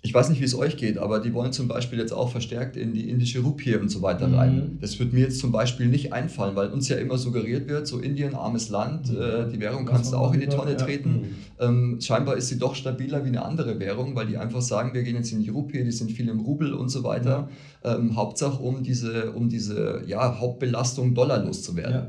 Ich 0.04 0.14
weiß 0.14 0.30
nicht, 0.30 0.40
wie 0.40 0.46
es 0.46 0.58
euch 0.58 0.78
geht, 0.78 0.98
aber 0.98 1.20
die 1.20 1.34
wollen 1.34 1.52
zum 1.52 1.68
Beispiel 1.68 2.00
jetzt 2.00 2.14
auch 2.14 2.30
verstärkt 2.30 2.78
in 2.78 2.94
die 2.94 3.10
indische 3.10 3.42
Rupie 3.42 3.76
und 3.76 3.90
so 3.90 4.02
weiter 4.02 4.32
rein. 4.32 4.56
Mhm. 4.56 4.80
Das 4.80 4.98
wird 5.00 5.12
mir 5.12 5.20
jetzt 5.26 5.40
zum 5.40 5.52
Beispiel 5.52 5.88
nicht 5.88 6.14
einfallen, 6.14 6.56
weil 6.56 6.70
uns 6.70 6.88
ja 6.88 6.96
immer 6.96 7.18
suggeriert 7.18 7.68
wird, 7.68 7.88
so 7.88 8.00
Indien, 8.00 8.36
armes 8.36 8.70
Land, 8.70 9.12
mhm. 9.12 9.18
äh, 9.18 9.52
die 9.52 9.60
Währung 9.60 9.86
kannst 9.86 10.14
du 10.14 10.18
auch 10.18 10.34
in 10.34 10.40
die 10.40 10.48
Tonne 10.48 10.72
ja. 10.72 10.78
treten. 10.78 11.10
Mhm. 11.10 11.26
Ähm, 11.60 11.98
scheinbar 12.00 12.38
ist 12.38 12.48
sie 12.48 12.58
doch 12.58 12.74
stabiler 12.74 13.26
wie 13.26 13.30
eine 13.30 13.44
andere 13.44 13.78
Währung, 13.78 14.16
weil 14.16 14.28
die 14.28 14.38
einfach 14.38 14.62
sagen, 14.62 14.94
wir 14.94 15.04
gehen 15.04 15.18
jetzt 15.18 15.34
in 15.34 15.44
die 15.44 15.50
Rupie, 15.50 15.84
die 15.84 15.92
sind 15.92 16.10
viel 16.10 16.30
im 16.30 16.40
Rubel 16.40 16.74
und 16.74 16.88
so 16.88 17.04
weiter. 17.04 17.50
Ähm, 17.84 18.16
Hauptsache, 18.16 18.64
um 18.64 18.82
diese, 18.82 19.34
um 19.34 19.50
diese 19.50 20.04
ja, 20.08 20.40
Hauptbelastung 20.40 21.14
Dollar 21.14 21.44
loszuwerden. 21.44 21.94
Ja. 21.94 22.08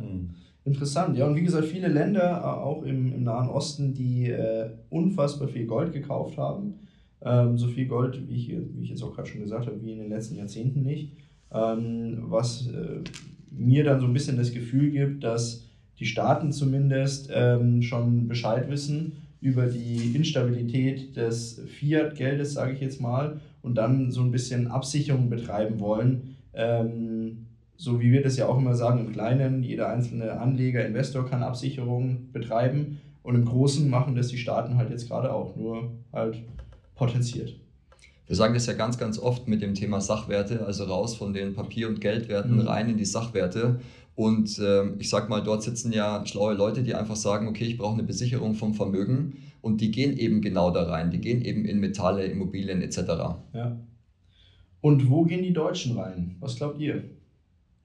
Interessant, 0.66 1.16
ja. 1.16 1.26
Und 1.26 1.36
wie 1.36 1.44
gesagt, 1.44 1.66
viele 1.66 1.86
Länder, 1.86 2.40
äh, 2.42 2.44
auch 2.44 2.82
im, 2.82 3.12
im 3.14 3.22
Nahen 3.22 3.48
Osten, 3.48 3.94
die 3.94 4.28
äh, 4.30 4.68
unfassbar 4.90 5.46
viel 5.46 5.64
Gold 5.64 5.92
gekauft 5.92 6.36
haben. 6.38 6.74
Ähm, 7.22 7.56
so 7.56 7.68
viel 7.68 7.86
Gold, 7.86 8.28
wie 8.28 8.34
ich, 8.34 8.48
wie 8.48 8.82
ich 8.82 8.90
jetzt 8.90 9.02
auch 9.04 9.14
gerade 9.14 9.28
schon 9.28 9.40
gesagt 9.40 9.66
habe, 9.66 9.80
wie 9.80 9.92
in 9.92 10.00
den 10.00 10.10
letzten 10.10 10.34
Jahrzehnten 10.34 10.82
nicht. 10.82 11.12
Ähm, 11.52 12.24
was 12.24 12.66
äh, 12.66 12.98
mir 13.52 13.84
dann 13.84 14.00
so 14.00 14.06
ein 14.06 14.12
bisschen 14.12 14.36
das 14.36 14.52
Gefühl 14.52 14.90
gibt, 14.90 15.22
dass 15.22 15.62
die 16.00 16.06
Staaten 16.06 16.50
zumindest 16.50 17.30
ähm, 17.32 17.80
schon 17.80 18.26
Bescheid 18.26 18.68
wissen 18.68 19.12
über 19.40 19.66
die 19.66 20.16
Instabilität 20.16 21.16
des 21.16 21.62
Fiat-Geldes, 21.78 22.54
sage 22.54 22.72
ich 22.72 22.80
jetzt 22.80 23.00
mal, 23.00 23.40
und 23.62 23.76
dann 23.76 24.10
so 24.10 24.20
ein 24.20 24.32
bisschen 24.32 24.66
Absicherung 24.66 25.30
betreiben 25.30 25.78
wollen. 25.78 26.36
Ähm, 26.54 27.46
so 27.77 28.01
wie 28.01 28.12
wir 28.12 28.22
das 28.22 28.37
ja 28.37 28.47
auch 28.47 28.59
immer 28.59 28.74
sagen, 28.74 29.01
im 29.01 29.12
Kleinen, 29.12 29.62
jeder 29.62 29.89
einzelne 29.89 30.41
Anleger, 30.41 30.87
Investor 30.87 31.27
kann 31.27 31.43
Absicherungen 31.43 32.31
betreiben 32.33 33.01
und 33.22 33.35
im 33.35 33.45
Großen 33.45 33.89
machen 33.89 34.14
das 34.14 34.29
die 34.29 34.39
Staaten 34.39 34.77
halt 34.77 34.91
jetzt 34.91 35.09
gerade 35.09 35.33
auch, 35.33 35.57
nur 35.57 35.91
halt 36.12 36.43
potenziert. 36.95 37.55
Wir 38.27 38.35
sagen 38.35 38.55
das 38.55 38.66
ja 38.66 38.72
ganz, 38.72 38.99
ganz 38.99 39.18
oft 39.18 39.47
mit 39.47 39.62
dem 39.62 39.74
Thema 39.74 40.01
Sachwerte, 40.01 40.66
also 40.66 40.85
raus 40.85 41.14
von 41.14 41.33
den 41.33 41.55
Papier- 41.55 41.89
und 41.89 42.01
Geldwerten 42.01 42.55
mhm. 42.55 42.68
rein 42.68 42.89
in 42.89 42.97
die 42.97 43.05
Sachwerte. 43.05 43.81
Und 44.16 44.59
äh, 44.59 44.89
ich 44.99 45.11
sag 45.11 45.29
mal, 45.29 45.43
dort 45.43 45.62
sitzen 45.62 45.93
ja 45.93 46.24
schlaue 46.27 46.55
Leute, 46.55 46.83
die 46.83 46.95
einfach 46.95 47.16
sagen, 47.16 47.47
okay, 47.47 47.64
ich 47.64 47.79
brauche 47.79 47.95
eine 47.95 48.03
Besicherung 48.03 48.55
vom 48.55 48.74
Vermögen 48.74 49.35
und 49.61 49.81
die 49.81 49.91
gehen 49.91 50.16
eben 50.16 50.41
genau 50.41 50.70
da 50.70 50.85
rein. 50.85 51.11
Die 51.11 51.20
gehen 51.20 51.43
eben 51.43 51.64
in 51.64 51.79
Metalle, 51.79 52.24
Immobilien 52.24 52.83
etc. 52.83 52.99
Ja. 53.53 53.79
Und 54.81 55.11
wo 55.11 55.24
gehen 55.24 55.43
die 55.43 55.53
Deutschen 55.53 55.99
rein? 55.99 56.37
Was 56.41 56.57
glaubt 56.57 56.81
ihr? 56.81 57.05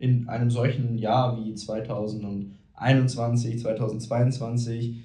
In 0.01 0.27
einem 0.27 0.49
solchen 0.49 0.97
Jahr 0.97 1.37
wie 1.37 1.53
2021, 1.53 3.59
2022, 3.59 5.03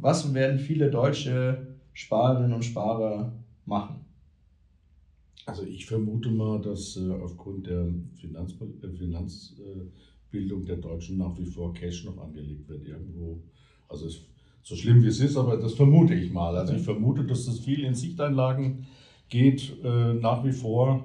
was 0.00 0.34
werden 0.34 0.58
viele 0.58 0.90
deutsche 0.90 1.68
Sparerinnen 1.92 2.52
und 2.52 2.64
Sparer 2.64 3.32
machen? 3.66 4.00
Also 5.46 5.62
ich 5.62 5.86
vermute 5.86 6.30
mal, 6.30 6.60
dass 6.60 6.96
äh, 6.96 7.08
aufgrund 7.22 7.68
der 7.68 7.86
Finanz, 8.16 8.56
äh, 8.60 8.88
Finanzbildung 8.96 10.66
der 10.66 10.78
Deutschen 10.78 11.18
nach 11.18 11.38
wie 11.38 11.46
vor 11.46 11.72
Cash 11.72 12.04
noch 12.04 12.18
angelegt 12.18 12.68
wird 12.68 12.88
irgendwo. 12.88 13.38
Also 13.88 14.06
es, 14.06 14.22
so 14.62 14.74
schlimm 14.74 15.04
wie 15.04 15.08
es 15.08 15.20
ist, 15.20 15.36
aber 15.36 15.56
das 15.56 15.74
vermute 15.74 16.14
ich 16.14 16.32
mal. 16.32 16.56
Also 16.56 16.74
ich 16.74 16.82
vermute, 16.82 17.24
dass 17.24 17.46
das 17.46 17.60
viel 17.60 17.84
in 17.84 17.94
Sichteinlagen 17.94 18.86
geht 19.28 19.76
äh, 19.84 20.14
nach 20.14 20.44
wie 20.44 20.52
vor 20.52 21.04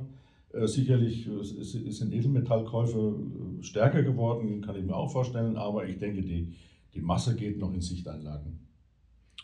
sicherlich 0.63 1.27
sind 1.41 2.13
Edelmetallkäufe 2.13 3.15
äh, 3.59 3.63
stärker 3.63 4.03
geworden, 4.03 4.61
kann 4.61 4.75
ich 4.75 4.83
mir 4.83 4.95
auch 4.95 5.11
vorstellen, 5.11 5.57
aber 5.57 5.87
ich 5.87 5.97
denke, 5.97 6.21
die, 6.21 6.53
die 6.93 7.01
Masse 7.01 7.35
geht 7.35 7.59
noch 7.59 7.73
in 7.73 7.81
Sichteinlagen. 7.81 8.59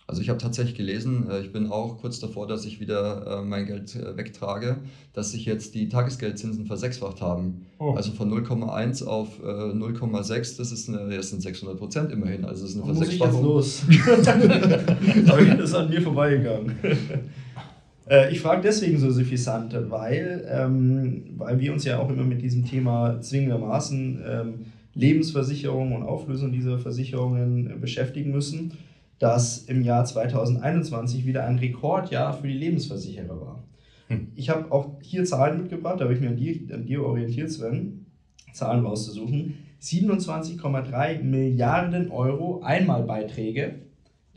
Also 0.07 0.21
ich 0.21 0.29
habe 0.29 0.39
tatsächlich 0.39 0.75
gelesen, 0.75 1.29
äh, 1.29 1.41
ich 1.41 1.51
bin 1.51 1.71
auch 1.71 1.97
kurz 1.99 2.19
davor, 2.19 2.47
dass 2.47 2.65
ich 2.65 2.79
wieder 2.79 3.43
mein 3.43 3.65
Geld 3.65 3.95
wegtrage, 4.17 4.79
dass 5.13 5.31
sich 5.31 5.45
jetzt 5.45 5.75
die 5.75 5.89
Tagesgeldzinsen 5.89 6.65
versechsfacht 6.65 7.21
haben. 7.21 7.65
Oh. 7.77 7.93
Also 7.93 8.11
von 8.11 8.31
0,1 8.31 9.05
auf 9.05 9.39
0,6, 9.41 10.57
das, 10.57 10.71
ist 10.71 10.89
eine, 10.89 11.15
das 11.15 11.29
sind 11.29 11.41
600 11.41 11.77
Prozent 11.77 12.11
immerhin. 12.11 12.45
Also 12.45 12.63
das 12.63 12.71
ist 12.71 12.81
eine 12.81 12.93
Versechsfachung. 12.93 13.43
Muss 13.43 13.83
ich 13.87 13.95
jetzt 13.95 14.07
los? 14.07 14.25
das 15.57 15.69
ist 15.69 15.75
an 15.75 15.89
mir 15.89 16.01
vorbeigegangen. 16.01 16.75
Äh, 18.09 18.31
ich 18.31 18.41
frage 18.41 18.61
deswegen 18.61 18.97
so 18.97 19.11
suffisant, 19.11 19.75
weil, 19.89 20.45
ähm, 20.49 21.23
weil 21.37 21.59
wir 21.59 21.73
uns 21.73 21.85
ja 21.85 21.99
auch 21.99 22.09
immer 22.09 22.23
mit 22.23 22.41
diesem 22.41 22.65
Thema 22.65 23.21
zwingendermaßen 23.21 24.21
ähm, 24.25 24.53
Lebensversicherung 24.93 25.93
und 25.93 26.03
Auflösung 26.03 26.51
dieser 26.51 26.79
Versicherungen 26.79 27.79
beschäftigen 27.79 28.31
müssen, 28.31 28.73
dass 29.19 29.59
im 29.59 29.83
Jahr 29.83 30.03
2021 30.03 31.25
wieder 31.25 31.45
ein 31.45 31.59
Rekordjahr 31.59 32.33
für 32.33 32.47
die 32.47 32.57
Lebensversicherer 32.57 33.39
war. 33.39 33.63
Hm. 34.07 34.27
Ich 34.35 34.49
habe 34.49 34.71
auch 34.71 34.99
hier 35.01 35.23
Zahlen 35.23 35.61
mitgebracht, 35.61 35.99
da 35.99 36.05
habe 36.05 36.13
ich 36.13 36.19
mir 36.19 36.29
an 36.29 36.35
dir, 36.35 36.59
an 36.73 36.85
dir 36.85 37.05
orientiert, 37.05 37.51
Sven, 37.51 38.05
Zahlen 38.51 38.85
rauszusuchen. 38.85 39.59
27,3 39.81 41.23
Milliarden 41.23 42.11
Euro 42.11 42.61
Einmalbeiträge, 42.61 43.75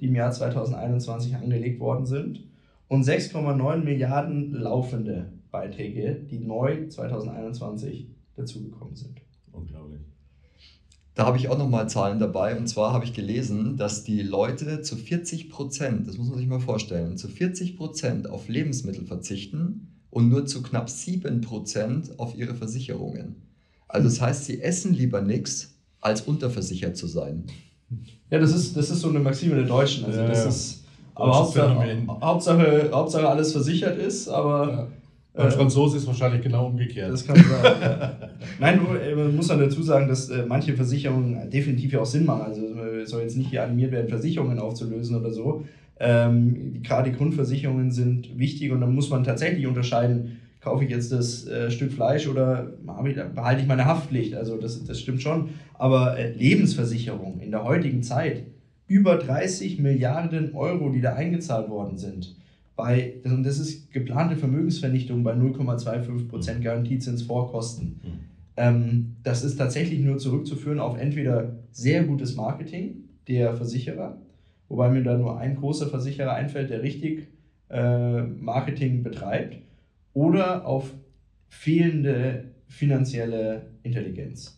die 0.01 0.07
im 0.07 0.15
Jahr 0.15 0.31
2021 0.31 1.37
angelegt 1.37 1.81
worden 1.81 2.07
sind 2.07 2.41
und 2.95 3.05
6,9 3.05 3.78
Milliarden 3.78 4.53
laufende 4.53 5.32
Beiträge, 5.51 6.14
die 6.30 6.38
neu 6.38 6.88
2021 6.88 8.09
dazugekommen 8.36 8.95
sind. 8.95 9.20
Unglaublich. 9.53 10.01
Da 11.14 11.26
habe 11.26 11.36
ich 11.36 11.49
auch 11.49 11.59
nochmal 11.59 11.88
Zahlen 11.88 12.18
dabei. 12.20 12.57
Und 12.57 12.68
zwar 12.68 12.92
habe 12.92 13.05
ich 13.05 13.12
gelesen, 13.12 13.76
dass 13.76 14.05
die 14.05 14.22
Leute 14.22 14.82
zu 14.82 14.97
40 14.97 15.51
Prozent, 15.51 16.07
das 16.09 16.18
muss 16.18 16.28
man 16.28 16.38
sich 16.38 16.47
mal 16.47 16.61
vorstellen, 16.61 17.16
zu 17.16 17.28
40 17.28 17.76
Prozent 17.76 18.30
auf 18.30 18.49
Lebensmittel 18.49 19.07
verzichten 19.07 19.88
und 20.11 20.28
nur 20.28 20.47
zu 20.47 20.62
knapp 20.62 20.88
7 20.88 21.40
Prozent 21.40 22.18
auf 22.18 22.36
ihre 22.36 22.55
Versicherungen. 22.55 23.42
Also 23.88 24.09
das 24.09 24.20
heißt, 24.20 24.45
sie 24.45 24.61
essen 24.61 24.95
lieber 24.95 25.20
nichts, 25.20 25.74
als 26.01 26.22
unterversichert 26.22 26.97
zu 26.97 27.09
sein. 27.09 27.45
Ja, 28.30 28.38
das 28.38 28.55
ist, 28.55 28.76
das 28.76 28.90
ist 28.90 29.01
so 29.01 29.09
eine 29.09 29.20
Maxime 29.20 29.57
der 29.57 29.64
Deutschen. 29.64 30.05
Also 30.05 30.20
ja, 30.20 30.28
das 30.28 30.38
ja. 30.38 30.49
ist 30.49 30.84
aber 31.15 31.35
Hauptsache, 31.35 32.09
Hauptsache, 32.21 32.91
Hauptsache 32.93 33.29
alles 33.29 33.53
versichert 33.53 33.99
ist, 33.99 34.29
aber. 34.29 34.71
Ja. 34.71 34.89
Beim 35.37 35.49
äh, 35.49 35.51
Franzose 35.51 35.97
ist 35.97 36.07
wahrscheinlich 36.07 36.43
genau 36.43 36.67
umgekehrt. 36.67 37.12
Das 37.12 37.27
kann 37.27 37.37
sein. 37.37 37.75
ja. 37.81 38.19
Nein, 38.61 38.81
äh, 39.03 39.15
man 39.15 39.35
muss 39.35 39.49
dann 39.49 39.59
dazu 39.59 39.83
sagen, 39.83 40.07
dass 40.07 40.29
äh, 40.29 40.45
manche 40.47 40.75
Versicherungen 40.75 41.51
definitiv 41.51 41.93
ja 41.93 42.01
auch 42.01 42.07
Sinn 42.07 42.25
machen. 42.25 42.43
Also 42.43 42.62
es 43.03 43.11
soll 43.11 43.23
jetzt 43.23 43.37
nicht 43.37 43.51
hier 43.51 43.65
animiert 43.65 43.91
werden, 43.91 44.09
Versicherungen 44.09 44.61
aufzulösen 44.61 45.17
oder 45.17 45.33
so. 45.33 45.65
Ähm, 45.99 46.83
gerade 46.83 47.11
die 47.11 47.17
Grundversicherungen 47.17 47.91
sind 47.91 48.39
wichtig 48.39 48.73
und 48.73 48.81
dann 48.81 48.95
muss 48.95 49.11
man 49.11 49.25
tatsächlich 49.25 49.67
unterscheiden, 49.67 50.41
kaufe 50.61 50.85
ich 50.85 50.91
jetzt 50.91 51.12
das 51.12 51.47
äh, 51.47 51.71
Stück 51.71 51.93
Fleisch 51.93 52.27
oder 52.27 52.73
ich, 53.07 53.17
behalte 53.35 53.61
ich 53.61 53.69
meine 53.69 53.85
Haftpflicht. 53.85 54.35
Also 54.35 54.57
das, 54.57 54.83
das 54.85 55.01
stimmt 55.01 55.23
schon. 55.23 55.51
Aber 55.75 56.19
äh, 56.19 56.33
Lebensversicherung 56.33 57.41
in 57.41 57.51
der 57.51 57.65
heutigen 57.65 58.03
Zeit 58.03 58.45
über 58.87 59.16
30 59.16 59.78
Milliarden 59.78 60.55
Euro, 60.55 60.91
die 60.91 61.01
da 61.01 61.14
eingezahlt 61.14 61.68
worden 61.68 61.97
sind. 61.97 62.37
Bei, 62.76 63.14
und 63.24 63.45
das 63.45 63.59
ist 63.59 63.93
geplante 63.93 64.37
Vermögensvernichtung 64.37 65.22
bei 65.22 65.32
0,25% 65.32 66.61
Garantiezins 66.61 67.22
vor 67.22 67.51
Kosten. 67.51 68.01
Mhm. 68.03 68.35
Ähm, 68.57 69.16
das 69.22 69.45
ist 69.45 69.57
tatsächlich 69.57 70.01
nur 70.01 70.18
zurückzuführen 70.18 70.80
auf 70.80 70.99
entweder 70.99 71.57
sehr 71.72 72.05
gutes 72.05 72.37
Marketing 72.37 73.05
der 73.26 73.55
Versicherer, 73.55 74.18
wobei 74.68 74.91
mir 74.91 75.03
da 75.03 75.16
nur 75.16 75.39
ein 75.39 75.57
großer 75.57 75.89
Versicherer 75.89 76.35
einfällt, 76.35 76.70
der 76.70 76.82
richtig 76.82 77.28
äh, 77.70 78.22
Marketing 78.22 79.03
betreibt, 79.03 79.59
oder 80.12 80.66
auf 80.66 80.93
fehlende 81.49 82.51
finanzielle 82.66 83.66
Intelligenz. 83.82 84.57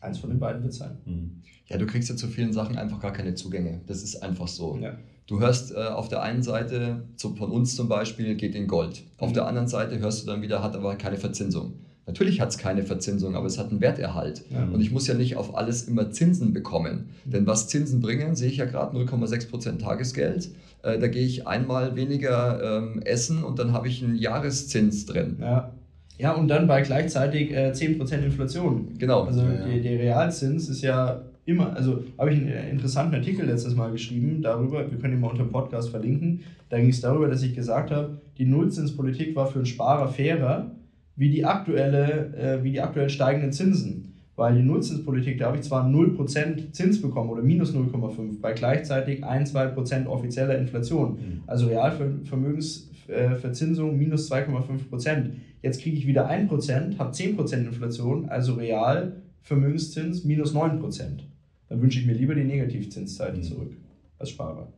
Eins 0.00 0.18
von 0.18 0.30
den 0.30 0.38
beiden 0.38 0.62
wird 0.62 0.72
sein. 0.72 0.98
Mhm 1.04 1.42
ja, 1.70 1.78
du 1.78 1.86
kriegst 1.86 2.10
ja 2.10 2.16
zu 2.16 2.26
vielen 2.26 2.52
Sachen 2.52 2.76
einfach 2.76 3.00
gar 3.00 3.12
keine 3.12 3.34
Zugänge. 3.34 3.80
Das 3.86 4.02
ist 4.02 4.22
einfach 4.22 4.48
so. 4.48 4.76
Ja. 4.82 4.98
Du 5.28 5.38
hörst 5.38 5.72
äh, 5.72 5.76
auf 5.76 6.08
der 6.08 6.22
einen 6.22 6.42
Seite, 6.42 7.04
so 7.16 7.36
von 7.36 7.52
uns 7.52 7.76
zum 7.76 7.88
Beispiel, 7.88 8.34
geht 8.34 8.56
in 8.56 8.66
Gold. 8.66 9.04
Auf 9.18 9.30
mhm. 9.30 9.34
der 9.34 9.46
anderen 9.46 9.68
Seite 9.68 10.00
hörst 10.00 10.22
du 10.22 10.26
dann 10.26 10.42
wieder, 10.42 10.64
hat 10.64 10.74
aber 10.74 10.96
keine 10.96 11.16
Verzinsung. 11.16 11.74
Natürlich 12.06 12.40
hat 12.40 12.48
es 12.48 12.58
keine 12.58 12.82
Verzinsung, 12.82 13.36
aber 13.36 13.46
es 13.46 13.56
hat 13.56 13.70
einen 13.70 13.80
Werterhalt. 13.80 14.42
Ja. 14.50 14.64
Und 14.64 14.80
ich 14.80 14.90
muss 14.90 15.06
ja 15.06 15.14
nicht 15.14 15.36
auf 15.36 15.56
alles 15.56 15.84
immer 15.84 16.10
Zinsen 16.10 16.52
bekommen. 16.52 17.10
Denn 17.24 17.46
was 17.46 17.68
Zinsen 17.68 18.00
bringen, 18.00 18.34
sehe 18.34 18.48
ich 18.48 18.56
ja 18.56 18.64
gerade 18.64 18.96
0,6% 18.96 19.78
Tagesgeld. 19.78 20.50
Äh, 20.82 20.98
da 20.98 21.06
gehe 21.06 21.24
ich 21.24 21.46
einmal 21.46 21.94
weniger 21.94 22.78
ähm, 22.78 23.00
essen 23.02 23.44
und 23.44 23.60
dann 23.60 23.72
habe 23.72 23.86
ich 23.86 24.02
einen 24.02 24.16
Jahreszins 24.16 25.06
drin. 25.06 25.36
Ja. 25.40 25.72
Ja, 26.20 26.32
und 26.32 26.48
dann 26.48 26.66
bei 26.66 26.82
gleichzeitig 26.82 27.52
äh, 27.52 27.70
10% 27.70 28.24
Inflation. 28.24 28.88
Genau. 28.98 29.22
Also 29.22 29.40
ja, 29.40 29.66
ja. 29.66 29.82
Der, 29.82 29.98
Realzins 29.98 30.68
ist 30.68 30.82
ja 30.82 31.22
immer, 31.46 31.74
also 31.74 32.04
habe 32.18 32.32
ich 32.32 32.40
einen 32.40 32.68
interessanten 32.70 33.14
Artikel 33.14 33.46
letztes 33.46 33.74
Mal 33.74 33.90
geschrieben 33.90 34.42
darüber, 34.42 34.90
wir 34.90 34.98
können 34.98 35.14
ihn 35.14 35.20
mal 35.20 35.30
unter 35.30 35.44
dem 35.44 35.50
Podcast 35.50 35.88
verlinken. 35.88 36.40
Da 36.68 36.78
ging 36.78 36.90
es 36.90 37.00
darüber, 37.00 37.28
dass 37.28 37.42
ich 37.42 37.54
gesagt 37.54 37.90
habe, 37.90 38.20
die 38.36 38.44
Nullzinspolitik 38.44 39.34
war 39.34 39.46
für 39.46 39.60
einen 39.60 39.66
Sparer 39.66 40.08
fairer 40.08 40.72
wie 41.16 41.30
die, 41.30 41.44
aktuelle, 41.44 42.34
äh, 42.36 42.62
wie 42.62 42.70
die 42.72 42.80
aktuell 42.80 43.08
steigenden 43.08 43.52
Zinsen. 43.52 44.06
Weil 44.36 44.54
die 44.56 44.62
Nullzinspolitik, 44.62 45.38
da 45.38 45.46
habe 45.46 45.56
ich 45.58 45.64
zwar 45.64 45.84
0% 45.86 46.72
Zins 46.72 47.02
bekommen 47.02 47.30
oder 47.30 47.42
minus 47.42 47.74
0,5 47.74 48.40
bei 48.40 48.52
gleichzeitig 48.52 49.24
1-2% 49.24 50.06
offizieller 50.06 50.56
Inflation. 50.56 51.12
Mhm. 51.12 51.42
Also 51.46 51.66
Realvermögensverzinsung 51.66 53.98
minus 53.98 54.30
2,5%. 54.32 55.32
Jetzt 55.62 55.82
kriege 55.82 55.96
ich 55.96 56.06
wieder 56.06 56.30
1%, 56.30 56.98
habe 56.98 57.12
10% 57.12 57.66
Inflation, 57.66 58.28
also 58.28 58.54
real 58.54 59.22
Vermögenszins 59.42 60.24
minus 60.24 60.54
9%. 60.54 61.20
Dann 61.68 61.82
wünsche 61.82 62.00
ich 62.00 62.06
mir 62.06 62.14
lieber 62.14 62.34
die 62.34 62.44
Negativzinszeiten 62.44 63.40
mhm. 63.40 63.44
zurück 63.44 63.76
als 64.18 64.30
Sparer. 64.30 64.72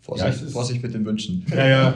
Vorsicht, 0.00 0.42
ja, 0.42 0.48
Vorsicht 0.48 0.82
mit 0.82 0.92
den 0.92 1.04
Wünschen. 1.06 1.46
Ja, 1.50 1.66
ja. 1.66 1.94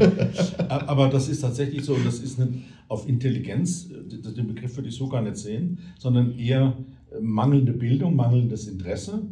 Aber 0.68 1.08
das 1.08 1.28
ist 1.28 1.40
tatsächlich 1.40 1.84
so, 1.84 1.96
das 1.96 2.20
ist 2.20 2.38
nicht 2.38 2.64
auf 2.88 3.06
Intelligenz, 3.06 3.88
den 3.88 4.46
Begriff 4.46 4.76
würde 4.76 4.88
ich 4.88 4.94
so 4.94 5.08
gar 5.08 5.20
nicht 5.20 5.36
sehen, 5.36 5.78
sondern 5.98 6.38
eher 6.38 6.74
mangelnde 7.20 7.72
Bildung, 7.72 8.16
mangelndes 8.16 8.66
Interesse. 8.66 9.22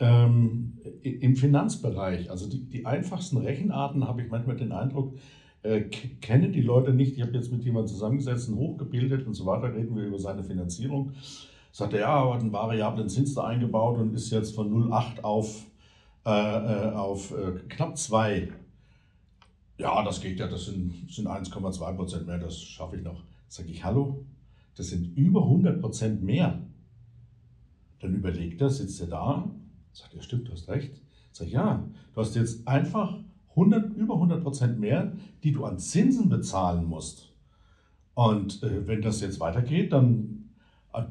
Ähm, 0.00 0.72
Im 1.02 1.36
Finanzbereich, 1.36 2.30
also 2.30 2.48
die, 2.48 2.58
die 2.64 2.86
einfachsten 2.86 3.36
Rechenarten, 3.36 4.06
habe 4.06 4.22
ich 4.22 4.30
manchmal 4.30 4.56
den 4.56 4.72
Eindruck, 4.72 5.14
äh, 5.68 5.82
kennen 6.20 6.52
die 6.52 6.62
Leute 6.62 6.92
nicht. 6.92 7.16
Ich 7.16 7.22
habe 7.22 7.32
jetzt 7.32 7.52
mit 7.52 7.62
jemandem 7.62 7.88
zusammengesetzt, 7.88 8.50
hochgebildet 8.50 9.26
und 9.26 9.34
so 9.34 9.44
weiter, 9.46 9.74
reden 9.74 9.94
wir 9.96 10.04
über 10.04 10.18
seine 10.18 10.42
Finanzierung. 10.42 11.12
Sagt 11.72 11.92
er, 11.92 12.00
ja, 12.00 12.32
hat 12.32 12.40
einen 12.40 12.52
variablen 12.52 13.08
Zins 13.08 13.34
da 13.34 13.44
eingebaut 13.44 13.98
und 13.98 14.14
ist 14.14 14.30
jetzt 14.30 14.54
von 14.54 14.72
0,8 14.72 15.22
auf, 15.22 15.66
äh, 16.26 16.30
äh, 16.30 16.92
auf 16.92 17.32
äh, 17.32 17.58
knapp 17.68 17.98
2. 17.98 18.48
Ja, 19.76 20.02
das 20.02 20.20
geht 20.20 20.40
ja, 20.40 20.48
das 20.48 20.66
sind, 20.66 21.10
sind 21.10 21.28
1,2 21.28 21.92
Prozent 21.94 22.26
mehr, 22.26 22.38
das 22.38 22.60
schaffe 22.60 22.96
ich 22.96 23.04
noch. 23.04 23.22
Sage 23.48 23.70
ich, 23.70 23.84
hallo, 23.84 24.24
das 24.76 24.88
sind 24.88 25.16
über 25.16 25.42
100 25.42 25.80
Prozent 25.80 26.22
mehr. 26.22 26.58
Dann 28.00 28.14
überlegt 28.14 28.60
er, 28.60 28.70
sitzt 28.70 29.00
er 29.00 29.08
da, 29.08 29.50
sagt, 29.92 30.14
ja 30.14 30.22
stimmt, 30.22 30.48
du 30.48 30.52
hast 30.52 30.68
recht. 30.68 31.00
Sag 31.32 31.46
ich, 31.46 31.52
ja, 31.52 31.84
du 32.14 32.20
hast 32.20 32.34
jetzt 32.34 32.66
einfach 32.66 33.18
100, 33.58 33.96
über 33.96 34.14
100 34.14 34.42
Prozent 34.42 34.78
mehr, 34.78 35.12
die 35.42 35.52
du 35.52 35.64
an 35.64 35.78
Zinsen 35.78 36.28
bezahlen 36.28 36.84
musst. 36.84 37.32
Und 38.14 38.62
äh, 38.62 38.86
wenn 38.86 39.02
das 39.02 39.20
jetzt 39.20 39.40
weitergeht, 39.40 39.92
dann, 39.92 40.50
äh, 40.92 41.02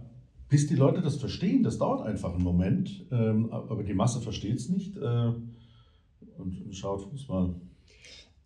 bis 0.50 0.68
die 0.68 0.76
Leute 0.76 1.02
das 1.02 1.18
verstehen, 1.18 1.64
das 1.64 1.78
dauert 1.78 2.06
einfach 2.06 2.34
einen 2.34 2.44
Moment, 2.44 3.06
ähm, 3.12 3.52
aber 3.52 3.84
die 3.84 3.94
Masse 3.94 4.22
versteht 4.22 4.58
es 4.58 4.70
nicht 4.70 4.98
äh, 4.98 5.32
und, 6.38 6.62
und 6.66 6.76
schaut 6.76 7.02
Fußball 7.04 7.54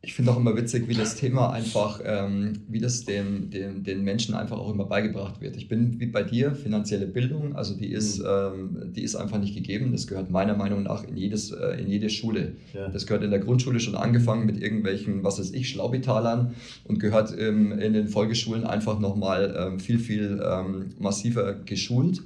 ich 0.03 0.15
finde 0.15 0.31
auch 0.31 0.37
immer 0.37 0.57
witzig, 0.57 0.87
wie 0.87 0.95
das 0.95 1.15
Thema 1.15 1.51
einfach, 1.51 2.01
ähm, 2.03 2.53
wie 2.67 2.79
das 2.79 3.05
dem, 3.05 3.51
dem, 3.51 3.83
den 3.83 4.03
Menschen 4.03 4.33
einfach 4.33 4.57
auch 4.57 4.73
immer 4.73 4.85
beigebracht 4.85 5.41
wird. 5.41 5.55
Ich 5.57 5.67
bin 5.67 5.99
wie 5.99 6.07
bei 6.07 6.23
dir, 6.23 6.55
finanzielle 6.55 7.05
Bildung, 7.05 7.55
also 7.55 7.75
die 7.75 7.91
ist, 7.91 8.17
mhm. 8.17 8.25
ähm, 8.27 8.93
die 8.95 9.03
ist 9.03 9.15
einfach 9.15 9.37
nicht 9.37 9.53
gegeben. 9.53 9.91
Das 9.91 10.07
gehört 10.07 10.31
meiner 10.31 10.55
Meinung 10.55 10.83
nach 10.83 11.03
in, 11.03 11.17
jedes, 11.17 11.51
äh, 11.51 11.79
in 11.79 11.87
jede 11.87 12.09
Schule. 12.09 12.53
Ja. 12.73 12.87
Das 12.89 13.05
gehört 13.05 13.23
in 13.23 13.29
der 13.29 13.39
Grundschule 13.39 13.79
schon 13.79 13.93
angefangen 13.95 14.47
mit 14.47 14.59
irgendwelchen, 14.59 15.23
was 15.23 15.37
weiß 15.37 15.51
ich, 15.51 15.69
Schlaubitalern 15.69 16.55
und 16.85 16.99
gehört 16.99 17.37
ähm, 17.37 17.71
in 17.71 17.93
den 17.93 18.07
Folgeschulen 18.07 18.65
einfach 18.65 18.99
nochmal 18.99 19.55
ähm, 19.55 19.79
viel, 19.79 19.99
viel 19.99 20.41
ähm, 20.43 20.89
massiver 20.97 21.53
geschult. 21.53 22.23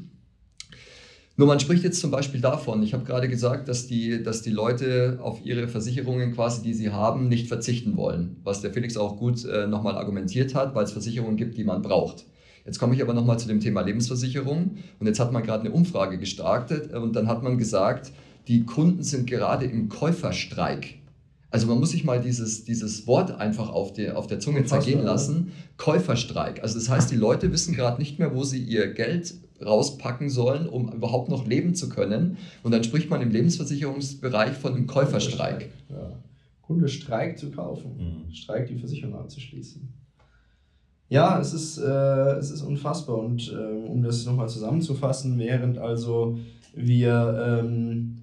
Nur 1.38 1.48
man 1.48 1.60
spricht 1.60 1.84
jetzt 1.84 2.00
zum 2.00 2.12
Beispiel 2.12 2.40
davon, 2.40 2.82
ich 2.82 2.94
habe 2.94 3.04
gerade 3.04 3.28
gesagt, 3.28 3.68
dass 3.68 3.88
die, 3.88 4.24
dass 4.24 4.42
die 4.42 4.52
Leute 4.52 5.20
auf 5.22 5.46
ihre 5.46 5.68
Versicherungen 5.68 6.34
quasi, 6.34 6.62
die 6.62 6.74
sie 6.74 6.92
haben, 6.92 7.28
nicht 7.28 7.50
verzichten 7.50 7.98
wollen. 7.98 8.38
Was 8.44 8.62
der 8.62 8.72
Felix 8.72 8.96
auch 8.96 9.18
gut 9.18 9.44
äh, 9.44 9.68
nochmal 9.68 9.98
argumentiert 9.98 10.56
hat, 10.56 10.76
weil 10.76 10.86
es 10.86 10.94
Versicherungen 10.94 11.36
gibt, 11.36 11.58
die 11.58 11.66
man 11.66 11.82
braucht. 11.82 12.26
Jetzt 12.66 12.80
komme 12.80 12.96
ich 12.96 13.02
aber 13.02 13.14
nochmal 13.14 13.38
zu 13.38 13.50
dem 13.50 13.60
Thema 13.60 13.82
Lebensversicherung. 13.82 14.78
Und 15.00 15.08
jetzt 15.08 15.20
hat 15.20 15.34
man 15.34 15.44
gerade 15.44 15.66
eine 15.66 15.72
Umfrage 15.72 16.18
gestartet 16.18 16.94
und 16.94 17.16
dann 17.16 17.28
hat 17.28 17.44
man 17.44 17.58
gesagt, 17.58 18.14
die 18.48 18.64
Kunden 18.64 19.04
sind 19.04 19.28
gerade 19.28 19.66
im 19.66 19.90
Käuferstreik. 19.90 21.00
Also 21.52 21.68
man 21.68 21.80
muss 21.80 21.92
sich 21.92 22.04
mal 22.04 22.22
dieses, 22.22 22.64
dieses 22.64 23.08
Wort 23.08 23.32
einfach 23.32 23.70
auf, 23.70 23.94
die, 23.94 24.10
auf 24.10 24.28
der 24.28 24.40
Zunge 24.40 24.66
zergehen 24.66 25.04
lassen. 25.04 25.52
Käuferstreik. 25.78 26.62
Also 26.64 26.80
das 26.80 26.90
heißt, 26.90 27.12
die 27.12 27.16
Leute 27.16 27.52
wissen 27.52 27.76
gerade 27.76 28.00
nicht 28.00 28.20
mehr, 28.20 28.34
wo 28.34 28.44
sie 28.44 28.62
ihr 28.62 28.94
Geld 28.94 29.36
rauspacken 29.64 30.30
sollen, 30.30 30.68
um 30.68 30.92
überhaupt 30.92 31.30
noch 31.30 31.48
leben 31.48 31.76
zu 31.76 31.90
können. 31.90 32.38
Und 32.64 32.72
dann 32.72 32.84
spricht 32.84 33.10
man 33.10 33.22
im 33.22 33.32
Lebensversicherungsbereich 33.32 34.54
von 34.54 34.74
einem 34.74 34.88
Käuferstreik. 34.88 35.72
Ja. 35.90 36.12
Kunde 36.62 36.88
streikt 36.88 37.40
zu 37.40 37.52
kaufen, 37.52 38.26
mhm. 38.28 38.34
streikt 38.34 38.70
die 38.70 38.78
Versicherung 38.78 39.16
abzuschließen. 39.16 39.88
Ja, 41.10 41.40
es 41.40 41.54
ist, 41.54 41.78
äh, 41.78 42.38
es 42.38 42.50
ist 42.50 42.64
unfassbar. 42.64 43.20
Und 43.20 43.54
äh, 43.54 43.88
um 43.88 44.02
das 44.02 44.26
nochmal 44.26 44.50
zusammenzufassen, 44.50 45.38
während 45.38 45.78
also 45.78 46.40
wir 46.74 47.62
ähm, 47.64 48.18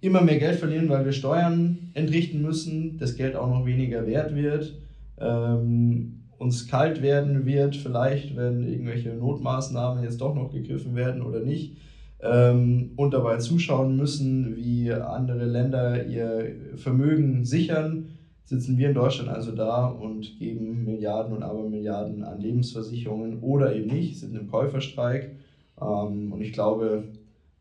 immer 0.00 0.22
mehr 0.22 0.38
Geld 0.38 0.58
verlieren, 0.58 0.88
weil 0.88 1.04
wir 1.04 1.12
Steuern 1.12 1.90
entrichten 1.94 2.40
müssen, 2.42 2.98
das 2.98 3.16
Geld 3.16 3.34
auch 3.34 3.48
noch 3.48 3.66
weniger 3.66 4.06
wert 4.06 4.34
wird, 4.34 4.74
ähm, 5.18 6.17
uns 6.38 6.68
kalt 6.68 7.02
werden 7.02 7.46
wird, 7.46 7.76
vielleicht, 7.76 8.36
wenn 8.36 8.62
irgendwelche 8.62 9.10
Notmaßnahmen 9.10 10.04
jetzt 10.04 10.20
doch 10.20 10.34
noch 10.34 10.52
gegriffen 10.52 10.94
werden 10.94 11.22
oder 11.22 11.40
nicht, 11.40 11.76
ähm, 12.20 12.92
und 12.96 13.14
dabei 13.14 13.38
zuschauen 13.38 13.96
müssen, 13.96 14.56
wie 14.56 14.92
andere 14.92 15.44
Länder 15.44 16.06
ihr 16.06 16.54
Vermögen 16.76 17.44
sichern, 17.44 18.08
sitzen 18.44 18.78
wir 18.78 18.88
in 18.88 18.94
Deutschland 18.94 19.28
also 19.28 19.52
da 19.52 19.86
und 19.86 20.38
geben 20.38 20.84
Milliarden 20.84 21.36
und 21.36 21.42
Abermilliarden 21.42 22.24
an 22.24 22.40
Lebensversicherungen 22.40 23.40
oder 23.40 23.74
eben 23.74 23.88
nicht, 23.88 24.18
sind 24.18 24.34
im 24.34 24.48
Käuferstreik. 24.48 25.36
Ähm, 25.80 26.32
und 26.32 26.40
ich 26.40 26.52
glaube, 26.52 27.04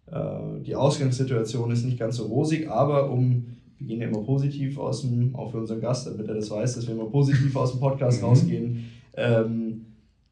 äh, 0.08 0.62
die 0.66 0.76
Ausgangssituation 0.76 1.72
ist 1.72 1.84
nicht 1.84 2.00
ganz 2.00 2.16
so 2.16 2.28
rosig, 2.28 2.70
aber 2.70 3.12
um 3.12 3.58
wir 3.80 3.88
gehen 3.88 4.02
ja 4.02 4.08
immer 4.08 4.24
positiv 4.24 4.78
aus 4.78 5.02
dem, 5.02 5.36
auch 5.36 5.52
für 5.52 5.58
unseren 5.58 5.82
Gast, 5.82 6.08
damit 6.08 6.28
er 6.28 6.36
das 6.36 6.50
weiß, 6.50 6.76
dass 6.76 6.88
wir 6.88 6.96
immer 6.96 7.10
positiv 7.10 7.56
aus 7.56 7.72
dem 7.72 7.80
Podcast 7.80 8.22
mhm. 8.22 8.28
rausgehen. 8.28 8.86
Ähm, 9.16 9.86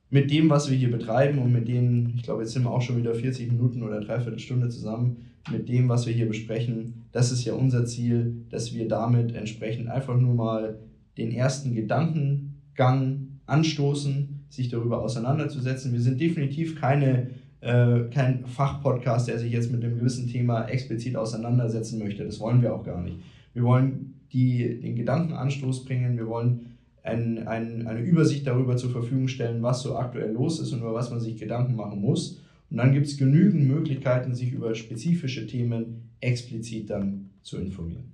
mit 0.10 0.32
dem, 0.32 0.50
was 0.50 0.70
wir 0.70 0.78
hier 0.78 0.92
betreiben 0.92 1.40
und 1.40 1.52
mit 1.52 1.68
denen, 1.68 2.14
ich 2.16 2.24
glaube, 2.24 2.44
jetzt 2.44 2.54
sind 2.54 2.64
wir 2.64 2.72
auch 2.72 2.82
schon 2.82 2.98
wieder 2.98 3.14
40 3.14 3.52
Minuten 3.52 3.84
oder 3.84 4.00
dreiviertel 4.00 4.40
Stunde 4.40 4.70
zusammen, 4.70 5.18
mit 5.52 5.70
dem, 5.70 5.90
was 5.90 6.08
wir 6.08 6.14
hier 6.14 6.28
besprechen, 6.28 7.06
das 7.12 7.32
ist 7.32 7.46
ja 7.46 7.54
unser 7.54 7.86
Ziel, 7.86 8.46
dass 8.50 8.74
wir 8.74 8.88
damit 8.88 9.36
entsprechend 9.36 9.90
einfach 9.90 10.18
nur 10.18 10.34
mal 10.34 10.80
den 11.18 11.32
ersten 11.32 11.76
Gedankengang 11.76 13.28
anstoßen, 13.46 14.46
sich 14.50 14.70
darüber 14.70 15.02
auseinanderzusetzen. 15.02 15.94
Wir 15.94 16.02
sind 16.02 16.20
definitiv 16.20 16.80
keine, 16.80 17.30
äh, 17.62 18.02
kein 18.12 18.46
Fachpodcast, 18.46 19.28
der 19.28 19.38
sich 19.38 19.52
jetzt 19.52 19.72
mit 19.72 19.84
einem 19.84 20.00
gewissen 20.00 20.28
Thema 20.28 20.66
explizit 20.66 21.16
auseinandersetzen 21.16 22.00
möchte. 22.00 22.26
Das 22.26 22.40
wollen 22.40 22.62
wir 22.62 22.74
auch 22.74 22.84
gar 22.84 23.02
nicht. 23.02 23.18
Wir 23.56 23.64
wollen 23.64 24.20
die, 24.32 24.80
den 24.82 24.96
Gedankenanstoß 24.96 25.86
bringen, 25.86 26.18
wir 26.18 26.28
wollen 26.28 26.78
ein, 27.04 27.48
ein, 27.48 27.88
eine 27.88 28.02
Übersicht 28.02 28.46
darüber 28.46 28.76
zur 28.76 28.92
Verfügung 28.92 29.28
stellen, 29.28 29.64
was 29.64 29.82
so 29.82 29.96
aktuell 29.96 30.32
los 30.34 30.60
ist 30.60 30.74
und 30.74 30.80
über 30.80 30.94
was 30.94 31.10
man 31.10 31.22
sich 31.22 31.38
Gedanken 31.38 31.76
machen 31.76 32.02
muss. 32.02 32.42
Und 32.70 32.78
dann 32.78 32.92
gibt 32.92 33.08
es 33.08 33.18
genügend 33.18 33.68
Möglichkeiten, 33.68 34.36
sich 34.36 34.52
über 34.52 34.76
spezifische 34.76 35.48
Themen 35.48 36.10
explizit 36.20 36.90
dann 36.90 37.30
zu 37.44 37.58
informieren. 37.58 38.12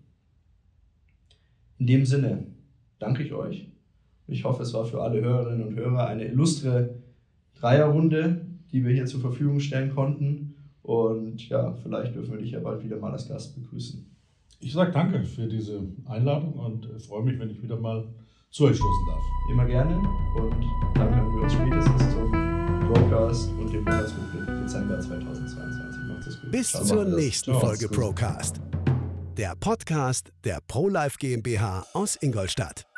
In 1.79 1.87
dem 1.87 2.05
Sinne 2.05 2.45
danke 2.99 3.23
ich 3.23 3.33
euch. 3.33 3.67
Ich 4.27 4.43
hoffe, 4.43 4.61
es 4.61 4.73
war 4.73 4.85
für 4.85 5.01
alle 5.01 5.21
Hörerinnen 5.21 5.67
und 5.67 5.75
Hörer 5.75 6.05
eine 6.05 6.25
illustre 6.25 6.95
Dreierrunde, 7.55 8.45
die 8.71 8.85
wir 8.85 8.93
hier 8.93 9.05
zur 9.05 9.21
Verfügung 9.21 9.59
stellen 9.59 9.89
konnten. 9.95 10.53
Und 10.83 11.49
ja, 11.49 11.73
vielleicht 11.81 12.13
dürfen 12.13 12.33
wir 12.33 12.39
dich 12.39 12.51
ja 12.51 12.59
bald 12.59 12.83
wieder 12.83 12.97
mal 12.97 13.11
als 13.11 13.27
Gast 13.27 13.55
begrüßen. 13.55 14.10
Ich 14.63 14.73
sage 14.73 14.91
danke 14.91 15.23
für 15.23 15.47
diese 15.47 15.81
Einladung 16.05 16.53
und 16.53 16.87
freue 17.07 17.23
mich, 17.23 17.39
wenn 17.39 17.49
ich 17.49 17.61
wieder 17.63 17.77
mal 17.77 18.07
zu 18.51 18.65
euch 18.65 18.77
stoßen 18.77 19.07
darf. 19.07 19.23
Immer 19.51 19.65
gerne 19.65 19.95
und 20.35 20.55
dann 20.95 21.15
hören 21.15 21.35
wir 21.35 21.43
uns 21.43 21.53
spätestens 21.53 22.13
zum 22.13 22.31
Procast 22.93 23.51
und 23.53 23.73
dem 23.73 23.83
Monatsrückblick 23.83 24.45
Dezember 24.61 24.99
2022. 24.99 26.03
Macht 26.07 26.27
es 26.27 26.41
gut. 26.41 26.51
Bis 26.51 26.69
Ciao, 26.69 26.83
zur 26.83 27.05
nächsten 27.05 27.53
Folge 27.55 27.89
Procast. 27.89 28.61
Der 29.35 29.55
Podcast 29.59 30.31
der 30.43 30.59
ProLife 30.67 31.17
GmbH 31.17 31.83
aus 31.93 32.15
Ingolstadt. 32.21 32.90